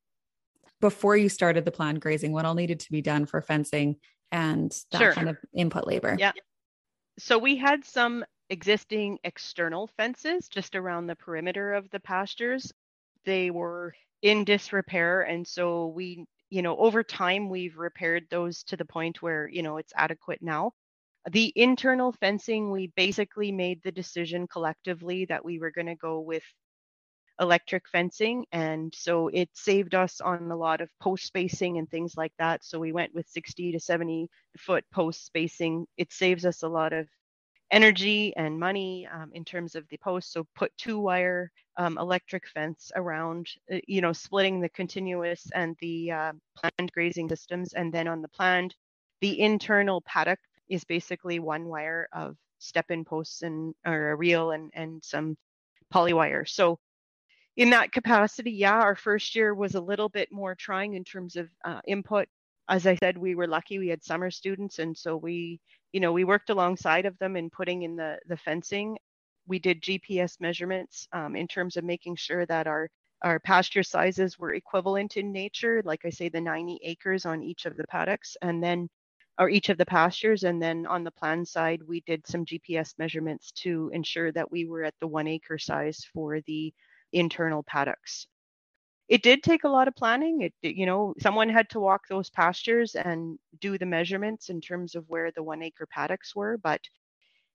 before 0.82 1.18
you 1.18 1.30
started 1.30 1.66
the 1.66 1.72
planned 1.72 2.02
grazing, 2.02 2.32
what 2.32 2.46
all 2.46 2.54
needed 2.54 2.80
to 2.82 2.92
be 2.92 3.02
done 3.02 3.26
for 3.26 3.42
fencing 3.42 3.98
and 4.32 4.72
that 4.92 5.00
sure. 5.00 5.14
kind 5.14 5.30
of 5.30 5.38
input 5.54 5.86
labor? 5.86 6.16
Yeah. 6.18 6.32
So 7.18 7.38
we 7.38 7.58
had 7.58 7.84
some 7.86 8.24
existing 8.50 9.20
external 9.24 9.88
fences 9.98 10.48
just 10.50 10.76
around 10.76 11.08
the 11.08 11.16
perimeter 11.16 11.74
of 11.74 11.90
the 11.92 12.00
pastures. 12.00 12.72
They 13.26 13.52
were 13.52 13.94
in 14.22 14.44
disrepair. 14.44 15.22
And 15.22 15.48
so 15.48 15.88
we, 15.88 16.26
you 16.50 16.62
know, 16.62 16.78
over 16.78 17.04
time, 17.04 17.50
we've 17.50 17.78
repaired 17.78 18.26
those 18.30 18.64
to 18.64 18.78
the 18.78 18.86
point 18.86 19.22
where, 19.22 19.48
you 19.48 19.62
know, 19.64 19.78
it's 19.78 19.94
adequate 19.96 20.42
now. 20.42 20.72
The 21.32 21.54
internal 21.56 22.12
fencing, 22.14 22.72
we 22.72 22.92
basically 22.96 23.52
made 23.52 23.82
the 23.84 23.92
decision 23.92 24.48
collectively 24.48 25.26
that 25.26 25.46
we 25.46 25.60
were 25.60 25.72
going 25.72 25.88
to 25.88 25.96
go 25.96 26.20
with 26.22 26.44
electric 27.40 27.88
fencing. 27.90 28.46
And 28.52 28.94
so 28.96 29.30
it 29.30 29.50
saved 29.54 29.96
us 29.96 30.22
on 30.22 30.52
a 30.52 30.58
lot 30.58 30.82
of 30.82 30.90
post 31.02 31.26
spacing 31.26 31.78
and 31.78 31.90
things 31.90 32.16
like 32.18 32.34
that. 32.40 32.64
So 32.66 32.80
we 32.80 32.92
went 32.92 33.14
with 33.16 33.28
60 33.30 33.72
to 33.74 33.80
70 33.80 34.30
foot 34.58 34.86
post 34.94 35.26
spacing. 35.26 35.86
It 35.98 36.12
saves 36.12 36.46
us 36.46 36.64
a 36.64 36.68
lot 36.70 36.94
of 36.94 37.08
energy 37.72 38.34
and 38.36 38.60
money 38.60 39.08
um, 39.14 39.32
in 39.34 39.46
terms 39.46 39.76
of 39.76 39.88
the 39.90 39.98
post. 39.98 40.32
So 40.32 40.46
put 40.56 40.76
two 40.78 41.00
wire 41.00 41.52
um, 41.78 41.98
electric 41.98 42.48
fence 42.48 42.92
around, 42.96 43.48
uh, 43.72 43.78
you 43.88 44.02
know, 44.02 44.14
splitting 44.14 44.60
the 44.60 44.70
continuous 44.70 45.48
and 45.54 45.76
the 45.80 46.12
uh, 46.12 46.32
planned 46.56 46.92
grazing 46.92 47.30
systems. 47.30 47.74
And 47.74 47.94
then 47.94 48.08
on 48.08 48.22
the 48.22 48.28
planned, 48.28 48.76
the 49.22 49.40
internal 49.40 50.02
paddock 50.02 50.40
is 50.68 50.84
basically 50.84 51.40
one 51.40 51.66
wire 51.66 52.08
of 52.12 52.36
step 52.60 52.92
in 52.92 53.06
posts 53.06 53.42
and 53.42 53.74
or 53.86 54.12
a 54.12 54.16
reel 54.16 54.52
and, 54.52 54.72
and 54.74 55.04
some 55.04 55.38
poly 55.90 56.14
wire. 56.14 56.46
So 56.46 56.80
in 57.56 57.72
that 57.72 57.92
capacity, 57.92 58.52
yeah, 58.52 58.80
our 58.80 58.96
first 58.96 59.36
year 59.36 59.54
was 59.54 59.76
a 59.76 59.82
little 59.82 60.10
bit 60.10 60.32
more 60.32 60.56
trying 60.56 60.94
in 60.94 61.04
terms 61.04 61.36
of 61.36 61.50
uh, 61.66 61.82
input. 61.88 62.28
As 62.70 62.86
I 62.86 62.96
said, 62.96 63.18
we 63.18 63.36
were 63.36 63.48
lucky 63.48 63.80
we 63.80 63.88
had 63.88 64.04
summer 64.04 64.30
students, 64.32 64.80
and 64.80 64.96
so 64.96 65.18
we, 65.18 65.60
you 65.94 66.00
know, 66.00 66.12
we 66.14 66.24
worked 66.24 66.50
alongside 66.50 67.06
of 67.06 67.18
them 67.20 67.36
in 67.36 67.50
putting 67.50 67.84
in 67.84 67.96
the 67.96 68.20
the 68.28 68.38
fencing. 68.38 68.98
We 69.48 69.60
did 69.60 69.82
GPS 69.82 70.40
measurements 70.40 71.08
um, 71.14 71.36
in 71.36 71.48
terms 71.48 71.78
of 71.78 71.84
making 71.84 72.16
sure 72.18 72.46
that 72.46 72.68
our 72.68 72.90
our 73.24 73.40
pasture 73.40 73.84
sizes 73.84 74.40
were 74.40 74.54
equivalent 74.54 75.18
in 75.18 75.32
nature. 75.32 75.82
Like 75.86 76.06
I 76.06 76.10
say, 76.10 76.30
the 76.30 76.42
90 76.42 76.80
acres 76.84 77.26
on 77.26 77.44
each 77.44 77.66
of 77.66 77.76
the 77.78 77.88
paddocks, 77.88 78.38
and 78.42 78.64
then 78.64 78.90
or 79.40 79.50
each 79.50 79.70
of 79.70 79.78
the 79.78 79.86
pastures. 79.86 80.44
And 80.44 80.62
then 80.62 80.86
on 80.86 81.04
the 81.04 81.12
plan 81.12 81.46
side, 81.46 81.82
we 81.88 82.02
did 82.02 82.28
some 82.28 82.46
GPS 82.46 82.94
measurements 83.00 83.52
to 83.64 83.90
ensure 83.94 84.32
that 84.34 84.52
we 84.52 84.66
were 84.66 84.84
at 84.84 84.96
the 85.00 85.08
one 85.08 85.28
acre 85.28 85.58
size 85.58 86.06
for 86.14 86.42
the 86.42 86.74
internal 87.14 87.64
paddocks. 87.64 88.28
It 89.10 89.24
did 89.24 89.42
take 89.42 89.64
a 89.64 89.70
lot 89.70 89.88
of 89.88 89.96
planning. 89.96 90.42
It, 90.42 90.54
you 90.62 90.86
know, 90.86 91.16
someone 91.20 91.50
had 91.50 91.68
to 91.72 91.80
walk 91.80 92.08
those 92.08 92.30
pastures 92.30 92.94
and 92.94 93.40
do 93.60 93.78
the 93.80 93.88
measurements 93.88 94.50
in 94.50 94.62
terms 94.62 94.94
of 94.94 95.10
where 95.10 95.32
the 95.32 95.42
one 95.42 95.64
acre 95.64 95.88
paddocks 95.88 96.36
were, 96.36 96.60
but 96.60 96.80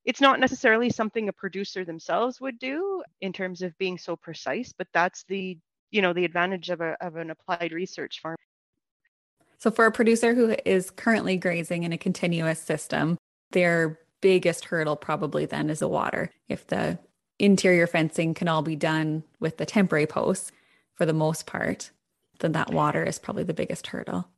it's 0.04 0.20
not 0.20 0.40
necessarily 0.40 0.90
something 0.90 1.28
a 1.28 1.32
producer 1.32 1.84
themselves 1.84 2.40
would 2.40 2.58
do 2.58 3.02
in 3.20 3.32
terms 3.32 3.62
of 3.62 3.78
being 3.78 3.96
so 3.96 4.16
precise, 4.16 4.72
but 4.76 4.88
that's 4.92 5.24
the, 5.28 5.56
you 5.92 6.02
know, 6.02 6.12
the 6.12 6.24
advantage 6.24 6.70
of, 6.70 6.80
a, 6.80 6.96
of 7.00 7.16
an 7.16 7.30
applied 7.30 7.72
research 7.72 8.20
farm. 8.20 8.36
So 9.58 9.70
for 9.70 9.86
a 9.86 9.92
producer 9.92 10.34
who 10.34 10.56
is 10.66 10.90
currently 10.90 11.36
grazing 11.36 11.84
in 11.84 11.92
a 11.92 11.98
continuous 11.98 12.60
system, 12.60 13.16
their 13.52 14.00
biggest 14.20 14.64
hurdle 14.64 14.96
probably 14.96 15.46
then 15.46 15.70
is 15.70 15.78
the 15.78 15.88
water. 15.88 16.30
If 16.48 16.66
the 16.66 16.98
interior 17.38 17.86
fencing 17.86 18.34
can 18.34 18.48
all 18.48 18.62
be 18.62 18.76
done 18.76 19.22
with 19.38 19.56
the 19.56 19.66
temporary 19.66 20.06
posts 20.06 20.50
for 20.94 21.06
the 21.06 21.12
most 21.12 21.46
part, 21.46 21.90
then 22.40 22.52
that 22.52 22.72
water 22.72 23.04
is 23.04 23.18
probably 23.18 23.44
the 23.44 23.54
biggest 23.54 23.86
hurdle. 23.86 24.28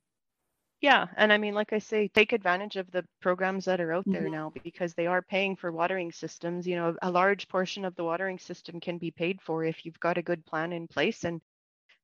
Yeah, 0.80 1.06
and 1.16 1.32
I 1.32 1.38
mean, 1.38 1.54
like 1.54 1.72
I 1.72 1.78
say, 1.78 2.08
take 2.08 2.32
advantage 2.32 2.76
of 2.76 2.90
the 2.90 3.04
programs 3.22 3.64
that 3.64 3.80
are 3.80 3.94
out 3.94 4.04
there 4.06 4.22
mm-hmm. 4.22 4.32
now 4.32 4.52
because 4.62 4.92
they 4.92 5.06
are 5.06 5.22
paying 5.22 5.56
for 5.56 5.72
watering 5.72 6.12
systems. 6.12 6.66
You 6.66 6.76
know, 6.76 6.96
a 7.00 7.10
large 7.10 7.48
portion 7.48 7.84
of 7.84 7.94
the 7.96 8.04
watering 8.04 8.38
system 8.38 8.78
can 8.78 8.98
be 8.98 9.10
paid 9.10 9.40
for 9.40 9.64
if 9.64 9.86
you've 9.86 10.00
got 10.00 10.18
a 10.18 10.22
good 10.22 10.44
plan 10.44 10.72
in 10.72 10.86
place 10.86 11.24
and 11.24 11.40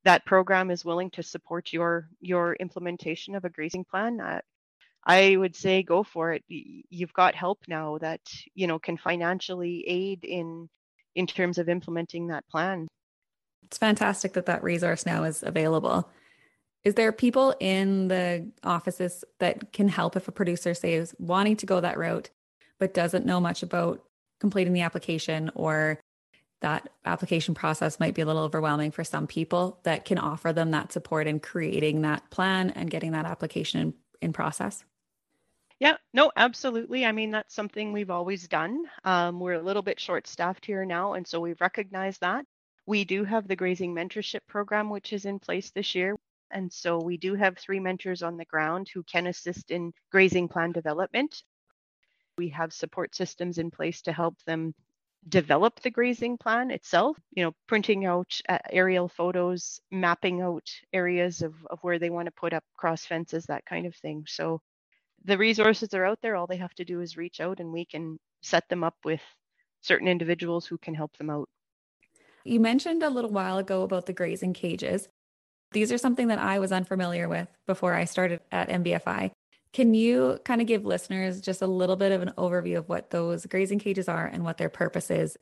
that 0.05 0.25
program 0.25 0.71
is 0.71 0.85
willing 0.85 1.11
to 1.11 1.23
support 1.23 1.73
your 1.73 2.09
your 2.21 2.55
implementation 2.55 3.35
of 3.35 3.45
a 3.45 3.51
grazing 3.51 3.85
plan. 3.85 4.21
Uh, 4.21 4.41
I 5.05 5.37
would 5.37 5.57
say 5.57 5.83
go 5.83 6.03
for 6.03 6.33
it. 6.33 6.45
You've 6.49 7.13
got 7.13 7.35
help 7.35 7.59
now 7.69 7.99
that 7.99 8.21
you 8.55 8.67
know 8.67 8.79
can 8.79 8.97
financially 8.97 9.85
aid 9.87 10.25
in 10.25 10.69
in 11.15 11.27
terms 11.27 11.59
of 11.59 11.69
implementing 11.69 12.29
that 12.29 12.49
plan. 12.49 12.89
It's 13.73 13.79
fantastic 13.79 14.35
that 14.35 14.45
that 14.45 14.63
resource 14.63 15.07
now 15.07 15.25
is 15.25 15.43
available. 15.43 16.11
Is 16.85 16.93
there 16.93 17.11
people 17.11 17.55
in 17.59 18.09
the 18.09 18.47
offices 18.63 19.25
that 19.39 19.73
can 19.73 19.89
help 19.89 20.15
if 20.15 20.29
a 20.29 20.31
producer 20.31 20.75
says 20.75 21.15
wanting 21.19 21.57
to 21.57 21.65
go 21.65 21.81
that 21.81 21.97
route, 21.97 22.29
but 22.79 22.93
doesn't 22.93 23.25
know 23.25 23.41
much 23.41 23.63
about 23.63 24.05
completing 24.41 24.75
the 24.75 24.83
application 24.83 25.51
or 25.55 25.99
that 26.61 26.91
application 27.07 27.55
process 27.55 27.99
might 27.99 28.15
be 28.15 28.21
a 28.21 28.27
little 28.27 28.43
overwhelming 28.43 28.91
for 28.91 29.05
some 29.05 29.27
people 29.27 29.81
that 29.85 30.05
can 30.05 30.19
offer 30.19 30.53
them 30.53 30.73
that 30.73 30.93
support 30.93 31.27
in 31.27 31.41
creating 31.41 32.03
that 32.03 32.29
plan 32.29 32.69
and 32.73 32.91
getting 32.91 33.13
that 33.13 33.25
application 33.25 33.81
in, 33.81 33.95
in 34.21 34.33
process? 34.35 34.85
Yeah, 35.79 35.97
no, 36.13 36.31
absolutely. 36.37 37.07
I 37.07 37.13
mean, 37.13 37.31
that's 37.31 37.55
something 37.55 37.91
we've 37.91 38.11
always 38.11 38.47
done. 38.49 38.85
Um, 39.03 39.41
we're 39.41 39.55
a 39.55 39.63
little 39.63 39.81
bit 39.81 39.99
short 39.99 40.27
staffed 40.27 40.67
here 40.67 40.85
now, 40.85 41.15
and 41.15 41.27
so 41.27 41.41
we've 41.41 41.61
recognized 41.63 42.21
that. 42.21 42.45
We 42.87 43.05
do 43.05 43.25
have 43.25 43.47
the 43.47 43.57
grazing 43.57 43.95
mentorship 43.95 44.41
program, 44.49 44.91
which 44.91 45.13
is 45.13 45.25
in 45.25 45.39
place 45.39 45.71
this 45.71 45.95
year. 45.95 46.17
And 46.51 46.73
so 46.73 46.99
we 47.03 47.17
do 47.17 47.35
have 47.35 47.57
three 47.57 47.81
mentors 47.81 48.23
on 48.23 48.37
the 48.37 48.45
ground 48.45 48.89
who 48.93 49.03
can 49.05 49.27
assist 49.27 49.71
in 49.71 49.93
grazing 50.11 50.49
plan 50.49 50.73
development. 50.73 51.43
We 52.39 52.49
have 52.51 52.73
support 52.73 53.15
systems 53.15 53.59
in 53.59 53.71
place 53.71 54.03
to 54.03 54.13
help 54.13 54.37
them 54.45 54.75
develop 55.29 55.81
the 55.81 55.91
grazing 55.91 56.37
plan 56.37 56.71
itself, 56.71 57.17
you 57.33 57.45
know, 57.45 57.53
printing 57.69 58.05
out 58.07 58.33
uh, 58.49 58.59
aerial 58.71 59.09
photos, 59.09 59.81
mapping 59.91 60.43
out 60.43 60.69
areas 60.93 61.43
of, 61.43 61.55
of 61.71 61.79
where 61.83 61.99
they 61.99 62.11
want 62.11 62.27
to 62.27 62.33
put 62.33 62.53
up 62.53 62.65
cross 62.77 63.05
fences, 63.05 63.47
that 63.47 63.65
kind 63.65 63.87
of 63.87 63.95
thing. 63.97 64.25
So 64.27 64.61
the 65.25 65.39
resources 65.39 65.95
are 65.95 66.05
out 66.05 66.19
there. 66.23 66.37
All 66.37 66.49
they 66.49 66.57
have 66.57 66.75
to 66.75 66.85
do 66.85 67.01
is 67.01 67.17
reach 67.17 67.41
out 67.41 67.61
and 67.61 67.73
we 67.73 67.85
can 67.85 68.19
set 68.43 68.69
them 68.69 68.83
up 68.83 68.97
with 69.05 69.21
certain 69.83 70.09
individuals 70.09 70.67
who 70.67 70.79
can 70.79 70.95
help 70.95 71.17
them 71.19 71.31
out. 71.31 71.49
You 72.45 72.61
mentioned 72.61 73.03
a 73.03 73.11
little 73.11 73.31
while 73.31 73.59
ago 73.59 73.83
about 73.83 74.07
the 74.07 74.13
grazing 74.13 74.55
cages. 74.55 75.09
These 75.73 75.93
are 75.93 75.99
something 75.99 76.29
that 76.29 76.39
I 76.39 76.59
was 76.59 76.73
unfamiliar 76.73 77.29
with 77.29 77.49
before 77.67 77.95
I 77.95 78.05
started 78.05 78.41
at 78.51 78.69
MBFI. 78.69 79.31
Can 79.73 79.95
you 79.95 80.39
kind 80.45 80.61
of 80.61 80.67
give 80.67 80.85
listeners 80.85 81.41
just 81.41 81.63
a 81.63 81.67
little 81.67 81.97
bit 81.97 82.13
of 82.13 82.21
an 82.21 82.33
overview 82.37 82.77
of 82.79 82.89
what 82.89 83.11
those 83.11 83.47
grazing 83.47 83.79
cages 83.79 84.09
are 84.09 84.27
and 84.27 84.45
what 84.45 84.59
their 84.59 84.69
purpose 84.69 85.11
is? 85.11 85.37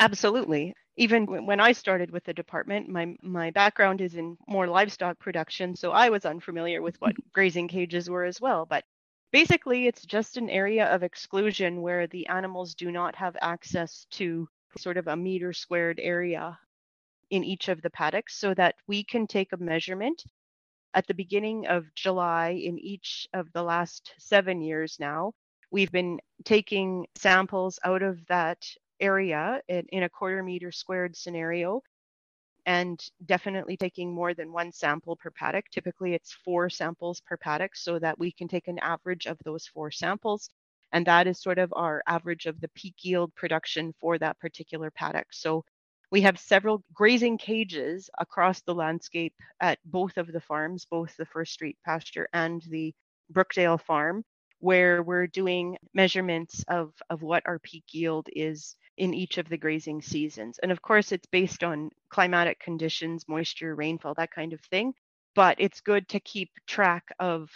Absolutely. 0.00 0.74
Even 0.96 1.46
when 1.46 1.60
I 1.60 1.72
started 1.72 2.10
with 2.10 2.24
the 2.24 2.34
department, 2.34 2.88
my 2.88 3.14
my 3.22 3.50
background 3.50 4.00
is 4.00 4.14
in 4.14 4.36
more 4.46 4.66
livestock 4.66 5.18
production, 5.18 5.76
so 5.76 5.92
I 5.92 6.08
was 6.10 6.24
unfamiliar 6.24 6.82
with 6.82 7.00
what 7.00 7.14
grazing 7.32 7.68
cages 7.68 8.08
were 8.08 8.24
as 8.24 8.40
well, 8.40 8.66
but 8.66 8.84
basically 9.32 9.86
it's 9.86 10.04
just 10.04 10.36
an 10.36 10.50
area 10.50 10.86
of 10.86 11.02
exclusion 11.02 11.82
where 11.82 12.06
the 12.06 12.26
animals 12.28 12.74
do 12.74 12.90
not 12.90 13.16
have 13.16 13.36
access 13.40 14.06
to 14.12 14.48
sort 14.78 14.96
of 14.96 15.08
a 15.08 15.16
meter 15.16 15.52
squared 15.52 16.00
area 16.00 16.58
in 17.30 17.44
each 17.44 17.68
of 17.68 17.80
the 17.82 17.90
paddocks 17.90 18.38
so 18.38 18.54
that 18.54 18.74
we 18.86 19.02
can 19.04 19.26
take 19.26 19.52
a 19.52 19.56
measurement 19.56 20.22
at 20.94 21.06
the 21.06 21.14
beginning 21.14 21.66
of 21.66 21.94
July 21.94 22.50
in 22.50 22.78
each 22.78 23.26
of 23.32 23.50
the 23.52 23.62
last 23.62 24.12
seven 24.18 24.60
years 24.60 24.96
now. 25.00 25.32
We've 25.70 25.90
been 25.90 26.20
taking 26.44 27.06
samples 27.16 27.78
out 27.84 28.02
of 28.02 28.26
that 28.26 28.62
area 29.00 29.60
in, 29.68 29.86
in 29.90 30.02
a 30.02 30.08
quarter 30.08 30.42
meter 30.42 30.70
squared 30.70 31.16
scenario 31.16 31.82
and 32.66 33.02
definitely 33.24 33.76
taking 33.76 34.12
more 34.12 34.34
than 34.34 34.52
one 34.52 34.70
sample 34.70 35.16
per 35.16 35.30
paddock. 35.30 35.64
Typically, 35.70 36.14
it's 36.14 36.36
four 36.44 36.70
samples 36.70 37.20
per 37.20 37.36
paddock 37.36 37.74
so 37.74 37.98
that 37.98 38.18
we 38.18 38.30
can 38.30 38.46
take 38.46 38.68
an 38.68 38.78
average 38.80 39.26
of 39.26 39.38
those 39.44 39.66
four 39.66 39.90
samples 39.90 40.48
And 40.92 41.06
that 41.06 41.26
is 41.26 41.40
sort 41.40 41.58
of 41.58 41.72
our 41.74 42.02
average 42.06 42.46
of 42.46 42.60
the 42.60 42.68
peak 42.68 42.96
yield 43.02 43.34
production 43.34 43.94
for 44.00 44.18
that 44.18 44.38
particular 44.38 44.90
paddock. 44.90 45.28
So 45.32 45.64
we 46.10 46.20
have 46.20 46.38
several 46.38 46.84
grazing 46.92 47.38
cages 47.38 48.10
across 48.18 48.60
the 48.60 48.74
landscape 48.74 49.34
at 49.60 49.78
both 49.86 50.18
of 50.18 50.30
the 50.30 50.40
farms, 50.40 50.86
both 50.90 51.16
the 51.16 51.26
First 51.26 51.54
Street 51.54 51.78
pasture 51.84 52.28
and 52.34 52.62
the 52.68 52.94
Brookdale 53.32 53.80
farm, 53.80 54.22
where 54.58 55.02
we're 55.02 55.26
doing 55.26 55.76
measurements 55.94 56.64
of, 56.68 56.92
of 57.08 57.22
what 57.22 57.42
our 57.46 57.58
peak 57.60 57.84
yield 57.92 58.28
is 58.34 58.76
in 58.98 59.14
each 59.14 59.38
of 59.38 59.48
the 59.48 59.56
grazing 59.56 60.02
seasons. 60.02 60.58
And 60.62 60.70
of 60.70 60.82
course, 60.82 61.12
it's 61.12 61.26
based 61.32 61.64
on 61.64 61.90
climatic 62.10 62.60
conditions, 62.60 63.24
moisture, 63.26 63.74
rainfall, 63.74 64.14
that 64.14 64.30
kind 64.30 64.52
of 64.52 64.60
thing. 64.60 64.92
But 65.34 65.56
it's 65.58 65.80
good 65.80 66.06
to 66.10 66.20
keep 66.20 66.50
track 66.66 67.04
of 67.18 67.48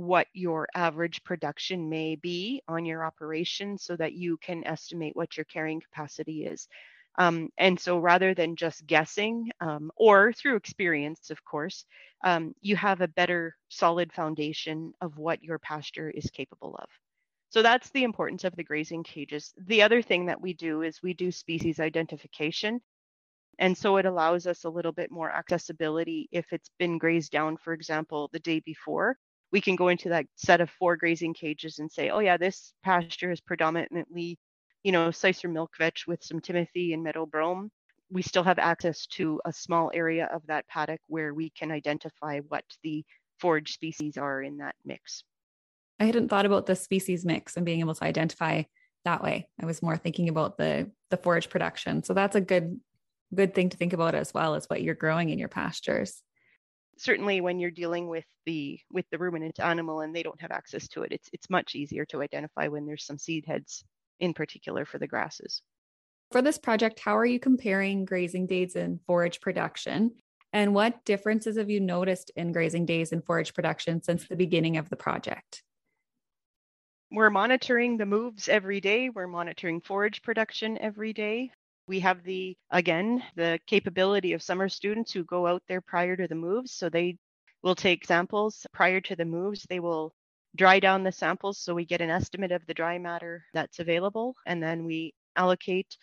what 0.00 0.26
your 0.32 0.68
average 0.74 1.22
production 1.24 1.88
may 1.88 2.16
be 2.16 2.62
on 2.68 2.84
your 2.84 3.04
operation 3.04 3.78
so 3.78 3.96
that 3.96 4.14
you 4.14 4.36
can 4.38 4.64
estimate 4.66 5.16
what 5.16 5.36
your 5.36 5.44
carrying 5.44 5.80
capacity 5.80 6.46
is. 6.46 6.68
Um, 7.18 7.50
and 7.58 7.78
so 7.78 7.98
rather 7.98 8.34
than 8.34 8.56
just 8.56 8.86
guessing 8.86 9.50
um, 9.60 9.90
or 9.96 10.32
through 10.32 10.56
experience, 10.56 11.30
of 11.30 11.44
course, 11.44 11.84
um, 12.24 12.54
you 12.60 12.76
have 12.76 13.00
a 13.00 13.08
better 13.08 13.56
solid 13.68 14.12
foundation 14.12 14.92
of 15.00 15.18
what 15.18 15.42
your 15.42 15.58
pasture 15.58 16.10
is 16.10 16.30
capable 16.30 16.76
of. 16.78 16.88
So 17.50 17.62
that's 17.62 17.90
the 17.90 18.04
importance 18.04 18.44
of 18.44 18.54
the 18.56 18.64
grazing 18.64 19.02
cages. 19.02 19.52
The 19.66 19.82
other 19.82 20.02
thing 20.02 20.26
that 20.26 20.40
we 20.40 20.54
do 20.54 20.82
is 20.82 21.02
we 21.02 21.14
do 21.14 21.32
species 21.32 21.80
identification. 21.80 22.80
And 23.58 23.76
so 23.76 23.96
it 23.98 24.06
allows 24.06 24.46
us 24.46 24.64
a 24.64 24.70
little 24.70 24.92
bit 24.92 25.10
more 25.10 25.30
accessibility 25.30 26.28
if 26.32 26.46
it's 26.52 26.70
been 26.78 26.96
grazed 26.96 27.32
down, 27.32 27.56
for 27.56 27.72
example, 27.72 28.30
the 28.32 28.38
day 28.38 28.60
before. 28.60 29.16
We 29.52 29.60
can 29.60 29.76
go 29.76 29.88
into 29.88 30.10
that 30.10 30.26
set 30.36 30.60
of 30.60 30.70
four 30.70 30.96
grazing 30.96 31.34
cages 31.34 31.78
and 31.78 31.90
say, 31.90 32.10
oh, 32.10 32.20
yeah, 32.20 32.36
this 32.36 32.72
pasture 32.82 33.32
is 33.32 33.40
predominantly 33.40 34.38
you 34.82 34.92
know, 34.92 35.10
Cicer 35.10 35.48
milk 35.48 35.76
vetch 35.78 36.06
with 36.06 36.22
some 36.22 36.40
Timothy 36.40 36.92
and 36.92 37.02
meadow 37.02 37.26
brome, 37.26 37.70
we 38.10 38.22
still 38.22 38.42
have 38.42 38.58
access 38.58 39.06
to 39.06 39.40
a 39.44 39.52
small 39.52 39.90
area 39.94 40.28
of 40.32 40.42
that 40.46 40.66
paddock 40.68 41.00
where 41.06 41.32
we 41.34 41.50
can 41.50 41.70
identify 41.70 42.40
what 42.48 42.64
the 42.82 43.04
forage 43.38 43.72
species 43.74 44.16
are 44.16 44.42
in 44.42 44.58
that 44.58 44.74
mix. 44.84 45.22
I 45.98 46.04
hadn't 46.04 46.28
thought 46.28 46.46
about 46.46 46.66
the 46.66 46.76
species 46.76 47.24
mix 47.24 47.56
and 47.56 47.66
being 47.66 47.80
able 47.80 47.94
to 47.94 48.04
identify 48.04 48.62
that 49.04 49.22
way. 49.22 49.48
I 49.62 49.66
was 49.66 49.82
more 49.82 49.96
thinking 49.96 50.28
about 50.28 50.56
the 50.56 50.90
the 51.10 51.16
forage 51.16 51.50
production. 51.50 52.02
So 52.02 52.14
that's 52.14 52.36
a 52.36 52.40
good 52.40 52.80
good 53.34 53.54
thing 53.54 53.68
to 53.68 53.76
think 53.76 53.92
about 53.92 54.14
as 54.14 54.34
well 54.34 54.54
as 54.54 54.66
what 54.66 54.82
you're 54.82 54.94
growing 54.94 55.30
in 55.30 55.38
your 55.38 55.48
pastures. 55.48 56.22
Certainly 57.00 57.40
when 57.40 57.58
you're 57.58 57.70
dealing 57.70 58.08
with 58.08 58.26
the 58.44 58.78
with 58.92 59.06
the 59.10 59.16
ruminant 59.16 59.58
animal 59.58 60.00
and 60.00 60.14
they 60.14 60.22
don't 60.22 60.40
have 60.42 60.50
access 60.50 60.86
to 60.88 61.02
it, 61.02 61.12
it's 61.12 61.30
it's 61.32 61.48
much 61.48 61.74
easier 61.74 62.04
to 62.04 62.20
identify 62.20 62.68
when 62.68 62.84
there's 62.84 63.06
some 63.06 63.16
seed 63.16 63.46
heads 63.46 63.82
in 64.18 64.34
particular 64.34 64.84
for 64.84 64.98
the 64.98 65.06
grasses. 65.06 65.62
For 66.30 66.42
this 66.42 66.58
project, 66.58 67.00
how 67.00 67.16
are 67.16 67.24
you 67.24 67.40
comparing 67.40 68.04
grazing 68.04 68.48
days 68.48 68.76
and 68.76 69.00
forage 69.06 69.40
production? 69.40 70.10
And 70.52 70.74
what 70.74 71.02
differences 71.06 71.56
have 71.56 71.70
you 71.70 71.80
noticed 71.80 72.32
in 72.36 72.52
grazing 72.52 72.84
days 72.84 73.12
and 73.12 73.24
forage 73.24 73.54
production 73.54 74.02
since 74.02 74.28
the 74.28 74.36
beginning 74.36 74.76
of 74.76 74.90
the 74.90 74.96
project? 74.96 75.62
We're 77.10 77.30
monitoring 77.30 77.96
the 77.96 78.04
moves 78.04 78.46
every 78.46 78.82
day. 78.82 79.08
We're 79.08 79.26
monitoring 79.26 79.80
forage 79.80 80.20
production 80.20 80.76
every 80.76 81.14
day. 81.14 81.50
We 81.90 81.98
have 82.00 82.22
the, 82.22 82.56
again, 82.70 83.20
the 83.34 83.58
capability 83.66 84.32
of 84.32 84.44
summer 84.44 84.68
students 84.68 85.10
who 85.10 85.24
go 85.24 85.48
out 85.48 85.64
there 85.66 85.80
prior 85.80 86.14
to 86.16 86.28
the 86.28 86.36
moves. 86.36 86.70
So 86.70 86.88
they 86.88 87.18
will 87.64 87.74
take 87.74 88.06
samples 88.06 88.64
prior 88.72 89.00
to 89.00 89.16
the 89.16 89.24
moves. 89.24 89.66
They 89.68 89.80
will 89.80 90.14
dry 90.54 90.78
down 90.78 91.02
the 91.02 91.10
samples 91.10 91.58
so 91.58 91.74
we 91.74 91.84
get 91.84 92.00
an 92.00 92.08
estimate 92.08 92.52
of 92.52 92.64
the 92.66 92.74
dry 92.74 92.96
matter 92.96 93.44
that's 93.54 93.80
available 93.80 94.36
and 94.46 94.62
then 94.62 94.84
we 94.84 95.12
allocate 95.34 95.96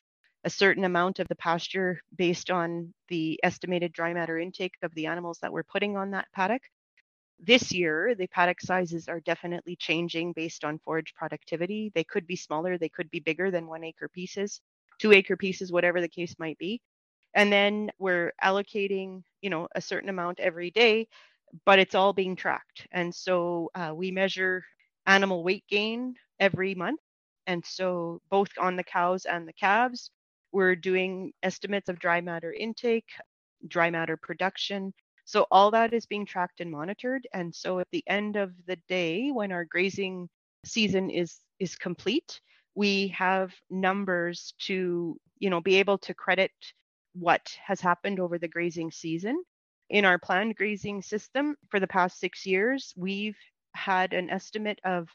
a 0.43 0.49
certain 0.49 0.83
amount 0.83 1.19
of 1.19 1.27
the 1.29 1.35
pasture 1.37 2.01
based 2.17 2.51
on 2.51 2.93
the 3.07 3.39
estimated 3.43 3.93
dry 3.93 4.13
matter 4.13 4.37
intake 4.37 4.75
of 4.81 4.93
the 4.93 5.05
animals 5.05 5.39
that 5.41 5.53
we're 5.53 5.63
putting 5.63 5.95
on 5.95 6.11
that 6.11 6.27
paddock. 6.33 6.63
This 7.39 7.71
year, 7.71 8.13
the 8.13 8.27
paddock 8.27 8.59
sizes 8.59 9.07
are 9.07 9.21
definitely 9.21 9.77
changing 9.77 10.33
based 10.33 10.65
on 10.65 10.79
forage 10.79 11.13
productivity. 11.15 11.93
They 11.95 12.03
could 12.03 12.27
be 12.27 12.35
smaller, 12.35 12.77
they 12.77 12.89
could 12.89 13.09
be 13.09 13.21
bigger 13.21 13.51
than 13.51 13.67
one 13.67 13.85
acre 13.85 14.09
pieces, 14.09 14.59
two 14.99 15.13
acre 15.13 15.37
pieces, 15.37 15.71
whatever 15.71 16.01
the 16.01 16.09
case 16.09 16.35
might 16.39 16.57
be. 16.57 16.81
And 17.35 17.51
then 17.51 17.91
we're 17.99 18.33
allocating, 18.43 19.23
you 19.41 19.49
know, 19.49 19.67
a 19.75 19.81
certain 19.81 20.09
amount 20.09 20.39
every 20.39 20.71
day 20.71 21.07
but 21.65 21.79
it's 21.79 21.95
all 21.95 22.13
being 22.13 22.35
tracked. 22.35 22.87
And 22.91 23.13
so 23.13 23.69
uh, 23.75 23.93
we 23.95 24.11
measure 24.11 24.63
animal 25.05 25.43
weight 25.43 25.65
gain 25.69 26.15
every 26.39 26.75
month. 26.75 26.99
And 27.47 27.65
so 27.65 28.21
both 28.29 28.49
on 28.59 28.75
the 28.75 28.83
cows 28.83 29.25
and 29.25 29.47
the 29.47 29.53
calves, 29.53 30.11
we're 30.51 30.75
doing 30.75 31.33
estimates 31.43 31.89
of 31.89 31.99
dry 31.99 32.21
matter 32.21 32.53
intake, 32.53 33.09
dry 33.67 33.89
matter 33.89 34.17
production. 34.17 34.93
So 35.25 35.45
all 35.51 35.71
that 35.71 35.93
is 35.93 36.05
being 36.05 36.25
tracked 36.25 36.61
and 36.61 36.71
monitored. 36.71 37.27
And 37.33 37.53
so 37.53 37.79
at 37.79 37.87
the 37.91 38.03
end 38.07 38.35
of 38.37 38.51
the 38.67 38.77
day, 38.87 39.29
when 39.31 39.51
our 39.51 39.65
grazing 39.65 40.29
season 40.65 41.09
is 41.09 41.39
is 41.59 41.75
complete, 41.75 42.41
we 42.77 43.09
have 43.09 43.53
numbers 43.69 44.53
to, 44.59 45.19
you 45.39 45.49
know, 45.49 45.61
be 45.61 45.77
able 45.77 45.97
to 45.97 46.13
credit 46.13 46.51
what 47.13 47.57
has 47.65 47.81
happened 47.81 48.19
over 48.19 48.37
the 48.37 48.47
grazing 48.47 48.91
season 48.91 49.43
in 49.89 50.05
our 50.05 50.19
planned 50.19 50.55
grazing 50.55 51.01
system 51.01 51.55
for 51.69 51.79
the 51.79 51.87
past 51.87 52.19
six 52.19 52.45
years, 52.45 52.93
we've 52.97 53.37
had 53.73 54.13
an 54.13 54.29
estimate 54.29 54.79
of 54.83 55.07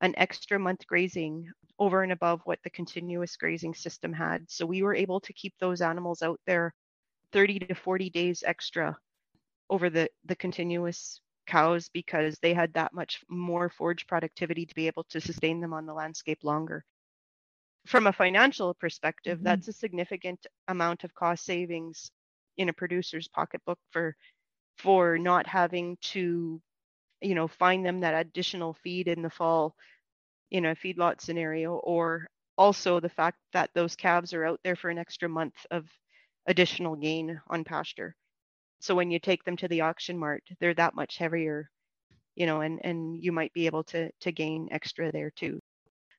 an 0.00 0.14
extra 0.16 0.58
month 0.58 0.86
grazing 0.86 1.50
over 1.78 2.02
and 2.02 2.12
above 2.12 2.40
what 2.44 2.58
the 2.64 2.70
continuous 2.70 3.36
grazing 3.36 3.74
system 3.74 4.12
had. 4.12 4.50
So 4.50 4.64
we 4.64 4.82
were 4.82 4.94
able 4.94 5.20
to 5.20 5.32
keep 5.32 5.54
those 5.58 5.80
animals 5.80 6.22
out 6.22 6.40
there 6.46 6.74
30 7.32 7.58
to 7.60 7.74
40 7.74 8.10
days 8.10 8.42
extra 8.46 8.96
over 9.68 9.90
the, 9.90 10.08
the 10.24 10.36
continuous 10.36 11.20
cows 11.46 11.90
because 11.92 12.38
they 12.40 12.54
had 12.54 12.72
that 12.74 12.94
much 12.94 13.22
more 13.28 13.68
forage 13.68 14.06
productivity 14.06 14.64
to 14.66 14.74
be 14.74 14.86
able 14.86 15.04
to 15.04 15.20
sustain 15.20 15.60
them 15.60 15.72
on 15.72 15.84
the 15.86 15.94
landscape 15.94 16.38
longer. 16.42 16.84
From 17.86 18.06
a 18.06 18.12
financial 18.12 18.74
perspective, 18.74 19.38
mm-hmm. 19.38 19.44
that's 19.44 19.68
a 19.68 19.72
significant 19.72 20.46
amount 20.68 21.04
of 21.04 21.14
cost 21.14 21.44
savings 21.44 22.10
in 22.56 22.68
a 22.68 22.72
producer's 22.72 23.28
pocketbook 23.28 23.78
for 23.90 24.16
for 24.78 25.18
not 25.18 25.46
having 25.46 25.96
to 26.00 26.60
you 27.20 27.34
know 27.34 27.48
find 27.48 27.84
them 27.84 28.00
that 28.00 28.14
additional 28.14 28.74
feed 28.74 29.08
in 29.08 29.22
the 29.22 29.30
fall 29.30 29.74
in 30.50 30.66
a 30.66 30.74
feedlot 30.74 31.20
scenario 31.20 31.76
or 31.76 32.26
also 32.56 33.00
the 33.00 33.08
fact 33.08 33.38
that 33.52 33.70
those 33.74 33.96
calves 33.96 34.32
are 34.32 34.44
out 34.44 34.60
there 34.62 34.76
for 34.76 34.90
an 34.90 34.98
extra 34.98 35.28
month 35.28 35.54
of 35.70 35.86
additional 36.46 36.96
gain 36.96 37.40
on 37.48 37.64
pasture 37.64 38.14
so 38.80 38.94
when 38.94 39.10
you 39.10 39.18
take 39.18 39.42
them 39.44 39.56
to 39.56 39.68
the 39.68 39.80
auction 39.80 40.18
mart 40.18 40.42
they're 40.60 40.74
that 40.74 40.94
much 40.94 41.16
heavier 41.16 41.70
you 42.36 42.46
know 42.46 42.60
and 42.60 42.80
and 42.84 43.22
you 43.22 43.32
might 43.32 43.52
be 43.52 43.66
able 43.66 43.84
to 43.84 44.10
to 44.20 44.32
gain 44.32 44.68
extra 44.70 45.10
there 45.12 45.30
too 45.30 45.60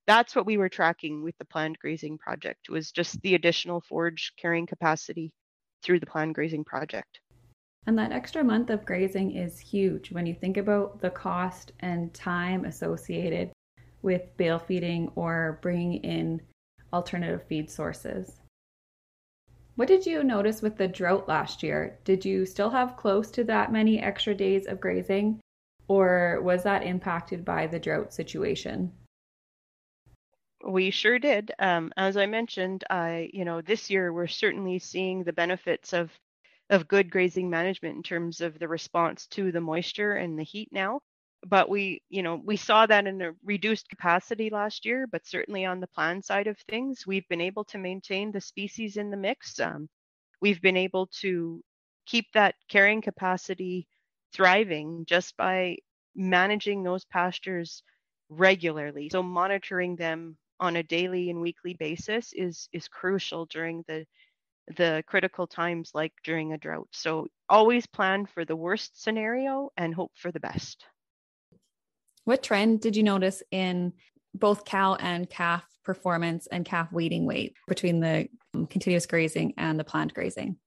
that's 0.07 0.35
what 0.35 0.45
we 0.45 0.57
were 0.57 0.69
tracking 0.69 1.23
with 1.23 1.37
the 1.37 1.45
planned 1.45 1.79
grazing 1.79 2.17
project 2.17 2.69
was 2.69 2.91
just 2.91 3.21
the 3.21 3.35
additional 3.35 3.81
forage 3.81 4.33
carrying 4.37 4.67
capacity 4.67 5.31
through 5.83 5.99
the 5.99 6.05
planned 6.05 6.35
grazing 6.35 6.63
project. 6.63 7.19
And 7.87 7.97
that 7.99 8.11
extra 8.11 8.43
month 8.43 8.69
of 8.69 8.85
grazing 8.85 9.35
is 9.35 9.59
huge 9.59 10.11
when 10.11 10.25
you 10.25 10.33
think 10.33 10.57
about 10.57 11.01
the 11.01 11.11
cost 11.11 11.71
and 11.79 12.13
time 12.13 12.65
associated 12.65 13.51
with 14.01 14.35
bale 14.37 14.59
feeding 14.59 15.11
or 15.15 15.59
bringing 15.61 16.03
in 16.03 16.41
alternative 16.93 17.43
feed 17.47 17.69
sources. 17.69 18.39
What 19.75 19.87
did 19.87 20.05
you 20.05 20.23
notice 20.23 20.61
with 20.61 20.77
the 20.77 20.87
drought 20.87 21.27
last 21.27 21.61
year? 21.61 21.99
Did 22.05 22.23
you 22.23 22.45
still 22.45 22.69
have 22.69 22.95
close 22.95 23.29
to 23.31 23.43
that 23.43 23.71
many 23.71 23.99
extra 23.99 24.33
days 24.33 24.67
of 24.67 24.79
grazing, 24.79 25.41
or 25.87 26.39
was 26.41 26.63
that 26.63 26.83
impacted 26.83 27.43
by 27.43 27.67
the 27.67 27.79
drought 27.79 28.13
situation? 28.13 28.91
We 30.65 30.89
sure 30.91 31.17
did. 31.19 31.53
Um, 31.59 31.93
as 31.95 32.17
I 32.17 32.25
mentioned, 32.25 32.83
I, 32.89 33.29
you 33.33 33.45
know, 33.45 33.61
this 33.61 33.89
year 33.89 34.11
we're 34.11 34.27
certainly 34.27 34.79
seeing 34.79 35.23
the 35.23 35.33
benefits 35.33 35.93
of 35.93 36.11
of 36.69 36.87
good 36.87 37.11
grazing 37.11 37.49
management 37.49 37.95
in 37.97 38.03
terms 38.03 38.41
of 38.41 38.59
the 38.59 38.67
response 38.67 39.27
to 39.27 39.51
the 39.51 39.61
moisture 39.61 40.13
and 40.15 40.37
the 40.37 40.43
heat 40.43 40.69
now. 40.73 41.01
But 41.47 41.69
we, 41.69 42.01
you 42.09 42.23
know, 42.23 42.35
we 42.43 42.57
saw 42.57 42.87
that 42.87 43.07
in 43.07 43.21
a 43.21 43.33
reduced 43.43 43.87
capacity 43.89 44.49
last 44.49 44.85
year, 44.85 45.07
but 45.07 45.27
certainly 45.27 45.65
on 45.65 45.79
the 45.79 45.87
plan 45.87 46.23
side 46.23 46.47
of 46.47 46.57
things, 46.59 47.05
we've 47.07 47.27
been 47.29 47.41
able 47.41 47.65
to 47.65 47.77
maintain 47.77 48.31
the 48.31 48.41
species 48.41 48.97
in 48.97 49.11
the 49.11 49.17
mix. 49.17 49.59
Um, 49.59 49.87
we've 50.41 50.61
been 50.61 50.77
able 50.77 51.07
to 51.21 51.63
keep 52.07 52.31
that 52.33 52.55
carrying 52.69 53.01
capacity 53.01 53.87
thriving 54.33 55.05
just 55.05 55.37
by 55.37 55.77
managing 56.15 56.83
those 56.83 57.05
pastures 57.05 57.83
regularly. 58.29 59.09
So 59.09 59.21
monitoring 59.23 59.95
them 59.97 60.37
on 60.59 60.75
a 60.75 60.83
daily 60.83 61.29
and 61.29 61.41
weekly 61.41 61.73
basis 61.73 62.33
is 62.33 62.69
is 62.71 62.87
crucial 62.87 63.45
during 63.45 63.83
the 63.87 64.05
the 64.77 65.03
critical 65.05 65.45
times 65.45 65.91
like 65.93 66.13
during 66.23 66.53
a 66.53 66.57
drought. 66.57 66.87
So 66.91 67.27
always 67.47 67.85
plan 67.85 68.25
for 68.25 68.45
the 68.45 68.55
worst 68.55 69.01
scenario 69.01 69.71
and 69.77 69.93
hope 69.93 70.11
for 70.15 70.31
the 70.31 70.39
best. 70.39 70.85
What 72.23 72.41
trend 72.41 72.81
did 72.81 72.95
you 72.95 73.03
notice 73.03 73.43
in 73.51 73.93
both 74.33 74.65
cow 74.65 74.95
and 74.95 75.29
calf 75.29 75.63
performance 75.83 76.47
and 76.47 76.65
calf 76.65 76.91
weaning 76.91 77.25
weight 77.25 77.53
between 77.67 77.99
the 77.99 78.27
um, 78.55 78.65
continuous 78.65 79.05
grazing 79.05 79.53
and 79.57 79.79
the 79.79 79.83
planned 79.83 80.13
grazing? 80.13 80.57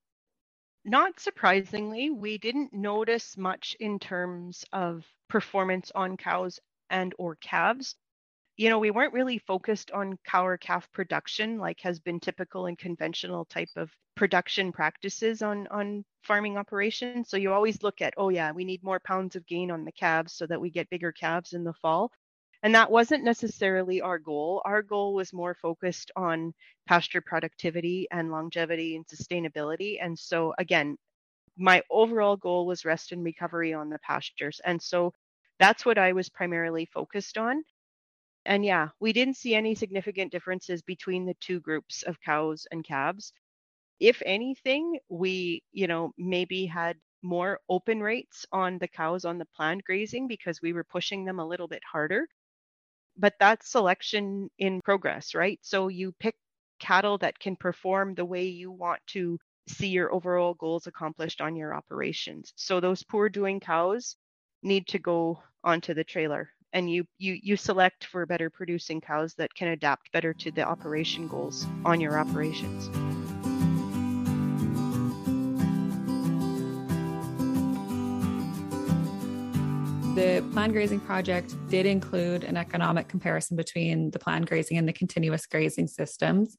Not 0.85 1.19
surprisingly, 1.19 2.11
we 2.11 2.39
didn't 2.39 2.73
notice 2.73 3.37
much 3.37 3.77
in 3.81 3.99
terms 3.99 4.65
of 4.73 5.05
performance 5.29 5.91
on 5.95 6.17
cows 6.17 6.61
and 6.89 7.13
or 7.19 7.37
calves. 7.37 7.97
You 8.59 8.69
know, 8.69 8.79
we 8.79 8.91
weren't 8.91 9.15
really 9.15 9.39
focused 9.39 9.91
on 9.93 10.19
cow 10.25 10.45
or 10.47 10.59
calf 10.59 10.91
production 10.93 11.59
like 11.59 11.81
has 11.81 11.99
been 12.01 12.21
typical 12.21 12.67
in 12.67 12.77
conventional 12.77 13.47
type 13.47 13.71
of 13.77 13.91
production 14.17 14.73
practices 14.73 15.43
on 15.43 15.67
on 15.69 16.05
farming 16.25 16.59
operations. 16.59 17.31
So 17.31 17.37
you 17.39 17.53
always 17.53 17.83
look 17.83 18.03
at, 18.03 18.15
oh 18.19 18.29
yeah, 18.31 18.53
we 18.53 18.65
need 18.65 18.83
more 18.83 19.01
pounds 19.01 19.37
of 19.37 19.47
gain 19.47 19.71
on 19.71 19.85
the 19.85 19.93
calves 19.93 20.35
so 20.35 20.47
that 20.49 20.61
we 20.61 20.71
get 20.71 20.91
bigger 20.91 21.13
calves 21.13 21.53
in 21.55 21.65
the 21.65 21.73
fall. 21.75 22.11
And 22.63 22.75
that 22.75 22.91
wasn't 22.91 23.25
necessarily 23.25 24.01
our 24.03 24.19
goal. 24.19 24.61
Our 24.65 24.83
goal 24.83 25.15
was 25.15 25.33
more 25.33 25.55
focused 25.55 26.11
on 26.17 26.53
pasture 26.87 27.21
productivity 27.23 28.09
and 28.11 28.31
longevity 28.33 28.97
and 28.97 29.07
sustainability. 29.07 29.99
And 30.03 30.19
so, 30.19 30.53
again, 30.59 30.99
my 31.57 31.83
overall 31.91 32.37
goal 32.37 32.67
was 32.67 32.85
rest 32.85 33.13
and 33.13 33.25
recovery 33.25 33.73
on 33.75 33.89
the 33.91 34.01
pastures. 34.01 34.61
And 34.65 34.83
so 34.83 35.15
that's 35.61 35.87
what 35.87 35.99
I 35.99 36.13
was 36.13 36.29
primarily 36.29 36.87
focused 36.87 37.39
on. 37.39 37.63
And 38.49 38.65
yeah, 38.65 38.89
we 38.99 39.13
didn't 39.13 39.37
see 39.37 39.55
any 39.55 39.77
significant 39.77 40.33
differences 40.33 40.83
between 40.83 41.25
the 41.25 41.35
two 41.35 41.61
groups 41.61 42.03
of 42.03 42.21
cows 42.21 42.67
and 42.73 42.83
calves. 42.85 43.33
If 44.01 44.23
anything, 44.27 45.01
we, 45.09 45.63
you 45.73 45.87
know, 45.87 46.13
maybe 46.19 46.67
had 46.67 47.01
more 47.23 47.61
open 47.69 48.03
rates 48.03 48.47
on 48.53 48.79
the 48.79 48.89
cows 48.89 49.25
on 49.25 49.39
the 49.39 49.47
planned 49.47 49.85
grazing 49.85 50.29
because 50.29 50.63
we 50.63 50.73
were 50.73 50.85
pushing 50.85 51.25
them 51.25 51.39
a 51.41 51.47
little 51.47 51.69
bit 51.69 51.83
harder 51.85 52.29
but 53.17 53.35
that's 53.41 53.71
selection 53.71 54.51
in 54.59 54.81
progress, 54.83 55.35
right? 55.35 55.59
So 55.63 55.89
you 55.89 56.13
pick 56.21 56.37
cattle 56.79 57.19
that 57.19 57.39
can 57.39 57.57
perform 57.57 58.15
the 58.15 58.25
way 58.25 58.45
you 58.47 58.71
want 58.73 59.01
to 59.09 59.39
see 59.69 59.89
your 59.89 60.13
overall 60.13 60.55
goals 60.55 60.87
accomplished 60.87 61.41
on 61.41 61.57
your 61.57 61.75
operations. 61.75 62.53
So 62.57 62.81
those 62.81 63.03
poor 63.05 63.29
doing 63.29 63.61
cows 63.61 64.17
need 64.63 64.87
to 64.89 64.99
go 64.99 65.43
onto 65.65 65.95
the 65.95 66.05
trailer 66.05 66.51
and 66.73 66.91
you 66.91 67.05
you 67.19 67.39
you 67.43 67.57
select 67.57 68.05
for 68.05 68.27
better 68.27 68.51
producing 68.51 69.01
cows 69.01 69.35
that 69.35 69.55
can 69.55 69.69
adapt 69.69 70.13
better 70.13 70.35
to 70.35 70.51
the 70.51 70.63
operation 70.63 71.29
goals 71.29 71.67
on 71.85 72.01
your 72.01 72.19
operations. 72.19 72.91
the 80.19 80.45
planned 80.53 80.73
grazing 80.73 80.99
project 80.99 81.55
did 81.69 81.87
include 81.87 82.43
an 82.43 82.57
economic 82.57 83.07
comparison 83.07 83.57
between 83.57 84.11
the 84.11 84.19
planned 84.19 84.49
grazing 84.49 84.77
and 84.77 84.89
the 84.89 84.93
continuous 84.93 85.47
grazing 85.47 85.87
systems. 85.87 86.59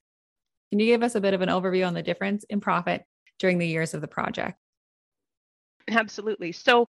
Can 0.69 0.79
you 0.79 0.85
give 0.85 1.03
us 1.03 1.15
a 1.15 1.19
bit 1.19 1.33
of 1.33 1.41
an 1.41 1.49
overview 1.49 1.85
on 1.85 1.93
the 1.93 2.01
difference 2.01 2.45
in 2.45 2.61
profit 2.61 3.03
during 3.37 3.57
the 3.57 3.67
years 3.67 3.93
of 3.93 3.99
the 3.99 4.07
project? 4.07 4.57
Absolutely. 5.89 6.53
So 6.53 6.87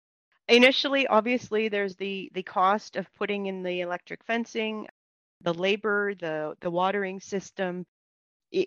initially, 0.49 1.07
obviously, 1.07 1.69
there's 1.69 1.95
the 1.97 2.31
the 2.33 2.43
cost 2.43 2.95
of 2.97 3.07
putting 3.15 3.47
in 3.47 3.63
the 3.63 3.81
electric 3.81 4.23
fencing, 4.25 4.87
the 5.41 5.53
labor, 5.53 6.15
the 6.15 6.55
the 6.61 6.71
watering 6.71 7.19
system. 7.21 7.85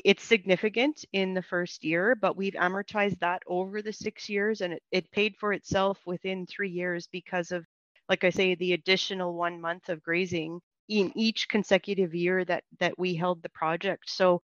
It's 0.04 0.24
significant 0.24 1.04
in 1.12 1.34
the 1.34 1.42
first 1.42 1.84
year, 1.84 2.14
but 2.16 2.36
we've 2.36 2.54
amortized 2.54 3.20
that 3.20 3.42
over 3.46 3.82
the 3.82 3.92
six 3.92 4.28
years, 4.28 4.60
and 4.62 4.74
it, 4.74 4.82
it 4.92 5.10
paid 5.12 5.36
for 5.38 5.52
itself 5.54 5.98
within 6.06 6.46
three 6.46 6.70
years 6.70 7.08
because 7.12 7.52
of 7.52 7.66
like 8.10 8.24
I 8.24 8.30
say, 8.30 8.54
the 8.56 8.74
additional 8.74 9.34
one 9.34 9.60
month 9.60 9.88
of 9.90 10.02
grazing 10.02 10.60
in 10.88 11.12
each 11.16 11.48
consecutive 11.48 12.14
year 12.14 12.44
that 12.46 12.64
that 12.80 12.98
we 12.98 13.14
held 13.16 13.42
the 13.42 13.50
project. 13.50 14.10
So, 14.10 14.42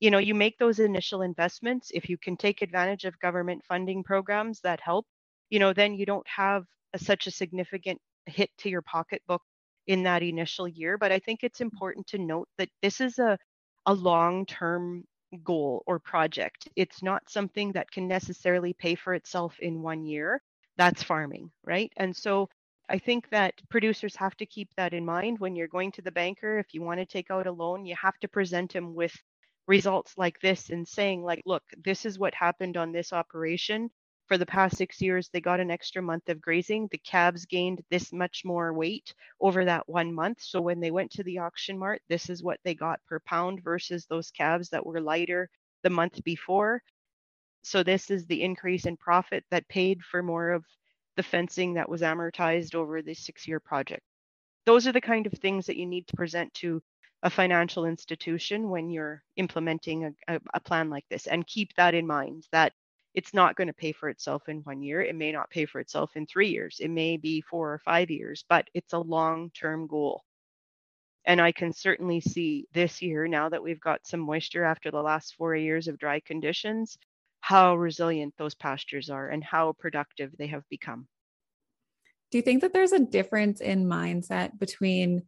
you 0.00 0.10
know, 0.10 0.18
you 0.18 0.34
make 0.34 0.58
those 0.58 0.80
initial 0.80 1.22
investments. 1.22 1.90
If 1.94 2.08
you 2.10 2.18
can 2.18 2.36
take 2.36 2.62
advantage 2.62 3.04
of 3.06 3.18
government 3.20 3.64
funding 3.68 4.04
programs 4.04 4.60
that 4.62 4.80
help, 4.80 5.06
you 5.50 5.58
know, 5.58 5.72
then 5.72 5.94
you 5.94 6.06
don't 6.06 6.26
have 6.28 6.64
a, 6.94 6.98
such 6.98 7.26
a 7.26 7.30
significant 7.30 8.00
hit 8.26 8.50
to 8.58 8.68
your 8.68 8.82
pocketbook 8.82 9.42
in 9.86 10.02
that 10.02 10.22
initial 10.22 10.68
year. 10.68 10.98
But 10.98 11.12
I 11.12 11.18
think 11.18 11.40
it's 11.42 11.58
mm-hmm. 11.58 11.74
important 11.74 12.06
to 12.08 12.18
note 12.18 12.48
that 12.58 12.68
this 12.82 13.00
is 13.00 13.18
a 13.18 13.38
a 13.86 13.94
long-term 13.94 15.04
goal 15.44 15.82
or 15.86 15.98
project. 15.98 16.68
It's 16.76 17.02
not 17.02 17.30
something 17.30 17.72
that 17.72 17.90
can 17.90 18.06
necessarily 18.06 18.74
pay 18.74 18.94
for 18.94 19.14
itself 19.14 19.58
in 19.60 19.82
one 19.82 20.04
year. 20.04 20.42
That's 20.76 21.02
farming, 21.02 21.50
right? 21.64 21.90
And 21.96 22.14
so 22.14 22.48
I 22.90 22.98
think 22.98 23.28
that 23.30 23.54
producers 23.70 24.14
have 24.16 24.36
to 24.36 24.46
keep 24.46 24.68
that 24.76 24.94
in 24.94 25.04
mind 25.04 25.38
when 25.38 25.56
you're 25.56 25.68
going 25.68 25.92
to 25.92 26.02
the 26.02 26.12
banker. 26.12 26.58
If 26.58 26.72
you 26.72 26.82
want 26.82 27.00
to 27.00 27.06
take 27.06 27.30
out 27.30 27.46
a 27.46 27.52
loan, 27.52 27.84
you 27.84 27.94
have 28.00 28.18
to 28.20 28.28
present 28.28 28.72
them 28.72 28.94
with 28.94 29.14
results 29.66 30.14
like 30.16 30.38
this 30.40 30.70
and 30.70 30.86
saying, 30.86 31.22
like, 31.22 31.42
look, 31.44 31.62
this 31.84 32.06
is 32.06 32.18
what 32.18 32.34
happened 32.34 32.76
on 32.76 32.92
this 32.92 33.12
operation. 33.12 33.90
For 34.28 34.36
the 34.36 34.46
past 34.46 34.76
six 34.76 35.00
years, 35.00 35.30
they 35.30 35.40
got 35.40 35.58
an 35.58 35.70
extra 35.70 36.02
month 36.02 36.28
of 36.28 36.40
grazing. 36.40 36.88
The 36.90 36.98
calves 36.98 37.46
gained 37.46 37.82
this 37.90 38.12
much 38.12 38.44
more 38.44 38.74
weight 38.74 39.14
over 39.40 39.64
that 39.64 39.88
one 39.88 40.12
month. 40.12 40.42
So 40.42 40.60
when 40.60 40.80
they 40.80 40.90
went 40.90 41.10
to 41.12 41.22
the 41.22 41.38
auction 41.38 41.78
mart, 41.78 42.02
this 42.08 42.28
is 42.28 42.42
what 42.42 42.60
they 42.62 42.74
got 42.74 43.00
per 43.06 43.20
pound 43.20 43.64
versus 43.64 44.04
those 44.04 44.30
calves 44.30 44.68
that 44.68 44.84
were 44.84 45.00
lighter 45.00 45.48
the 45.82 45.88
month 45.88 46.22
before. 46.24 46.82
So 47.62 47.82
this 47.82 48.10
is 48.10 48.26
the 48.26 48.42
increase 48.42 48.84
in 48.84 48.98
profit 48.98 49.44
that 49.50 49.66
paid 49.68 50.02
for 50.02 50.22
more 50.22 50.50
of 50.50 50.64
the 51.16 51.22
fencing 51.22 51.74
that 51.74 51.88
was 51.88 52.02
amortized 52.02 52.74
over 52.74 53.00
the 53.00 53.14
six 53.14 53.48
year 53.48 53.60
project. 53.60 54.02
Those 54.66 54.86
are 54.86 54.92
the 54.92 55.00
kind 55.00 55.26
of 55.26 55.32
things 55.32 55.66
that 55.66 55.76
you 55.76 55.86
need 55.86 56.06
to 56.08 56.16
present 56.16 56.52
to 56.54 56.82
a 57.22 57.30
financial 57.30 57.86
institution 57.86 58.68
when 58.68 58.90
you're 58.90 59.22
implementing 59.36 60.14
a, 60.28 60.40
a, 60.54 60.60
plan 60.60 60.88
like 60.90 61.04
this. 61.10 61.26
And 61.26 61.46
keep 61.46 61.74
that 61.74 61.94
in 61.94 62.06
mind 62.06 62.46
that 62.52 62.72
it's 63.18 63.34
not 63.34 63.56
going 63.56 63.66
to 63.66 63.72
pay 63.72 63.90
for 63.90 64.08
itself 64.08 64.48
in 64.48 64.58
one 64.58 64.80
year. 64.80 65.02
It 65.02 65.16
may 65.16 65.32
not 65.32 65.50
pay 65.50 65.66
for 65.66 65.80
itself 65.80 66.12
in 66.14 66.24
three 66.24 66.50
years. 66.50 66.76
It 66.78 66.88
may 66.88 67.16
be 67.16 67.40
four 67.40 67.72
or 67.72 67.80
five 67.80 68.10
years, 68.10 68.44
but 68.48 68.68
it's 68.74 68.92
a 68.92 68.98
long 68.98 69.50
term 69.50 69.88
goal. 69.88 70.22
And 71.24 71.40
I 71.40 71.50
can 71.50 71.72
certainly 71.72 72.20
see 72.20 72.68
this 72.72 73.02
year, 73.02 73.26
now 73.26 73.48
that 73.48 73.60
we've 73.60 73.80
got 73.80 74.06
some 74.06 74.20
moisture 74.20 74.62
after 74.62 74.92
the 74.92 75.02
last 75.02 75.34
four 75.34 75.56
years 75.56 75.88
of 75.88 75.98
dry 75.98 76.20
conditions, 76.20 76.96
how 77.40 77.74
resilient 77.74 78.34
those 78.38 78.54
pastures 78.54 79.10
are 79.10 79.30
and 79.30 79.42
how 79.42 79.72
productive 79.80 80.30
they 80.38 80.46
have 80.46 80.62
become. 80.70 81.08
Do 82.30 82.38
you 82.38 82.42
think 82.42 82.60
that 82.60 82.72
there's 82.72 82.92
a 82.92 83.00
difference 83.00 83.60
in 83.60 83.86
mindset 83.86 84.60
between 84.60 85.24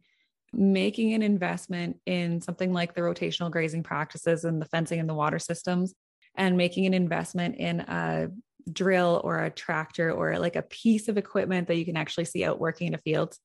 making 0.53 1.13
an 1.13 1.23
investment 1.23 1.97
in 2.05 2.39
something 2.39 2.71
like 2.71 2.93
the 2.93 3.01
rotational 3.01 3.51
grazing 3.51 3.83
practices 3.83 4.45
and 4.45 4.61
the 4.61 4.65
fencing 4.65 5.01
and 5.01 5.09
the 5.09 5.13
water 5.13 5.39
systems 5.39 5.93
and 6.35 6.57
making 6.57 6.85
an 6.85 6.93
investment 6.93 7.55
in 7.55 7.81
a 7.81 8.29
drill 8.71 9.21
or 9.23 9.43
a 9.43 9.49
tractor 9.49 10.11
or 10.11 10.37
like 10.39 10.55
a 10.55 10.61
piece 10.61 11.07
of 11.07 11.17
equipment 11.17 11.67
that 11.67 11.75
you 11.75 11.85
can 11.85 11.97
actually 11.97 12.25
see 12.25 12.43
out 12.43 12.59
working 12.59 12.87
in 12.87 12.93
a 12.93 12.99
field? 12.99 13.35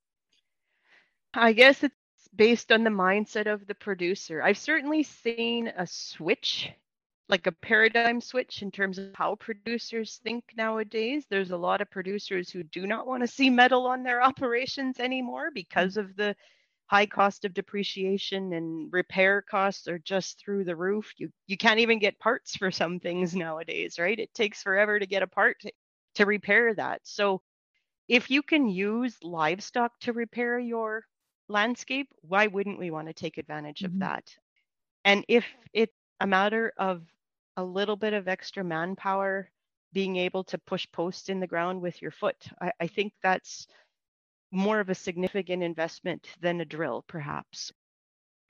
I 1.34 1.53
guess 1.53 1.82
it's 1.82 1.95
based 2.34 2.72
on 2.72 2.84
the 2.84 2.91
mindset 2.91 3.53
of 3.53 3.66
the 3.66 3.74
producer. 3.74 4.43
I've 4.43 4.59
certainly 4.59 5.03
seen 5.03 5.68
a 5.68 5.87
switch 5.87 6.70
like 7.28 7.47
a 7.47 7.53
paradigm 7.53 8.20
switch 8.20 8.62
in 8.62 8.70
terms 8.70 8.99
of 8.99 9.11
how 9.14 9.34
producers 9.34 10.20
think 10.22 10.45
nowadays. 10.57 11.24
There's 11.28 11.51
a 11.51 11.57
lot 11.57 11.80
of 11.80 11.91
producers 11.91 12.51
who 12.51 12.62
do 12.62 12.87
not 12.87 13.07
want 13.07 13.22
to 13.22 13.26
see 13.26 13.51
metal 13.51 13.87
on 13.87 14.03
their 14.03 14.22
operations 14.30 15.01
anymore 15.01 15.51
because 15.53 15.97
of 15.97 16.16
the 16.16 16.37
high 16.87 17.07
cost 17.07 17.45
of 17.45 17.55
depreciation 17.55 18.53
and 18.53 18.93
repair 18.93 19.43
costs 19.43 19.89
are 19.89 19.99
just 19.99 20.39
through 20.39 20.64
the 20.64 20.76
roof. 20.76 21.12
You 21.16 21.30
you 21.47 21.57
can't 21.57 21.80
even 21.80 21.99
get 21.99 22.18
parts 22.18 22.57
for 22.57 22.70
some 22.70 23.01
things 23.01 23.34
nowadays, 23.34 23.99
right? 23.99 24.18
It 24.18 24.32
takes 24.34 24.62
forever 24.62 24.99
to 24.99 25.07
get 25.07 25.22
a 25.22 25.26
part 25.26 25.61
to, 25.61 25.72
to 26.14 26.26
repair 26.26 26.74
that. 26.74 27.01
So 27.05 27.43
if 28.09 28.30
you 28.30 28.43
can 28.43 28.68
use 28.68 29.16
livestock 29.22 29.99
to 30.01 30.12
repair 30.12 30.59
your 30.59 31.05
landscape, 31.49 32.09
why 32.22 32.47
wouldn't 32.47 32.78
we 32.78 32.91
want 32.91 33.09
to 33.09 33.14
take 33.14 33.39
advantage 33.39 33.80
mm-hmm. 33.80 33.95
of 33.95 34.01
that? 34.01 34.34
And 35.05 35.24
if 35.28 35.45
it's 35.72 35.93
a 36.20 36.26
matter 36.26 36.72
of 36.78 37.03
a 37.57 37.64
little 37.64 37.97
bit 37.97 38.12
of 38.12 38.28
extra 38.28 38.62
manpower 38.62 39.51
being 39.93 40.16
able 40.16 40.45
to 40.45 40.59
push 40.59 40.87
posts 40.93 41.28
in 41.28 41.41
the 41.41 41.47
ground 41.47 41.80
with 41.80 42.03
your 42.03 42.11
foot. 42.11 42.37
I, 42.61 42.72
I 42.80 42.87
think 42.87 43.12
that's 43.22 43.66
more 44.51 44.80
of 44.80 44.90
a 44.90 44.94
significant 44.94 45.62
investment 45.62 46.28
than 46.40 46.61
a 46.61 46.64
drill, 46.64 47.05
perhaps. 47.09 47.72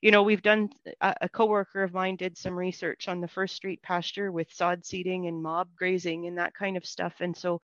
You 0.03 0.11
know, 0.11 0.22
we've 0.22 0.42
done 0.42 0.70
a, 1.01 1.14
a 1.22 1.28
coworker 1.28 1.82
of 1.82 1.94
mine 1.94 2.16
did 2.16 2.36
some 2.36 2.59
research 2.59 3.09
on 3.09 3.20
the 3.20 3.28
first 3.28 3.57
street 3.57 3.82
pasture 3.82 4.30
with 4.30 4.53
sod 4.53 4.84
seeding 4.84 5.26
and 5.26 5.42
mob 5.42 5.68
grazing 5.76 6.26
and 6.26 6.38
that 6.38 6.55
kind 6.55 6.76
of 6.76 6.86
stuff. 6.86 7.14
And 7.20 7.36
so 7.36 7.61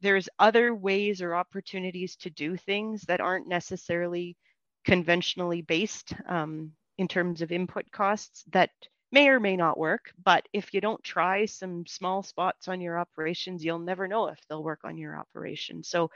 there's 0.00 0.28
other 0.38 0.74
ways 0.74 1.22
or 1.22 1.34
opportunities 1.34 2.16
to 2.16 2.30
do 2.30 2.56
things 2.56 3.02
that 3.02 3.20
aren't 3.20 3.48
necessarily 3.48 4.36
conventionally 4.84 5.62
based 5.62 6.12
um, 6.28 6.72
in 6.98 7.08
terms 7.08 7.42
of 7.42 7.52
input 7.52 7.90
costs 7.92 8.44
that 8.52 8.70
may 9.12 9.28
or 9.28 9.40
may 9.40 9.56
not 9.56 9.78
work, 9.78 10.12
but 10.24 10.46
if 10.52 10.72
you 10.72 10.80
don't 10.80 11.02
try 11.02 11.44
some 11.44 11.86
small 11.86 12.22
spots 12.22 12.68
on 12.68 12.80
your 12.80 12.98
operations, 12.98 13.64
you'll 13.64 13.78
never 13.78 14.06
know 14.06 14.28
if 14.28 14.38
they'll 14.48 14.62
work 14.62 14.80
on 14.84 14.96
your 14.98 15.16
operation. 15.16 15.82
So, 15.82 16.10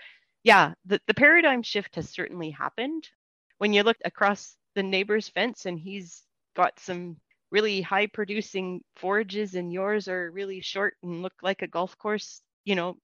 yeah, 0.44 0.74
the, 0.84 1.00
the 1.06 1.14
paradigm 1.14 1.62
shift 1.62 1.96
has 1.96 2.08
certainly 2.08 2.50
happened. 2.50 3.08
when 3.58 3.72
you 3.72 3.82
look 3.82 3.96
across 4.04 4.56
the 4.74 4.82
neighbor's 4.82 5.28
fence 5.28 5.66
and 5.66 5.78
he's 5.78 6.22
got 6.54 6.78
some 6.78 7.16
really 7.50 7.80
high 7.80 8.06
producing 8.06 8.82
forages 8.96 9.54
and 9.54 9.72
yours 9.72 10.08
are 10.08 10.30
really 10.32 10.60
short 10.60 10.94
and 11.02 11.22
look 11.22 11.32
like 11.42 11.62
a 11.62 11.66
golf 11.68 11.96
course, 11.98 12.42
you 12.64 12.74
know, 12.74 12.96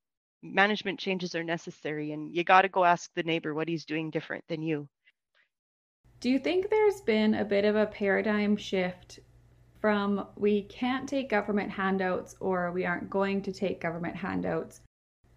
management 0.42 0.98
changes 0.98 1.34
are 1.34 1.44
necessary 1.44 2.12
and 2.12 2.34
you 2.34 2.44
got 2.44 2.62
to 2.62 2.68
go 2.68 2.84
ask 2.84 3.10
the 3.14 3.22
neighbor 3.22 3.54
what 3.54 3.68
he's 3.68 3.84
doing 3.84 4.10
different 4.10 4.44
than 4.48 4.62
you. 4.62 4.88
Do 6.20 6.28
you 6.30 6.38
think 6.38 6.68
there's 6.68 7.00
been 7.00 7.34
a 7.34 7.44
bit 7.44 7.64
of 7.64 7.76
a 7.76 7.86
paradigm 7.86 8.56
shift 8.56 9.20
from 9.80 10.26
we 10.36 10.62
can't 10.64 11.08
take 11.08 11.30
government 11.30 11.70
handouts 11.70 12.36
or 12.40 12.72
we 12.72 12.84
aren't 12.84 13.08
going 13.08 13.40
to 13.42 13.52
take 13.52 13.80
government 13.80 14.16
handouts 14.16 14.80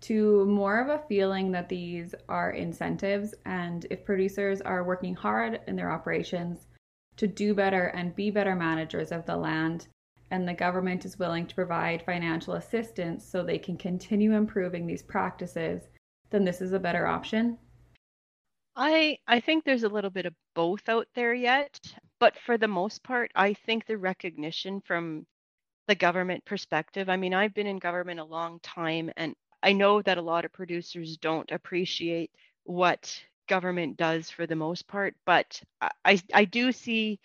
to 0.04 0.45
more 0.45 0.80
of 0.80 0.89
a 0.89 1.04
feeling 1.08 1.51
that 1.51 1.70
these 1.70 2.14
are 2.28 2.51
incentives 2.51 3.34
and 3.45 3.86
if 3.89 4.04
producers 4.04 4.60
are 4.62 4.84
working 4.84 5.16
hard 5.16 5.62
in 5.68 5.76
their 5.76 5.91
operations 5.91 6.68
to 7.16 7.26
do 7.26 7.54
better 7.54 7.88
and 7.88 8.16
be 8.16 8.30
better 8.30 8.56
managers 8.56 9.12
of 9.12 9.26
the 9.26 9.36
land 9.36 9.88
and 10.32 10.47
the 10.47 10.54
government 10.54 11.06
is 11.06 11.20
willing 11.20 11.45
to 11.45 11.56
provide 11.56 12.04
financial 12.06 12.56
assistance 12.56 13.24
so 13.24 13.43
they 13.43 13.58
can 13.58 13.78
continue 13.78 14.34
improving 14.34 14.86
these 14.86 15.04
practices 15.04 15.84
then 16.32 16.43
this 16.43 16.62
is 16.62 16.74
a 16.74 16.80
better 16.80 17.08
option 17.08 17.58
I 18.76 19.18
I 19.28 19.39
think 19.39 19.64
there's 19.64 19.84
a 19.84 19.89
little 19.89 20.10
bit 20.10 20.26
of 20.26 20.34
both 20.56 20.89
out 20.89 21.08
there 21.14 21.34
yet, 21.34 21.80
but 22.20 22.36
for 22.39 22.58
the 22.58 22.68
most 22.68 23.04
part, 23.04 23.32
I 23.36 23.54
think 23.54 23.86
the 23.86 23.97
recognition 23.97 24.82
from 24.82 25.28
the 25.88 25.95
government 25.95 26.43
perspective. 26.45 27.10
I 27.10 27.18
mean, 27.18 27.34
I've 27.34 27.54
been 27.54 27.68
in 27.68 27.78
government 27.78 28.20
a 28.20 28.26
long 28.26 28.60
time 28.62 29.12
and 29.18 29.36
I 29.64 29.74
know 29.74 30.01
that 30.01 30.18
a 30.18 30.22
lot 30.22 30.45
of 30.45 30.53
producers 30.53 31.18
don't 31.18 31.49
appreciate 31.51 32.32
what 32.66 33.20
government 33.47 33.97
does 33.97 34.30
for 34.30 34.45
the 34.45 34.55
most 34.55 34.88
part, 34.88 35.16
but 35.26 35.61
I 36.05 36.22
I 36.34 36.45
do 36.45 36.72
see 36.72 37.20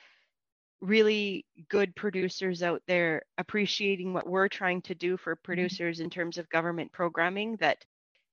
really 0.80 1.44
good 1.68 1.94
producers 1.96 2.62
out 2.62 2.82
there 2.86 3.22
appreciating 3.36 4.12
what 4.12 4.28
we're 4.28 4.48
trying 4.48 4.80
to 4.82 4.94
do 4.94 5.16
for 5.16 5.34
mm-hmm. 5.34 5.44
producers 5.44 6.00
in 6.00 6.10
terms 6.10 6.38
of 6.38 6.48
government 6.50 6.92
programming 6.92 7.56
that 7.56 7.84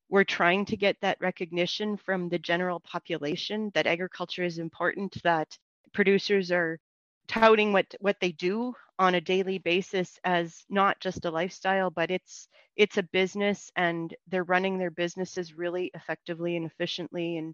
we're 0.09 0.23
trying 0.23 0.65
to 0.65 0.77
get 0.77 0.95
that 1.01 1.17
recognition 1.19 1.97
from 1.97 2.29
the 2.29 2.37
general 2.37 2.79
population 2.79 3.71
that 3.73 3.87
agriculture 3.87 4.43
is 4.43 4.59
important, 4.59 5.17
that 5.23 5.57
producers 5.93 6.51
are 6.51 6.79
touting 7.27 7.73
what 7.73 7.87
what 7.99 8.17
they 8.19 8.31
do 8.31 8.75
on 8.97 9.15
a 9.15 9.21
daily 9.21 9.57
basis 9.57 10.19
as 10.23 10.63
not 10.69 10.99
just 10.99 11.25
a 11.25 11.31
lifestyle 11.31 11.89
but 11.89 12.11
it's 12.11 12.47
it's 12.75 12.97
a 12.97 13.03
business 13.03 13.71
and 13.75 14.15
they're 14.27 14.43
running 14.43 14.77
their 14.77 14.91
businesses 14.91 15.53
really 15.53 15.91
effectively 15.93 16.55
and 16.55 16.65
efficiently 16.65 17.37
and 17.37 17.53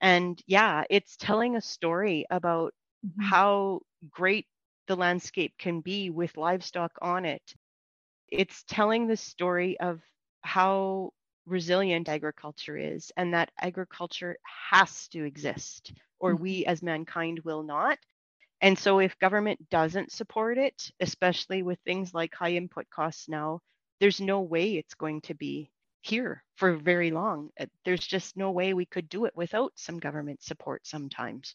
and 0.00 0.42
yeah 0.46 0.84
it's 0.90 1.16
telling 1.16 1.56
a 1.56 1.60
story 1.60 2.24
about 2.30 2.72
mm-hmm. 3.06 3.22
how 3.22 3.80
great 4.10 4.46
the 4.86 4.96
landscape 4.96 5.52
can 5.58 5.80
be 5.80 6.10
with 6.10 6.36
livestock 6.36 6.92
on 7.02 7.24
it 7.24 7.54
it's 8.30 8.64
telling 8.64 9.06
the 9.06 9.16
story 9.16 9.78
of 9.80 10.00
how 10.42 11.10
resilient 11.48 12.08
agriculture 12.08 12.76
is 12.76 13.10
and 13.16 13.34
that 13.34 13.50
agriculture 13.60 14.36
has 14.70 15.08
to 15.08 15.24
exist 15.24 15.92
or 16.20 16.34
mm-hmm. 16.34 16.42
we 16.42 16.66
as 16.66 16.82
mankind 16.82 17.40
will 17.44 17.62
not. 17.62 17.98
And 18.60 18.78
so 18.78 18.98
if 18.98 19.18
government 19.18 19.68
doesn't 19.70 20.12
support 20.12 20.58
it, 20.58 20.90
especially 21.00 21.62
with 21.62 21.78
things 21.80 22.12
like 22.12 22.34
high 22.34 22.52
input 22.52 22.86
costs 22.90 23.28
now, 23.28 23.60
there's 24.00 24.20
no 24.20 24.40
way 24.40 24.76
it's 24.76 24.94
going 24.94 25.20
to 25.22 25.34
be 25.34 25.70
here 26.02 26.42
for 26.56 26.76
very 26.76 27.10
long. 27.10 27.50
Uh, 27.58 27.66
there's 27.84 28.06
just 28.06 28.36
no 28.36 28.50
way 28.50 28.74
we 28.74 28.86
could 28.86 29.08
do 29.08 29.24
it 29.24 29.36
without 29.36 29.72
some 29.76 29.98
government 29.98 30.42
support 30.42 30.86
sometimes. 30.86 31.54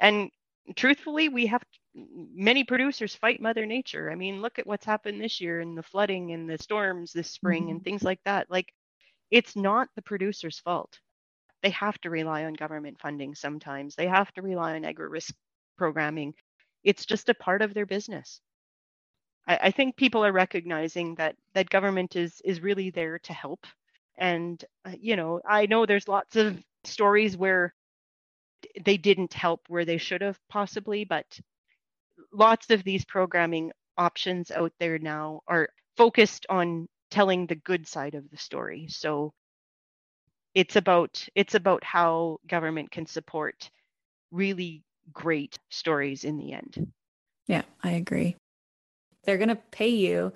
And 0.00 0.30
truthfully, 0.76 1.28
we 1.28 1.46
have 1.46 1.62
many 1.94 2.64
producers 2.64 3.14
fight 3.14 3.40
mother 3.40 3.66
nature. 3.66 4.10
I 4.10 4.14
mean, 4.14 4.42
look 4.42 4.58
at 4.58 4.66
what's 4.66 4.86
happened 4.86 5.20
this 5.20 5.40
year 5.40 5.60
and 5.60 5.76
the 5.76 5.82
flooding 5.82 6.32
and 6.32 6.48
the 6.48 6.58
storms 6.58 7.12
this 7.12 7.30
spring 7.30 7.64
mm-hmm. 7.64 7.70
and 7.72 7.84
things 7.84 8.02
like 8.02 8.20
that. 8.24 8.50
Like 8.50 8.72
it's 9.30 9.56
not 9.56 9.88
the 9.96 10.02
producer's 10.02 10.58
fault. 10.60 10.98
They 11.62 11.70
have 11.70 11.98
to 12.02 12.10
rely 12.10 12.44
on 12.44 12.54
government 12.54 13.00
funding 13.00 13.34
sometimes. 13.34 13.94
They 13.94 14.06
have 14.06 14.32
to 14.34 14.42
rely 14.42 14.74
on 14.76 14.84
agri 14.84 15.08
risk 15.08 15.34
programming. 15.76 16.34
It's 16.82 17.06
just 17.06 17.28
a 17.28 17.34
part 17.34 17.62
of 17.62 17.74
their 17.74 17.86
business. 17.86 18.40
I, 19.46 19.58
I 19.64 19.70
think 19.70 19.96
people 19.96 20.24
are 20.24 20.32
recognizing 20.32 21.14
that 21.16 21.36
that 21.54 21.70
government 21.70 22.16
is 22.16 22.40
is 22.44 22.60
really 22.62 22.90
there 22.90 23.18
to 23.20 23.32
help. 23.32 23.66
And 24.18 24.64
uh, 24.84 24.92
you 24.98 25.16
know, 25.16 25.40
I 25.48 25.66
know 25.66 25.86
there's 25.86 26.08
lots 26.08 26.36
of 26.36 26.62
stories 26.84 27.36
where 27.36 27.74
they 28.84 28.96
didn't 28.96 29.34
help 29.34 29.62
where 29.68 29.84
they 29.84 29.98
should 29.98 30.22
have 30.22 30.38
possibly, 30.48 31.04
but 31.04 31.38
lots 32.32 32.70
of 32.70 32.84
these 32.84 33.04
programming 33.04 33.72
options 33.96 34.50
out 34.50 34.72
there 34.80 34.98
now 34.98 35.40
are 35.46 35.68
focused 35.96 36.46
on 36.48 36.88
telling 37.10 37.46
the 37.46 37.54
good 37.54 37.86
side 37.86 38.14
of 38.14 38.28
the 38.30 38.36
story. 38.36 38.86
So 38.88 39.32
it's 40.54 40.76
about 40.76 41.26
it's 41.34 41.54
about 41.54 41.84
how 41.84 42.38
government 42.46 42.90
can 42.90 43.06
support 43.06 43.70
really 44.30 44.82
great 45.12 45.58
stories 45.70 46.24
in 46.24 46.36
the 46.36 46.52
end. 46.52 46.92
Yeah, 47.46 47.62
I 47.82 47.92
agree. 47.92 48.36
They're 49.24 49.38
going 49.38 49.48
to 49.48 49.56
pay 49.56 49.88
you 49.88 50.32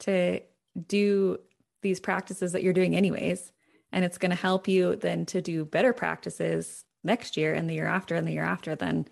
to 0.00 0.40
do 0.86 1.38
these 1.82 2.00
practices 2.00 2.52
that 2.52 2.62
you're 2.62 2.72
doing 2.72 2.96
anyways, 2.96 3.52
and 3.92 4.04
it's 4.04 4.18
going 4.18 4.30
to 4.30 4.36
help 4.36 4.68
you 4.68 4.96
then 4.96 5.26
to 5.26 5.40
do 5.40 5.64
better 5.64 5.92
practices 5.92 6.84
next 7.04 7.36
year 7.36 7.54
and 7.54 7.68
the 7.68 7.74
year 7.74 7.86
after 7.86 8.14
and 8.14 8.26
the 8.26 8.32
year 8.32 8.42
after 8.42 8.74
then 8.74 9.06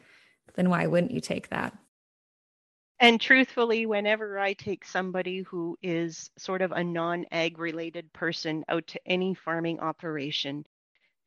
then 0.54 0.70
why 0.70 0.86
wouldn't 0.86 1.12
you 1.12 1.20
take 1.20 1.48
that? 1.48 1.76
And 3.00 3.20
truthfully, 3.20 3.86
whenever 3.86 4.38
I 4.38 4.52
take 4.52 4.84
somebody 4.84 5.40
who 5.40 5.76
is 5.82 6.30
sort 6.38 6.62
of 6.62 6.72
a 6.72 6.84
non 6.84 7.26
ag 7.32 7.58
related 7.58 8.12
person 8.12 8.64
out 8.68 8.86
to 8.88 9.00
any 9.04 9.34
farming 9.34 9.80
operation, 9.80 10.64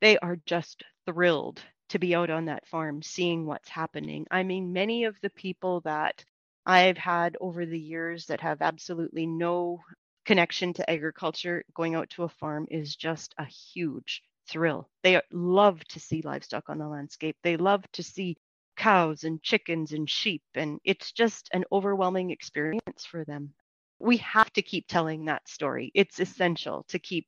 they 0.01 0.17
are 0.19 0.38
just 0.45 0.84
thrilled 1.05 1.61
to 1.90 2.00
be 2.00 2.16
out 2.16 2.30
on 2.30 2.46
that 2.46 2.68
farm 2.68 3.02
seeing 3.02 3.46
what's 3.46 3.70
happening. 3.70 4.26
I 4.32 4.44
mean, 4.44 4.74
many 4.74 5.06
of 5.06 5.20
the 5.22 5.30
people 5.30 5.82
that 5.82 6.24
I've 6.66 6.98
had 6.98 7.38
over 7.40 7.66
the 7.66 7.80
years 7.80 8.26
that 8.28 8.42
have 8.42 8.62
absolutely 8.62 9.26
no 9.26 9.80
connection 10.26 10.74
to 10.74 10.90
agriculture 10.90 11.64
going 11.74 11.96
out 11.96 12.10
to 12.12 12.24
a 12.24 12.30
farm 12.30 12.68
is 12.70 12.96
just 12.96 13.34
a 13.38 13.46
huge 13.46 14.22
thrill. 14.48 14.90
They 15.04 15.22
love 15.32 15.84
to 15.86 16.00
see 16.00 16.22
livestock 16.22 16.70
on 16.70 16.78
the 16.78 16.88
landscape. 16.88 17.38
They 17.44 17.58
love 17.58 17.84
to 17.94 18.04
see 18.04 18.38
cows 18.76 19.24
and 19.24 19.42
chickens 19.42 19.94
and 19.94 20.10
sheep. 20.10 20.44
And 20.56 20.80
it's 20.84 21.12
just 21.12 21.50
an 21.54 21.64
overwhelming 21.72 22.32
experience 22.32 23.06
for 23.06 23.24
them. 23.26 23.54
We 24.00 24.18
have 24.18 24.52
to 24.54 24.62
keep 24.62 24.88
telling 24.88 25.26
that 25.26 25.48
story. 25.48 25.92
It's 25.96 26.20
essential 26.20 26.86
to 26.90 27.00
keep 27.00 27.28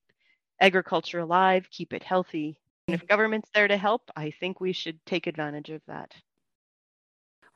agriculture 0.62 1.20
alive, 1.20 1.68
keep 1.72 1.94
it 1.94 2.04
healthy. 2.04 2.60
And 2.94 3.02
if 3.02 3.08
government's 3.08 3.50
there 3.54 3.68
to 3.68 3.78
help, 3.78 4.10
I 4.16 4.32
think 4.32 4.60
we 4.60 4.74
should 4.74 5.00
take 5.06 5.28
advantage 5.28 5.70
of 5.70 5.82
that. 5.88 6.14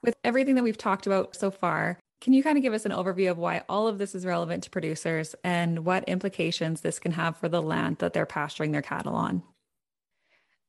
With 0.01 0.15
everything 0.23 0.55
that 0.55 0.63
we've 0.63 0.77
talked 0.77 1.07
about 1.07 1.35
so 1.35 1.49
far, 1.49 1.97
can 2.21 2.33
you 2.33 2.43
kind 2.43 2.57
of 2.57 2.61
give 2.61 2.73
us 2.73 2.85
an 2.85 2.91
overview 2.91 3.31
of 3.31 3.37
why 3.37 3.63
all 3.67 3.87
of 3.87 3.97
this 3.97 4.15
is 4.15 4.25
relevant 4.25 4.63
to 4.63 4.69
producers 4.69 5.35
and 5.43 5.85
what 5.85 6.07
implications 6.07 6.81
this 6.81 6.99
can 6.99 7.13
have 7.13 7.37
for 7.37 7.49
the 7.49 7.61
land 7.61 7.97
that 7.99 8.13
they're 8.13 8.25
pasturing 8.25 8.71
their 8.71 8.81
cattle 8.81 9.15
on? 9.15 9.43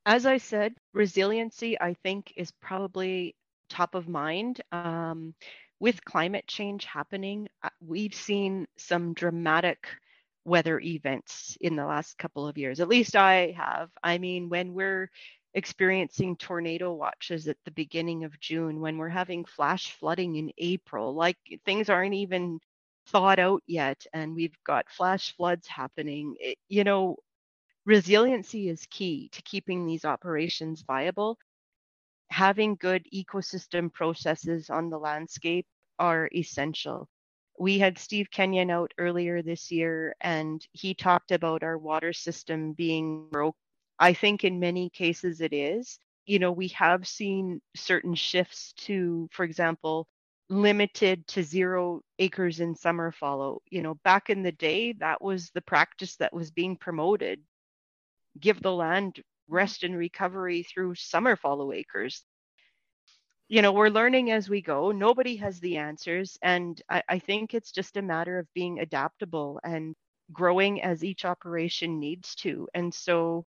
as 0.06 0.26
I 0.26 0.38
said, 0.38 0.74
resiliency, 0.92 1.80
I 1.80 1.94
think, 1.94 2.32
is 2.36 2.50
probably 2.50 3.34
top 3.68 3.94
of 3.94 4.08
mind. 4.08 4.60
Um, 4.70 5.34
with 5.80 6.04
climate 6.04 6.46
change 6.46 6.84
happening, 6.84 7.48
uh, 7.62 7.70
we've 7.80 8.14
seen 8.14 8.66
some 8.76 9.14
dramatic 9.14 9.86
weather 10.45 10.80
events 10.80 11.57
in 11.61 11.76
the 11.76 11.86
last 11.86 12.18
couple 12.18 12.47
of 12.49 12.59
years. 12.59 12.80
At 12.80 12.88
least 12.88 13.16
I 13.16 13.53
have. 13.57 13.90
I 14.03 14.18
mean, 14.18 14.49
when 14.49 14.74
we're 14.74 15.11
experiencing 15.55 16.36
tornado 16.36 16.92
watches 16.92 17.49
at 17.49 17.57
the 17.64 17.70
beginning 17.72 18.24
of 18.24 18.38
June, 18.40 18.80
when 18.80 18.99
we're 18.99 19.09
having 19.09 19.45
flash 19.45 19.92
flooding 19.92 20.36
in 20.36 20.51
April, 20.59 21.14
like 21.14 21.38
things 21.64 21.88
aren't 21.88 22.14
even 22.14 22.61
thought 23.09 23.38
out 23.38 23.62
yet, 23.66 24.07
and 24.12 24.34
we've 24.34 24.57
got 24.64 24.90
flash 24.90 25.34
floods 25.36 25.66
happening. 25.68 26.36
It, 26.40 26.59
you 26.68 26.84
know, 26.84 27.16
resiliency 27.86 28.68
is 28.68 28.86
key 28.90 29.28
to 29.32 29.42
keeping 29.42 29.86
these 29.86 30.05
operations 30.05 30.82
viable. 30.86 31.38
Having 32.30 32.76
good 32.76 33.07
ecosystem 33.14 33.92
processes 33.92 34.70
on 34.70 34.90
the 34.90 34.99
landscape 34.99 35.66
are 35.99 36.28
essential. 36.34 37.09
We 37.59 37.78
had 37.78 37.98
Steve 37.98 38.30
Kenyon 38.30 38.70
out 38.70 38.92
earlier 38.98 39.42
this 39.42 39.70
year, 39.70 40.14
and 40.20 40.66
he 40.72 40.94
talked 40.94 41.30
about 41.32 41.62
our 41.62 41.78
water 41.78 42.12
system 42.12 42.72
being 42.72 43.28
broke. 43.30 43.57
I 43.98 44.12
think 44.14 44.44
in 44.44 44.61
many 44.61 44.90
cases 44.90 45.40
it 45.40 45.52
is. 45.52 45.98
You 46.26 46.38
know, 46.38 46.52
we 46.52 46.68
have 46.68 47.07
seen 47.07 47.61
certain 47.76 48.14
shifts 48.14 48.72
to, 48.78 49.28
for 49.32 49.44
example, 49.44 50.09
limited 50.48 51.26
to 51.28 51.42
zero 51.42 52.02
acres 52.18 52.61
in 52.61 52.74
summer 52.74 53.12
fallow. 53.12 53.61
You 53.70 53.82
know, 53.82 53.94
back 54.05 54.30
in 54.30 54.42
the 54.42 54.52
day, 54.52 54.92
that 54.94 55.22
was 55.22 55.50
the 55.55 55.62
practice 55.62 56.16
that 56.16 56.32
was 56.32 56.50
being 56.50 56.76
promoted 56.76 57.40
give 58.40 58.61
the 58.62 58.72
land 58.72 59.22
rest 59.48 59.84
and 59.84 59.96
recovery 59.96 60.62
through 60.62 60.94
summer 60.94 61.36
fallow 61.36 61.72
acres. 61.72 62.24
You 63.49 63.62
know, 63.62 63.72
we're 63.72 63.88
learning 63.88 64.30
as 64.30 64.49
we 64.49 64.62
go. 64.62 64.90
Nobody 64.92 65.36
has 65.36 65.61
the 65.61 65.76
answers. 65.78 66.38
And 66.42 66.80
I, 66.88 67.03
I 67.09 67.18
think 67.18 67.55
it's 67.55 67.72
just 67.72 67.97
a 67.97 68.03
matter 68.03 68.38
of 68.38 68.53
being 68.55 68.80
adaptable 68.80 69.61
and 69.64 69.95
growing 70.32 70.82
as 70.82 71.05
each 71.05 71.24
operation 71.24 72.01
needs 72.01 72.34
to. 72.36 72.68
And 72.74 72.92
so 72.95 73.45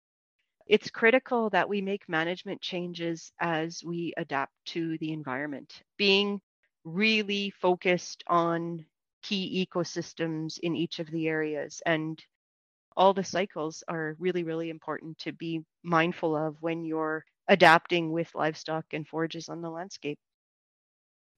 it's 0.67 0.89
critical 0.91 1.49
that 1.51 1.69
we 1.69 1.81
make 1.81 2.07
management 2.09 2.61
changes 2.61 3.31
as 3.39 3.83
we 3.83 4.13
adapt 4.17 4.53
to 4.67 4.97
the 4.99 5.11
environment, 5.11 5.83
being 5.97 6.41
really 6.85 7.51
focused 7.51 8.23
on 8.27 8.85
key 9.23 9.67
ecosystems 9.67 10.59
in 10.59 10.75
each 10.75 10.99
of 10.99 11.09
the 11.11 11.27
areas. 11.27 11.81
And 11.85 12.23
all 12.95 13.13
the 13.13 13.23
cycles 13.23 13.83
are 13.87 14.15
really, 14.19 14.43
really 14.43 14.69
important 14.69 15.17
to 15.19 15.31
be 15.33 15.61
mindful 15.83 16.35
of 16.35 16.57
when 16.61 16.85
you're 16.85 17.25
adapting 17.47 18.11
with 18.11 18.33
livestock 18.35 18.85
and 18.93 19.07
forages 19.07 19.49
on 19.49 19.61
the 19.61 19.69
landscape. 19.69 20.19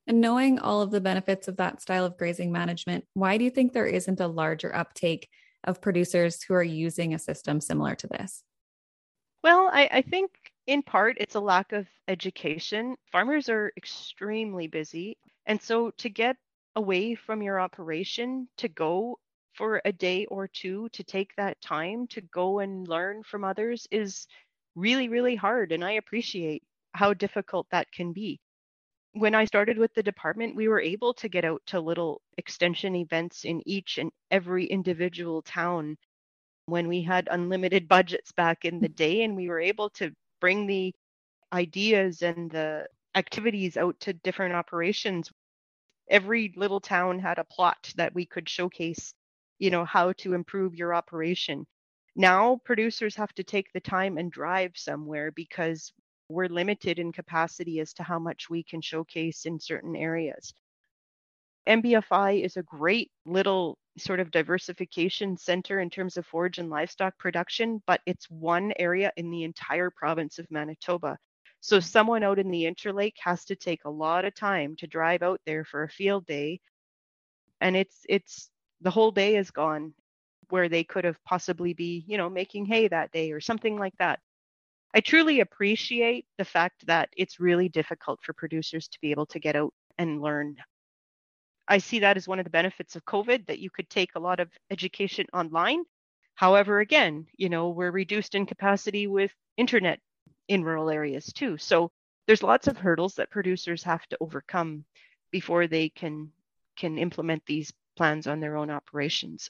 And 0.06 0.20
knowing 0.20 0.60
all 0.60 0.82
of 0.82 0.92
the 0.92 1.02
benefits 1.02 1.48
of 1.48 1.58
that 1.58 1.82
style 1.82 2.06
of 2.06 2.18
grazing 2.18 2.52
management, 2.52 3.06
why 3.14 3.38
do 3.38 3.46
you 3.46 3.50
think 3.50 3.72
there 3.72 3.86
isn't 3.86 4.20
a 4.20 4.28
larger 4.28 4.76
uptake 4.76 5.30
of 5.64 5.82
producers 5.82 6.44
who 6.44 6.54
are 6.54 6.64
using 6.64 7.14
a 7.14 7.20
system 7.20 7.62
similar 7.62 7.96
to 7.96 8.08
this? 8.08 8.44
Well, 9.44 9.70
I, 9.72 9.90
I 9.92 10.02
think 10.02 10.32
in 10.68 10.84
part 10.84 11.18
it's 11.20 11.36
a 11.36 11.40
lack 11.40 11.72
of 11.72 11.88
education. 12.08 12.96
Farmers 13.12 13.50
are 13.50 13.72
extremely 13.78 14.68
busy. 14.68 15.18
And 15.46 15.62
so 15.62 15.92
to 15.98 16.10
get 16.10 16.38
away 16.76 17.16
from 17.16 17.42
your 17.42 17.60
operation 17.60 18.48
to 18.58 18.68
go 18.68 19.20
for 19.54 19.82
a 19.86 19.92
day 19.92 20.26
or 20.26 20.48
two 20.48 20.90
to 20.90 21.04
take 21.04 21.36
that 21.36 21.62
time 21.62 22.08
to 22.08 22.22
go 22.22 22.60
and 22.60 22.88
learn 22.88 23.24
from 23.24 23.44
others 23.44 23.88
is 23.92 24.28
really, 24.76 25.10
really 25.10 25.36
hard. 25.36 25.72
And 25.72 25.84
I 25.84 25.94
appreciate 25.94 26.64
how 26.94 27.14
difficult 27.14 27.68
that 27.72 27.92
can 27.92 28.14
be. 28.14 28.40
When 29.14 29.36
I 29.36 29.46
started 29.46 29.78
with 29.78 29.94
the 29.96 30.04
department, 30.04 30.56
we 30.56 30.68
were 30.68 30.82
able 30.82 31.14
to 31.16 31.30
get 31.30 31.46
out 31.46 31.62
to 31.68 31.80
little 31.80 32.22
extension 32.38 32.96
events 32.96 33.46
in 33.46 33.62
each 33.68 33.98
and 34.00 34.12
every 34.32 34.66
individual 34.66 35.42
town 35.44 35.98
when 36.68 36.88
we 36.88 37.04
had 37.04 37.28
unlimited 37.32 37.88
budgets 37.90 38.32
back 38.34 38.66
in 38.66 38.80
the 38.80 38.90
day, 38.90 39.24
and 39.24 39.36
we 39.36 39.50
were 39.50 39.60
able 39.62 39.90
to 39.92 40.12
bring 40.42 40.68
the 40.68 40.94
ideas 41.54 42.24
and 42.24 42.52
the 42.52 42.88
activities 43.16 43.78
out 43.78 44.00
to 44.02 44.14
different 44.14 44.56
operations 44.56 45.32
every 46.10 46.54
little 46.58 46.80
town 46.82 47.20
had 47.20 47.40
a 47.40 47.46
plot 47.46 47.92
that 47.98 48.14
we 48.14 48.26
could 48.26 48.50
showcase 48.50 49.14
you 49.60 49.70
know 49.72 49.86
how 49.86 50.12
to 50.14 50.34
improve 50.34 50.76
your 50.76 50.94
operation 50.94 51.66
now 52.16 52.60
producers 52.64 53.16
have 53.16 53.34
to 53.34 53.44
take 53.44 53.72
the 53.74 53.80
time 53.80 54.18
and 54.18 54.32
drive 54.32 54.72
somewhere 54.76 55.32
because 55.32 55.94
we're 56.30 56.48
limited 56.48 57.00
in 57.00 57.12
capacity 57.12 57.80
as 57.80 57.94
to 57.94 58.04
how 58.04 58.20
much 58.20 58.50
we 58.50 58.64
can 58.64 58.82
showcase 58.82 59.46
in 59.46 59.60
certain 59.60 59.96
areas 59.96 60.54
mbfi 61.68 62.44
is 62.44 62.58
a 62.58 62.64
great 62.64 63.10
little 63.26 63.78
sort 63.98 64.20
of 64.20 64.32
diversification 64.32 65.38
center 65.38 65.80
in 65.80 65.90
terms 65.90 66.18
of 66.18 66.26
forage 66.26 66.58
and 66.58 66.70
livestock 66.70 67.18
production 67.18 67.82
but 67.88 68.02
it's 68.06 68.30
one 68.30 68.74
area 68.78 69.12
in 69.18 69.30
the 69.32 69.44
entire 69.44 69.90
province 69.90 70.40
of 70.40 70.50
manitoba 70.52 71.18
so 71.64 71.80
someone 71.80 72.24
out 72.24 72.40
in 72.40 72.52
the 72.52 72.66
interlake 72.66 73.16
has 73.20 73.46
to 73.46 73.56
take 73.56 73.86
a 73.86 73.90
lot 73.90 74.26
of 74.26 74.36
time 74.36 74.76
to 74.80 74.86
drive 74.86 75.22
out 75.22 75.40
there 75.46 75.64
for 75.64 75.84
a 75.84 75.90
field 75.90 76.26
day. 76.26 76.60
And 77.62 77.78
it's 77.78 78.02
it's 78.10 78.50
the 78.82 78.92
whole 78.92 79.12
day 79.12 79.38
is 79.38 79.50
gone 79.50 79.94
where 80.54 80.70
they 80.70 80.84
could 80.84 81.04
have 81.04 81.18
possibly 81.24 81.74
be, 81.74 82.06
you 82.06 82.16
know, 82.16 82.30
making 82.30 82.64
hay 82.64 82.88
that 82.88 83.12
day 83.12 83.32
or 83.32 83.42
something 83.42 83.76
like 83.76 83.98
that. 83.98 84.20
I 84.94 85.00
truly 85.00 85.40
appreciate 85.40 86.28
the 86.38 86.46
fact 86.46 86.86
that 86.86 87.10
it's 87.18 87.40
really 87.40 87.70
difficult 87.70 88.20
for 88.22 88.34
producers 88.34 88.88
to 88.90 89.00
be 89.02 89.10
able 89.10 89.26
to 89.26 89.40
get 89.40 89.56
out 89.56 89.74
and 89.98 90.22
learn. 90.22 90.58
I 91.68 91.80
see 91.80 91.98
that 92.02 92.18
as 92.18 92.28
one 92.28 92.38
of 92.38 92.44
the 92.44 92.52
benefits 92.52 92.96
of 92.96 93.04
COVID 93.04 93.48
that 93.48 93.58
you 93.58 93.72
could 93.72 93.90
take 93.90 94.12
a 94.14 94.20
lot 94.20 94.40
of 94.40 94.52
education 94.70 95.26
online. 95.34 95.86
However, 96.36 96.82
again, 96.82 97.26
you 97.36 97.50
know, 97.50 97.70
we're 97.70 97.90
reduced 97.90 98.36
in 98.36 98.46
capacity 98.46 99.08
with 99.08 99.32
internet 99.58 100.02
in 100.50 100.64
rural 100.64 100.92
areas 100.92 101.34
too. 101.34 101.58
So 101.58 101.90
there's 102.28 102.44
lots 102.44 102.68
of 102.68 102.78
hurdles 102.78 103.16
that 103.16 103.32
producers 103.32 103.82
have 103.86 104.06
to 104.10 104.18
overcome 104.22 104.86
before 105.32 105.66
they 105.66 105.90
can 105.90 106.32
can 106.78 107.00
implement 107.00 107.44
these 107.48 107.74
plans 107.98 108.28
on 108.28 108.40
their 108.40 108.56
own 108.56 108.70
operations. 108.70 109.50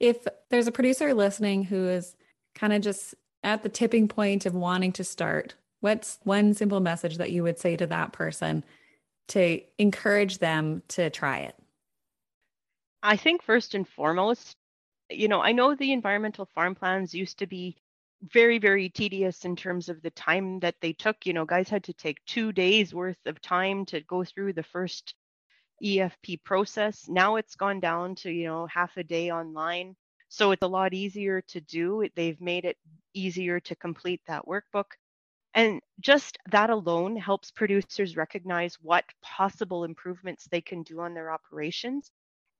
If 0.00 0.26
there's 0.50 0.66
a 0.66 0.72
producer 0.72 1.14
listening 1.14 1.64
who 1.64 1.88
is 1.88 2.16
kind 2.54 2.72
of 2.72 2.82
just 2.82 3.14
at 3.42 3.62
the 3.62 3.68
tipping 3.68 4.08
point 4.08 4.46
of 4.46 4.54
wanting 4.54 4.92
to 4.92 5.04
start, 5.04 5.54
what's 5.80 6.18
one 6.24 6.54
simple 6.54 6.80
message 6.80 7.18
that 7.18 7.32
you 7.32 7.42
would 7.42 7.58
say 7.58 7.76
to 7.76 7.86
that 7.86 8.12
person 8.12 8.64
to 9.28 9.60
encourage 9.78 10.38
them 10.38 10.82
to 10.88 11.10
try 11.10 11.38
it? 11.38 11.54
I 13.02 13.16
think 13.16 13.42
first 13.42 13.74
and 13.74 13.86
foremost, 13.86 14.56
you 15.10 15.28
know, 15.28 15.42
I 15.42 15.52
know 15.52 15.74
the 15.74 15.92
environmental 15.92 16.46
farm 16.54 16.74
plans 16.74 17.14
used 17.14 17.38
to 17.38 17.46
be 17.46 17.76
very 18.32 18.58
very 18.58 18.88
tedious 18.88 19.44
in 19.44 19.56
terms 19.56 19.88
of 19.88 20.00
the 20.02 20.10
time 20.10 20.60
that 20.60 20.76
they 20.80 20.92
took 20.92 21.26
you 21.26 21.32
know 21.32 21.44
guys 21.44 21.68
had 21.68 21.84
to 21.84 21.92
take 21.92 22.24
two 22.26 22.52
days 22.52 22.94
worth 22.94 23.18
of 23.26 23.40
time 23.40 23.84
to 23.84 24.00
go 24.02 24.24
through 24.24 24.52
the 24.52 24.62
first 24.62 25.14
efp 25.84 26.38
process 26.44 27.06
now 27.08 27.36
it's 27.36 27.56
gone 27.56 27.80
down 27.80 28.14
to 28.16 28.30
you 28.30 28.46
know 28.46 28.66
half 28.66 28.96
a 28.96 29.04
day 29.04 29.30
online 29.30 29.94
so 30.28 30.52
it's 30.52 30.62
a 30.62 30.68
lot 30.68 30.94
easier 30.94 31.42
to 31.42 31.60
do 31.60 32.06
they've 32.16 32.40
made 32.40 32.64
it 32.64 32.76
easier 33.14 33.60
to 33.60 33.76
complete 33.76 34.20
that 34.26 34.44
workbook 34.46 34.92
and 35.54 35.80
just 36.00 36.38
that 36.50 36.70
alone 36.70 37.16
helps 37.16 37.50
producers 37.52 38.10
recognize 38.10 38.70
what 38.76 38.98
possible 39.16 39.78
improvements 39.78 40.46
they 40.46 40.60
can 40.60 40.82
do 40.82 41.00
on 41.00 41.14
their 41.14 41.30
operations 41.30 42.10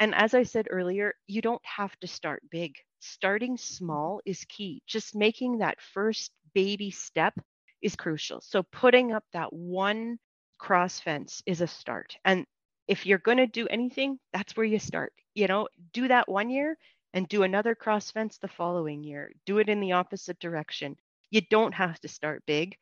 and 0.01 0.15
as 0.15 0.35
I 0.35 0.43
said 0.43 0.69
earlier, 0.71 1.15
you 1.27 1.41
don't 1.43 1.65
have 1.65 1.99
to 2.01 2.07
start 2.09 2.43
big. 2.51 2.77
Starting 3.01 3.57
small 3.57 4.21
is 4.25 4.45
key. 4.45 4.83
Just 4.87 5.15
making 5.15 5.59
that 5.59 5.81
first 5.81 6.33
baby 6.55 6.91
step 6.91 7.35
is 7.83 7.97
crucial. 7.97 8.41
So 8.41 8.63
putting 8.63 9.13
up 9.13 9.25
that 9.33 9.53
one 9.53 10.19
cross 10.59 11.01
fence 11.01 11.43
is 11.47 11.61
a 11.61 11.67
start. 11.67 12.17
And 12.25 12.47
if 12.89 13.07
you're 13.07 13.19
going 13.19 13.39
to 13.39 13.47
do 13.47 13.67
anything, 13.69 14.19
that's 14.33 14.57
where 14.57 14.67
you 14.67 14.79
start. 14.79 15.13
You 15.35 15.47
know, 15.47 15.69
do 15.93 16.09
that 16.09 16.29
one 16.29 16.51
year 16.51 16.77
and 17.13 17.29
do 17.29 17.43
another 17.43 17.75
cross 17.75 18.11
fence 18.11 18.39
the 18.39 18.49
following 18.49 19.03
year. 19.03 19.33
Do 19.47 19.59
it 19.59 19.69
in 19.69 19.81
the 19.81 19.93
opposite 19.93 20.39
direction. 20.39 20.97
You 21.31 21.41
don't 21.51 21.75
have 21.75 22.01
to 22.01 22.09
start 22.09 22.43
big. 22.47 22.77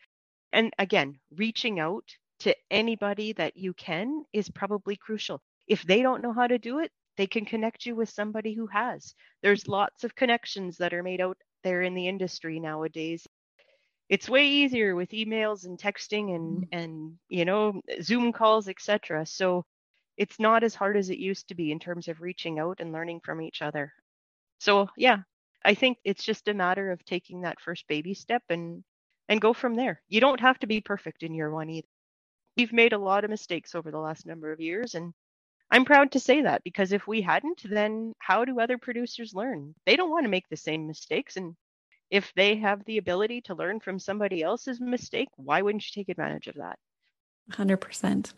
And 0.52 0.72
again, 0.78 1.18
reaching 1.36 1.80
out 1.80 2.04
to 2.40 2.54
anybody 2.70 3.32
that 3.34 3.56
you 3.56 3.72
can 3.74 4.24
is 4.32 4.50
probably 4.50 4.96
crucial. 4.96 5.40
If 5.68 5.82
they 5.84 6.02
don't 6.02 6.22
know 6.22 6.32
how 6.32 6.46
to 6.46 6.58
do 6.58 6.80
it, 6.80 6.90
they 7.16 7.26
can 7.26 7.44
connect 7.44 7.86
you 7.86 7.94
with 7.94 8.10
somebody 8.10 8.54
who 8.54 8.66
has. 8.66 9.14
There's 9.42 9.68
lots 9.68 10.02
of 10.02 10.14
connections 10.14 10.78
that 10.78 10.92
are 10.92 11.02
made 11.02 11.20
out 11.20 11.36
there 11.62 11.82
in 11.82 11.94
the 11.94 12.08
industry 12.08 12.58
nowadays. 12.58 13.26
It's 14.08 14.28
way 14.28 14.46
easier 14.46 14.94
with 14.94 15.10
emails 15.10 15.64
and 15.64 15.78
texting 15.78 16.34
and 16.34 16.62
mm-hmm. 16.62 16.78
and 16.78 17.18
you 17.28 17.44
know 17.44 17.80
Zoom 18.02 18.32
calls, 18.32 18.68
etc. 18.68 19.24
So 19.26 19.64
it's 20.16 20.38
not 20.38 20.62
as 20.62 20.74
hard 20.74 20.96
as 20.96 21.10
it 21.10 21.18
used 21.18 21.48
to 21.48 21.54
be 21.54 21.72
in 21.72 21.78
terms 21.78 22.08
of 22.08 22.20
reaching 22.20 22.58
out 22.58 22.80
and 22.80 22.92
learning 22.92 23.20
from 23.24 23.40
each 23.40 23.62
other. 23.62 23.92
So 24.58 24.88
yeah, 24.96 25.18
I 25.64 25.74
think 25.74 25.98
it's 26.04 26.24
just 26.24 26.48
a 26.48 26.54
matter 26.54 26.90
of 26.90 27.04
taking 27.04 27.42
that 27.42 27.60
first 27.60 27.86
baby 27.88 28.14
step 28.14 28.42
and 28.48 28.84
and 29.28 29.40
go 29.40 29.52
from 29.52 29.74
there. 29.74 30.02
You 30.08 30.20
don't 30.20 30.40
have 30.40 30.58
to 30.60 30.66
be 30.66 30.80
perfect 30.80 31.22
in 31.22 31.34
year 31.34 31.50
one 31.50 31.70
either. 31.70 31.88
We've 32.56 32.72
made 32.72 32.92
a 32.92 32.98
lot 32.98 33.24
of 33.24 33.30
mistakes 33.30 33.74
over 33.74 33.90
the 33.90 33.98
last 33.98 34.26
number 34.26 34.52
of 34.52 34.60
years 34.60 34.94
and 34.94 35.14
I'm 35.72 35.86
proud 35.86 36.12
to 36.12 36.20
say 36.20 36.42
that 36.42 36.62
because 36.64 36.92
if 36.92 37.06
we 37.06 37.22
hadn't, 37.22 37.62
then 37.64 38.12
how 38.18 38.44
do 38.44 38.60
other 38.60 38.76
producers 38.76 39.32
learn? 39.32 39.74
They 39.86 39.96
don't 39.96 40.10
want 40.10 40.26
to 40.26 40.30
make 40.30 40.46
the 40.50 40.56
same 40.56 40.86
mistakes. 40.86 41.38
And 41.38 41.56
if 42.10 42.30
they 42.36 42.56
have 42.56 42.84
the 42.84 42.98
ability 42.98 43.40
to 43.42 43.54
learn 43.54 43.80
from 43.80 43.98
somebody 43.98 44.42
else's 44.42 44.82
mistake, 44.82 45.28
why 45.36 45.62
wouldn't 45.62 45.84
you 45.84 45.98
take 45.98 46.10
advantage 46.10 46.46
of 46.46 46.56
that? 46.56 46.78
100%. 47.52 48.34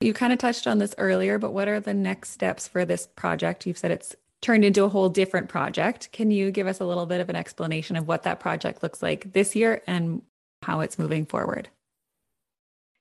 You 0.00 0.12
kind 0.12 0.32
of 0.32 0.38
touched 0.38 0.66
on 0.66 0.78
this 0.78 0.94
earlier, 0.96 1.38
but 1.38 1.52
what 1.52 1.66
are 1.66 1.80
the 1.80 1.94
next 1.94 2.30
steps 2.30 2.68
for 2.68 2.84
this 2.84 3.06
project? 3.06 3.66
You've 3.66 3.78
said 3.78 3.90
it's 3.90 4.14
turned 4.40 4.64
into 4.64 4.84
a 4.84 4.88
whole 4.88 5.08
different 5.08 5.48
project. 5.48 6.12
Can 6.12 6.30
you 6.30 6.52
give 6.52 6.68
us 6.68 6.80
a 6.80 6.84
little 6.84 7.06
bit 7.06 7.20
of 7.20 7.28
an 7.28 7.36
explanation 7.36 7.96
of 7.96 8.06
what 8.06 8.22
that 8.22 8.38
project 8.38 8.82
looks 8.82 9.02
like 9.02 9.32
this 9.32 9.56
year 9.56 9.82
and 9.88 10.22
how 10.62 10.80
it's 10.80 10.98
moving 10.98 11.26
forward? 11.26 11.68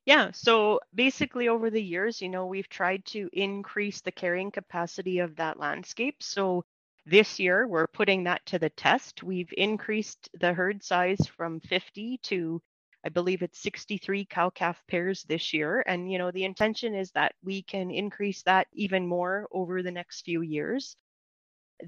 Yeah, 0.06 0.32
so 0.32 0.80
basically 0.96 1.50
over 1.50 1.70
the 1.70 1.84
years, 1.84 2.22
you 2.22 2.30
know, 2.30 2.46
we've 2.46 2.70
tried 2.70 3.06
to 3.08 3.30
increase 3.34 4.02
the 4.02 4.12
carrying 4.12 4.52
capacity 4.52 5.20
of 5.20 5.36
that 5.36 5.60
landscape. 5.60 6.24
So 6.24 6.64
this 7.06 7.40
year, 7.40 7.68
we're 7.68 7.88
putting 7.88 8.24
that 8.24 8.46
to 8.48 8.58
the 8.58 8.70
test. 8.72 9.22
We've 9.22 9.54
increased 9.56 10.30
the 10.40 10.54
herd 10.54 10.84
size 10.84 11.20
from 11.36 11.60
50 11.60 12.20
to 12.24 12.62
I 13.08 13.10
believe 13.10 13.42
it's 13.42 13.60
63 13.60 14.26
cow 14.26 14.50
calf 14.50 14.84
pairs 14.90 15.24
this 15.24 15.54
year. 15.54 15.82
And, 15.88 16.12
you 16.12 16.18
know, 16.18 16.30
the 16.30 16.44
intention 16.44 16.94
is 16.94 17.10
that 17.12 17.36
we 17.42 17.62
can 17.62 17.90
increase 17.90 18.44
that 18.44 18.68
even 18.74 19.08
more 19.08 19.48
over 19.54 19.82
the 19.82 19.92
next 19.92 20.24
few 20.24 20.42
years. 20.42 20.98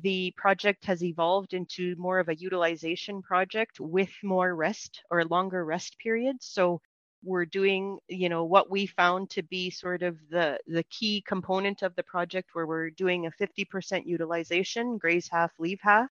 The 0.02 0.32
project 0.38 0.86
has 0.86 1.04
evolved 1.04 1.54
into 1.54 1.94
more 1.98 2.20
of 2.20 2.30
a 2.30 2.36
utilization 2.38 3.22
project 3.22 3.82
with 3.82 4.12
more 4.24 4.56
rest 4.56 5.04
or 5.12 5.26
longer 5.26 5.66
rest 5.66 5.98
periods. 6.00 6.46
So 6.46 6.80
we're 7.22 7.46
doing 7.46 8.00
you 8.08 8.30
know 8.30 8.46
what 8.46 8.70
we 8.72 8.86
found 8.86 9.30
to 9.32 9.44
be 9.44 9.70
sort 9.70 10.04
of 10.04 10.18
the 10.30 10.58
the 10.68 10.84
key 10.84 11.22
component 11.28 11.82
of 11.82 11.94
the 11.98 12.04
project 12.04 12.52
where 12.54 12.66
we're 12.66 12.92
doing 12.92 13.26
a 13.26 13.32
50% 13.32 14.06
utilization 14.06 14.98
graze 14.98 15.28
half 15.28 15.52
leave 15.60 15.82
half 15.82 16.10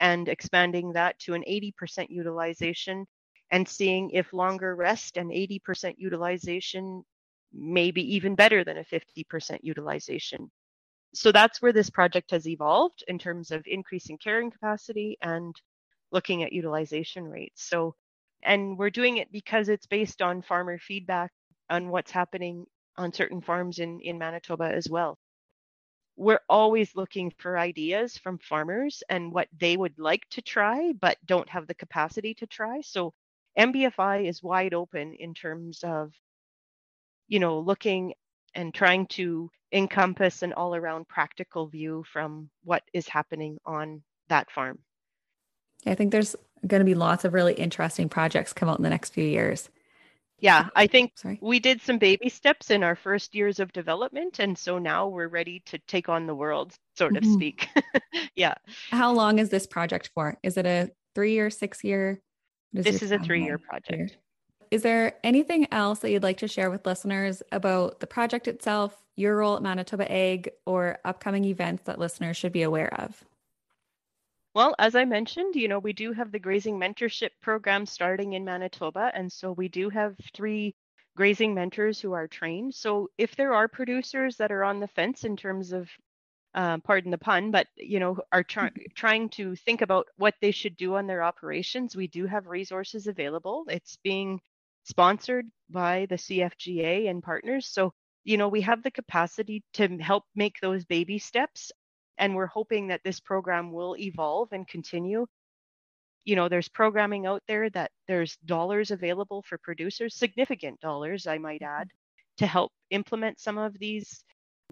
and 0.00 0.26
expanding 0.26 0.94
that 0.94 1.18
to 1.18 1.34
an 1.34 1.44
80% 1.46 2.08
utilization 2.08 3.06
and 3.50 3.68
seeing 3.68 4.10
if 4.10 4.32
longer 4.32 4.74
rest 4.74 5.16
and 5.16 5.30
80% 5.30 5.94
utilization 5.98 7.02
may 7.52 7.90
be 7.90 8.16
even 8.16 8.34
better 8.34 8.64
than 8.64 8.78
a 8.78 8.84
50% 8.84 9.58
utilization 9.62 10.50
so 11.14 11.32
that's 11.32 11.62
where 11.62 11.72
this 11.72 11.88
project 11.88 12.30
has 12.32 12.46
evolved 12.46 13.02
in 13.08 13.18
terms 13.18 13.50
of 13.50 13.62
increasing 13.66 14.18
carrying 14.18 14.50
capacity 14.50 15.16
and 15.22 15.56
looking 16.12 16.42
at 16.42 16.52
utilization 16.52 17.24
rates 17.24 17.66
so 17.68 17.94
and 18.42 18.78
we're 18.78 18.90
doing 18.90 19.16
it 19.16 19.32
because 19.32 19.68
it's 19.68 19.86
based 19.86 20.22
on 20.22 20.42
farmer 20.42 20.78
feedback 20.78 21.32
on 21.70 21.88
what's 21.88 22.10
happening 22.10 22.66
on 22.96 23.12
certain 23.12 23.40
farms 23.40 23.78
in, 23.78 24.00
in 24.00 24.18
Manitoba 24.18 24.64
as 24.64 24.88
well. 24.88 25.18
We're 26.16 26.40
always 26.48 26.96
looking 26.96 27.32
for 27.38 27.58
ideas 27.58 28.18
from 28.18 28.38
farmers 28.38 29.02
and 29.08 29.32
what 29.32 29.48
they 29.56 29.76
would 29.76 29.98
like 29.98 30.22
to 30.30 30.42
try, 30.42 30.92
but 31.00 31.16
don't 31.24 31.48
have 31.48 31.66
the 31.68 31.74
capacity 31.74 32.34
to 32.34 32.46
try. 32.46 32.80
So 32.80 33.14
MBFI 33.58 34.28
is 34.28 34.42
wide 34.42 34.74
open 34.74 35.14
in 35.14 35.34
terms 35.34 35.80
of, 35.82 36.12
you 37.26 37.40
know, 37.40 37.58
looking 37.58 38.14
and 38.54 38.72
trying 38.72 39.06
to 39.08 39.50
encompass 39.72 40.42
an 40.42 40.52
all 40.52 40.74
around 40.74 41.08
practical 41.08 41.66
view 41.66 42.04
from 42.10 42.50
what 42.64 42.82
is 42.92 43.08
happening 43.08 43.58
on 43.66 44.02
that 44.28 44.50
farm. 44.50 44.78
I 45.86 45.94
think 45.94 46.12
there's 46.12 46.34
going 46.66 46.80
to 46.80 46.84
be 46.84 46.94
lots 46.94 47.24
of 47.24 47.34
really 47.34 47.54
interesting 47.54 48.08
projects 48.08 48.52
come 48.52 48.68
out 48.68 48.78
in 48.78 48.82
the 48.82 48.90
next 48.90 49.10
few 49.10 49.24
years. 49.24 49.68
Yeah, 50.40 50.68
I 50.76 50.86
think 50.86 51.12
Sorry. 51.16 51.38
we 51.42 51.58
did 51.58 51.80
some 51.80 51.98
baby 51.98 52.28
steps 52.28 52.70
in 52.70 52.84
our 52.84 52.94
first 52.94 53.34
years 53.34 53.58
of 53.58 53.72
development. 53.72 54.38
And 54.38 54.56
so 54.56 54.78
now 54.78 55.08
we're 55.08 55.28
ready 55.28 55.62
to 55.66 55.78
take 55.88 56.08
on 56.08 56.26
the 56.26 56.34
world, 56.34 56.74
sort 56.96 57.16
of 57.16 57.24
mm-hmm. 57.24 57.34
speak. 57.34 57.68
yeah. 58.36 58.54
How 58.90 59.12
long 59.12 59.40
is 59.40 59.50
this 59.50 59.66
project 59.66 60.10
for? 60.14 60.38
Is 60.44 60.56
it 60.56 60.64
a 60.64 60.90
three 61.14 61.32
year, 61.32 61.50
six 61.50 61.82
year? 61.82 62.20
This 62.72 63.02
is 63.02 63.12
a 63.12 63.18
three 63.18 63.42
year 63.44 63.58
project. 63.58 64.18
Is 64.70 64.82
there 64.82 65.14
anything 65.24 65.66
else 65.72 66.00
that 66.00 66.10
you'd 66.10 66.22
like 66.22 66.38
to 66.38 66.48
share 66.48 66.70
with 66.70 66.84
listeners 66.84 67.42
about 67.52 68.00
the 68.00 68.06
project 68.06 68.46
itself, 68.48 69.02
your 69.16 69.36
role 69.36 69.56
at 69.56 69.62
Manitoba 69.62 70.10
Ag, 70.12 70.50
or 70.66 70.98
upcoming 71.04 71.44
events 71.44 71.84
that 71.84 71.98
listeners 71.98 72.36
should 72.36 72.52
be 72.52 72.62
aware 72.62 72.92
of? 73.00 73.24
Well, 74.54 74.74
as 74.78 74.94
I 74.94 75.04
mentioned, 75.04 75.54
you 75.54 75.68
know, 75.68 75.78
we 75.78 75.92
do 75.92 76.12
have 76.12 76.32
the 76.32 76.38
grazing 76.38 76.78
mentorship 76.78 77.30
program 77.40 77.86
starting 77.86 78.32
in 78.32 78.44
Manitoba. 78.44 79.10
And 79.14 79.32
so 79.32 79.52
we 79.52 79.68
do 79.68 79.88
have 79.88 80.16
three 80.34 80.74
grazing 81.16 81.54
mentors 81.54 82.00
who 82.00 82.12
are 82.12 82.28
trained. 82.28 82.74
So 82.74 83.08
if 83.16 83.36
there 83.36 83.54
are 83.54 83.68
producers 83.68 84.36
that 84.36 84.52
are 84.52 84.64
on 84.64 84.80
the 84.80 84.88
fence 84.88 85.24
in 85.24 85.36
terms 85.36 85.72
of, 85.72 85.88
uh, 86.54 86.78
pardon 86.78 87.10
the 87.10 87.18
pun, 87.18 87.50
but, 87.50 87.66
you 87.76 88.00
know, 88.00 88.18
are 88.32 88.42
try- 88.42 88.70
trying 88.94 89.28
to 89.30 89.54
think 89.56 89.82
about 89.82 90.06
what 90.16 90.34
they 90.40 90.50
should 90.50 90.76
do 90.76 90.96
on 90.96 91.06
their 91.06 91.22
operations, 91.22 91.96
we 91.96 92.06
do 92.06 92.26
have 92.26 92.46
resources 92.46 93.06
available. 93.06 93.64
It's 93.68 93.98
being 94.02 94.40
sponsored 94.84 95.46
by 95.70 96.06
the 96.08 96.16
CFGA 96.16 97.08
and 97.10 97.22
partners. 97.22 97.66
So, 97.68 97.92
you 98.24 98.36
know, 98.36 98.48
we 98.48 98.60
have 98.62 98.82
the 98.82 98.90
capacity 98.90 99.62
to 99.74 99.88
help 99.98 100.24
make 100.34 100.56
those 100.60 100.84
baby 100.84 101.18
steps 101.18 101.72
and 102.18 102.34
we're 102.34 102.46
hoping 102.46 102.88
that 102.88 103.02
this 103.04 103.20
program 103.20 103.72
will 103.72 103.96
evolve 103.96 104.52
and 104.52 104.66
continue 104.68 105.26
you 106.24 106.36
know 106.36 106.48
there's 106.48 106.68
programming 106.68 107.26
out 107.26 107.42
there 107.48 107.70
that 107.70 107.90
there's 108.06 108.36
dollars 108.44 108.90
available 108.90 109.42
for 109.42 109.56
producers 109.58 110.14
significant 110.14 110.78
dollars 110.80 111.26
i 111.26 111.38
might 111.38 111.62
mm-hmm. 111.62 111.80
add 111.80 111.88
to 112.36 112.46
help 112.46 112.70
implement 112.90 113.40
some 113.40 113.58
of 113.58 113.76
these 113.78 114.22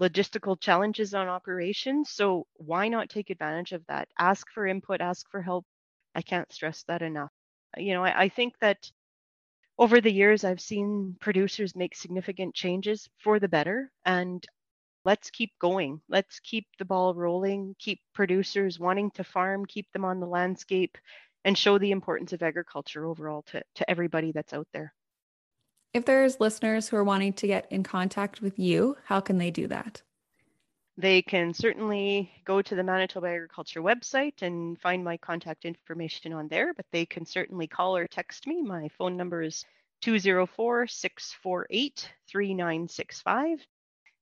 logistical 0.01 0.61
challenges 0.61 1.15
on 1.15 1.29
operations 1.29 2.11
so 2.11 2.47
why 2.55 2.89
not 2.89 3.09
take 3.09 3.31
advantage 3.31 3.73
of 3.73 3.85
that 3.89 4.09
ask 4.19 4.51
for 4.53 4.67
input 4.67 5.01
ask 5.01 5.31
for 5.31 5.43
help 5.43 5.65
i 6.15 6.23
can't 6.23 6.53
stress 6.53 6.85
that 6.89 7.03
enough 7.03 7.31
you 7.77 7.95
know 7.95 8.05
i, 8.05 8.23
I 8.25 8.29
think 8.29 8.55
that 8.61 8.91
over 9.79 10.01
the 10.01 10.13
years 10.13 10.45
i've 10.45 10.61
seen 10.61 11.17
producers 11.21 11.77
make 11.77 11.95
significant 11.95 12.55
changes 12.55 13.09
for 13.23 13.41
the 13.41 13.49
better 13.49 13.91
and 14.05 14.47
let's 15.07 15.31
keep 15.31 15.53
going. 15.61 16.01
Let's 16.09 16.41
keep 16.41 16.67
the 16.79 16.85
ball 16.85 17.15
rolling, 17.15 17.77
keep 17.79 18.01
producers 18.13 18.79
wanting 18.79 19.13
to 19.13 19.25
farm, 19.25 19.65
keep 19.65 19.87
them 19.93 20.05
on 20.05 20.21
the 20.21 20.27
landscape, 20.27 20.99
and 21.45 21.57
show 21.57 21.79
the 21.79 21.93
importance 21.93 22.33
of 22.33 22.43
agriculture 22.43 23.07
overall 23.07 23.43
to, 23.45 23.63
to 23.77 23.91
everybody 23.91 24.33
that's 24.33 24.53
out 24.53 24.67
there. 24.73 24.93
If 25.97 26.05
there's 26.05 26.41
listeners 26.41 26.91
who 26.91 26.99
are 26.99 27.05
wanting 27.05 27.33
to 27.33 27.47
get 27.47 27.73
in 27.73 27.83
contact 27.83 28.43
with 28.43 28.59
you, 28.59 28.99
how 29.07 29.21
can 29.21 29.39
they 29.39 29.51
do 29.51 29.67
that? 29.69 30.03
They 30.99 31.23
can 31.23 31.55
certainly 31.55 32.31
go 32.45 32.61
to 32.61 32.75
the 32.75 32.83
Manitoba 32.83 33.29
Agriculture 33.29 33.81
website 33.81 34.43
and 34.43 34.79
find 34.79 35.03
my 35.03 35.17
contact 35.17 35.65
information 35.65 36.35
on 36.35 36.49
there, 36.49 36.75
but 36.75 36.85
they 36.93 37.07
can 37.07 37.25
certainly 37.25 37.67
call 37.67 37.97
or 37.97 38.07
text 38.07 38.47
me. 38.47 38.61
My 38.61 38.89
phone 38.99 39.17
number 39.17 39.41
is 39.41 39.65
204 40.03 40.87
648 40.87 42.13
3965 42.29 43.67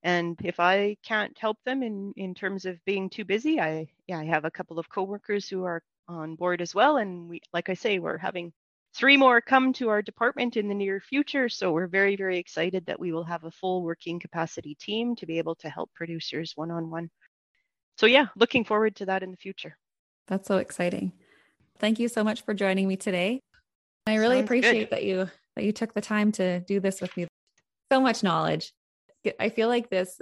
and 0.04 0.38
if 0.44 0.60
i 0.60 0.96
can't 1.02 1.36
help 1.36 1.58
them 1.64 1.82
in 1.82 2.12
in 2.16 2.32
terms 2.32 2.64
of 2.64 2.78
being 2.84 3.10
too 3.10 3.24
busy 3.24 3.58
i 3.58 3.88
yeah 4.06 4.20
i 4.20 4.24
have 4.24 4.44
a 4.44 4.50
couple 4.50 4.78
of 4.78 4.88
coworkers 4.88 5.48
who 5.48 5.64
are 5.64 5.82
on 6.06 6.36
board 6.36 6.62
as 6.62 6.76
well 6.76 6.98
and 6.98 7.28
we 7.28 7.40
like 7.52 7.68
i 7.68 7.74
say 7.74 7.98
we're 7.98 8.16
having 8.16 8.52
three 8.94 9.16
more 9.16 9.40
come 9.40 9.72
to 9.74 9.88
our 9.88 10.02
department 10.02 10.56
in 10.56 10.68
the 10.68 10.74
near 10.74 11.00
future. 11.00 11.48
So 11.48 11.72
we're 11.72 11.86
very 11.86 12.16
very 12.16 12.38
excited 12.38 12.86
that 12.86 13.00
we 13.00 13.12
will 13.12 13.24
have 13.24 13.44
a 13.44 13.50
full 13.50 13.82
working 13.82 14.18
capacity 14.20 14.74
team 14.74 15.16
to 15.16 15.26
be 15.26 15.38
able 15.38 15.56
to 15.56 15.68
help 15.68 15.90
producers 15.94 16.52
one 16.54 16.70
on 16.70 16.90
one 16.90 17.10
so 17.96 18.06
yeah 18.06 18.26
looking 18.36 18.64
forward 18.64 18.96
to 18.96 19.06
that 19.06 19.22
in 19.22 19.30
the 19.30 19.36
future. 19.36 19.76
That's 20.26 20.48
so 20.48 20.58
exciting. 20.58 21.12
Thank 21.78 21.98
you 21.98 22.08
so 22.08 22.24
much 22.24 22.42
for 22.42 22.54
joining 22.54 22.88
me 22.88 22.96
today. 22.96 23.40
I 24.06 24.16
really 24.16 24.36
Sounds 24.36 24.44
appreciate 24.44 24.90
good. 24.90 24.90
that 24.90 25.04
you 25.04 25.30
that 25.56 25.64
you 25.64 25.72
took 25.72 25.94
the 25.94 26.00
time 26.00 26.32
to 26.32 26.60
do 26.60 26.80
this 26.80 27.00
with 27.00 27.16
me. 27.16 27.26
So 27.92 28.00
much 28.00 28.22
knowledge. 28.22 28.72
I 29.38 29.48
feel 29.48 29.68
like 29.68 29.88
this 29.88 30.20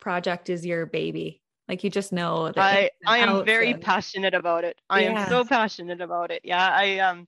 project 0.00 0.50
is 0.50 0.64
your 0.64 0.86
baby. 0.86 1.42
Like 1.68 1.84
you 1.84 1.90
just 1.90 2.12
know 2.12 2.50
that 2.52 2.58
I 2.58 2.90
I 3.06 3.18
am 3.18 3.44
very 3.44 3.72
and... 3.72 3.82
passionate 3.82 4.34
about 4.34 4.64
it. 4.64 4.80
I 4.88 5.02
am 5.02 5.28
so 5.28 5.44
passionate 5.44 6.00
about 6.00 6.30
it. 6.30 6.40
Yeah, 6.44 6.68
I 6.68 6.98
um 6.98 7.26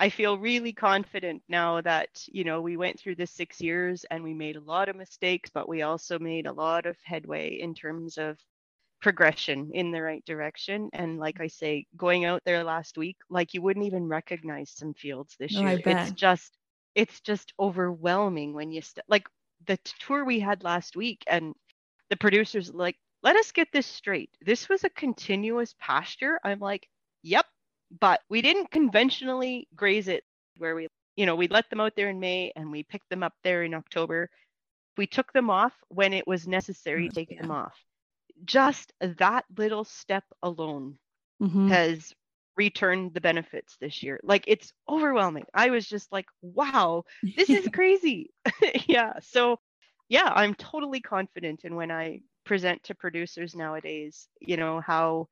I 0.00 0.08
feel 0.08 0.38
really 0.38 0.72
confident 0.72 1.42
now 1.48 1.82
that, 1.82 2.08
you 2.26 2.44
know, 2.44 2.62
we 2.62 2.78
went 2.78 2.98
through 2.98 3.16
this 3.16 3.30
6 3.32 3.60
years 3.60 4.04
and 4.10 4.24
we 4.24 4.34
made 4.34 4.56
a 4.56 4.60
lot 4.62 4.88
of 4.88 4.96
mistakes, 4.96 5.50
but 5.52 5.68
we 5.68 5.82
also 5.82 6.18
made 6.18 6.46
a 6.46 6.52
lot 6.52 6.86
of 6.86 6.96
headway 7.04 7.60
in 7.60 7.74
terms 7.74 8.18
of 8.18 8.38
progression 9.02 9.70
in 9.74 9.92
the 9.92 10.02
right 10.02 10.24
direction. 10.24 10.90
And 10.94 11.18
like 11.18 11.40
I 11.40 11.48
say 11.48 11.86
going 11.96 12.24
out 12.24 12.42
there 12.46 12.64
last 12.64 12.98
week 12.98 13.18
like 13.30 13.54
you 13.54 13.62
wouldn't 13.62 13.86
even 13.86 14.08
recognize 14.08 14.70
some 14.70 14.94
fields 14.94 15.36
this 15.38 15.56
oh, 15.56 15.62
no, 15.62 15.70
year. 15.72 15.82
It's 15.84 16.12
just 16.12 16.56
it's 16.94 17.20
just 17.20 17.52
overwhelming 17.60 18.54
when 18.54 18.72
you 18.72 18.82
st- 18.82 19.04
like 19.08 19.28
the 19.66 19.78
tour 20.00 20.24
we 20.24 20.40
had 20.40 20.64
last 20.64 20.96
week 20.96 21.24
and 21.28 21.54
the 22.10 22.16
producers 22.16 22.72
like 22.74 22.96
let 23.22 23.36
us 23.36 23.52
get 23.52 23.68
this 23.72 23.86
straight. 23.86 24.30
This 24.40 24.68
was 24.68 24.84
a 24.84 24.90
continuous 24.90 25.74
pasture. 25.78 26.40
I'm 26.44 26.60
like 26.60 26.88
yep 27.22 27.46
but 28.00 28.20
we 28.28 28.42
didn't 28.42 28.70
conventionally 28.70 29.66
graze 29.74 30.08
it 30.08 30.24
where 30.56 30.74
we 30.74 30.88
you 31.16 31.26
know 31.26 31.34
we 31.34 31.48
let 31.48 31.68
them 31.70 31.80
out 31.80 31.92
there 31.96 32.10
in 32.10 32.20
may 32.20 32.52
and 32.56 32.70
we 32.70 32.82
picked 32.82 33.08
them 33.10 33.22
up 33.22 33.34
there 33.42 33.62
in 33.64 33.74
october 33.74 34.28
we 34.96 35.06
took 35.06 35.32
them 35.32 35.50
off 35.50 35.72
when 35.88 36.12
it 36.12 36.26
was 36.26 36.46
necessary 36.46 37.08
to 37.08 37.14
take 37.14 37.30
yeah. 37.30 37.42
them 37.42 37.50
off 37.50 37.74
just 38.44 38.92
that 39.00 39.44
little 39.56 39.84
step 39.84 40.24
alone 40.42 40.96
mm-hmm. 41.42 41.68
has 41.68 42.12
returned 42.56 43.14
the 43.14 43.20
benefits 43.20 43.76
this 43.80 44.02
year. 44.02 44.20
Like 44.22 44.44
it's 44.46 44.72
overwhelming. 44.88 45.44
I 45.54 45.70
was 45.70 45.86
just 45.86 46.12
like, 46.12 46.26
wow, 46.42 47.04
this 47.36 47.50
is 47.50 47.68
crazy. 47.72 48.30
yeah. 48.86 49.14
So, 49.22 49.58
yeah, 50.08 50.30
I'm 50.34 50.54
totally 50.54 51.00
confident 51.00 51.64
in 51.64 51.74
when 51.74 51.90
I 51.90 52.20
present 52.44 52.82
to 52.84 52.94
producers 52.94 53.54
nowadays, 53.54 54.28
you 54.40 54.56
know, 54.56 54.80
how 54.80 55.28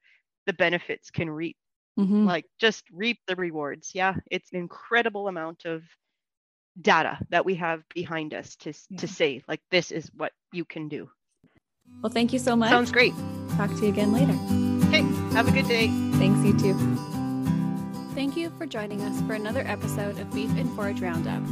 the 0.46 0.52
benefits 0.52 1.10
can 1.10 1.28
reap, 1.28 1.56
mm-hmm. 1.98 2.26
like 2.26 2.46
just 2.58 2.84
reap 2.92 3.18
the 3.26 3.36
rewards. 3.36 3.90
Yeah. 3.94 4.14
It's 4.30 4.52
an 4.52 4.58
incredible 4.58 5.28
amount 5.28 5.64
of 5.64 5.82
data 6.80 7.18
that 7.30 7.44
we 7.44 7.56
have 7.56 7.82
behind 7.94 8.34
us 8.34 8.56
to, 8.56 8.72
yeah. 8.88 8.98
to 8.98 9.08
say, 9.08 9.42
like, 9.48 9.60
this 9.70 9.90
is 9.90 10.10
what 10.16 10.32
you 10.52 10.64
can 10.64 10.88
do. 10.88 11.10
Well, 12.02 12.12
thank 12.12 12.32
you 12.32 12.38
so 12.38 12.54
much. 12.54 12.70
Sounds 12.70 12.92
great. 12.92 13.14
Talk 13.56 13.70
to 13.70 13.82
you 13.82 13.88
again 13.88 14.12
later. 14.12 14.38
Okay. 14.88 15.02
Have 15.34 15.48
a 15.48 15.52
good 15.52 15.66
day. 15.66 15.88
Thanks, 16.14 16.44
you 16.44 16.56
too. 16.58 16.74
Thank 18.14 18.36
you 18.36 18.50
for 18.58 18.66
joining 18.66 19.02
us 19.02 19.20
for 19.22 19.34
another 19.34 19.62
episode 19.66 20.18
of 20.18 20.32
Beef 20.34 20.50
and 20.56 20.68
Forage 20.74 21.00
Roundup. 21.00 21.42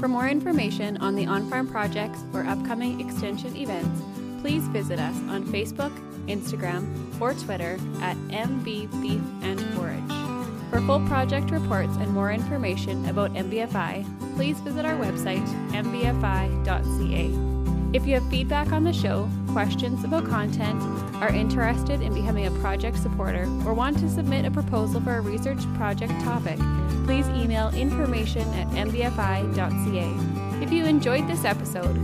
For 0.00 0.08
more 0.08 0.28
information 0.28 0.96
on 0.98 1.14
the 1.14 1.26
on 1.26 1.48
farm 1.50 1.68
projects 1.68 2.18
or 2.32 2.44
upcoming 2.46 3.00
extension 3.00 3.54
events, 3.56 4.02
please 4.40 4.62
visit 4.68 4.98
us 4.98 5.16
on 5.28 5.44
Facebook, 5.44 5.92
Instagram, 6.26 6.86
or 7.20 7.34
Twitter 7.34 7.78
at 8.00 8.16
MB 8.28 9.02
Beef 9.02 9.20
and 9.42 9.60
Forage. 9.74 10.34
For 10.70 10.80
full 10.80 11.06
project 11.06 11.50
reports 11.50 11.96
and 11.98 12.10
more 12.10 12.32
information 12.32 13.08
about 13.08 13.32
MBFI, 13.34 14.34
please 14.34 14.58
visit 14.60 14.84
our 14.84 14.96
website, 14.96 15.46
mbfi.ca. 15.70 17.54
If 17.94 18.06
you 18.08 18.14
have 18.14 18.28
feedback 18.28 18.72
on 18.72 18.82
the 18.82 18.92
show, 18.92 19.30
questions 19.52 20.02
about 20.02 20.26
content, 20.26 20.82
are 21.22 21.28
interested 21.28 22.00
in 22.00 22.12
becoming 22.12 22.46
a 22.46 22.50
project 22.58 22.98
supporter, 22.98 23.44
or 23.64 23.72
want 23.72 24.00
to 24.00 24.10
submit 24.10 24.44
a 24.44 24.50
proposal 24.50 25.00
for 25.00 25.18
a 25.18 25.20
research 25.20 25.62
project 25.74 26.12
topic, 26.24 26.58
please 27.04 27.28
email 27.28 27.68
information 27.68 28.42
at 28.54 28.66
mbfi.ca. 28.70 30.60
If 30.60 30.72
you 30.72 30.86
enjoyed 30.86 31.28
this 31.28 31.44
episode, 31.44 31.94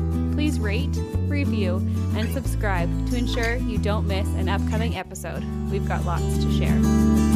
please 0.40 0.58
rate, 0.58 0.96
review, 1.28 1.76
and 2.16 2.32
subscribe 2.32 2.88
to 3.10 3.14
ensure 3.14 3.56
you 3.56 3.76
don't 3.76 4.06
miss 4.06 4.26
an 4.36 4.48
upcoming 4.48 4.96
episode. 4.96 5.44
We've 5.70 5.86
got 5.86 6.06
lots 6.06 6.38
to 6.42 6.50
share. 6.56 7.29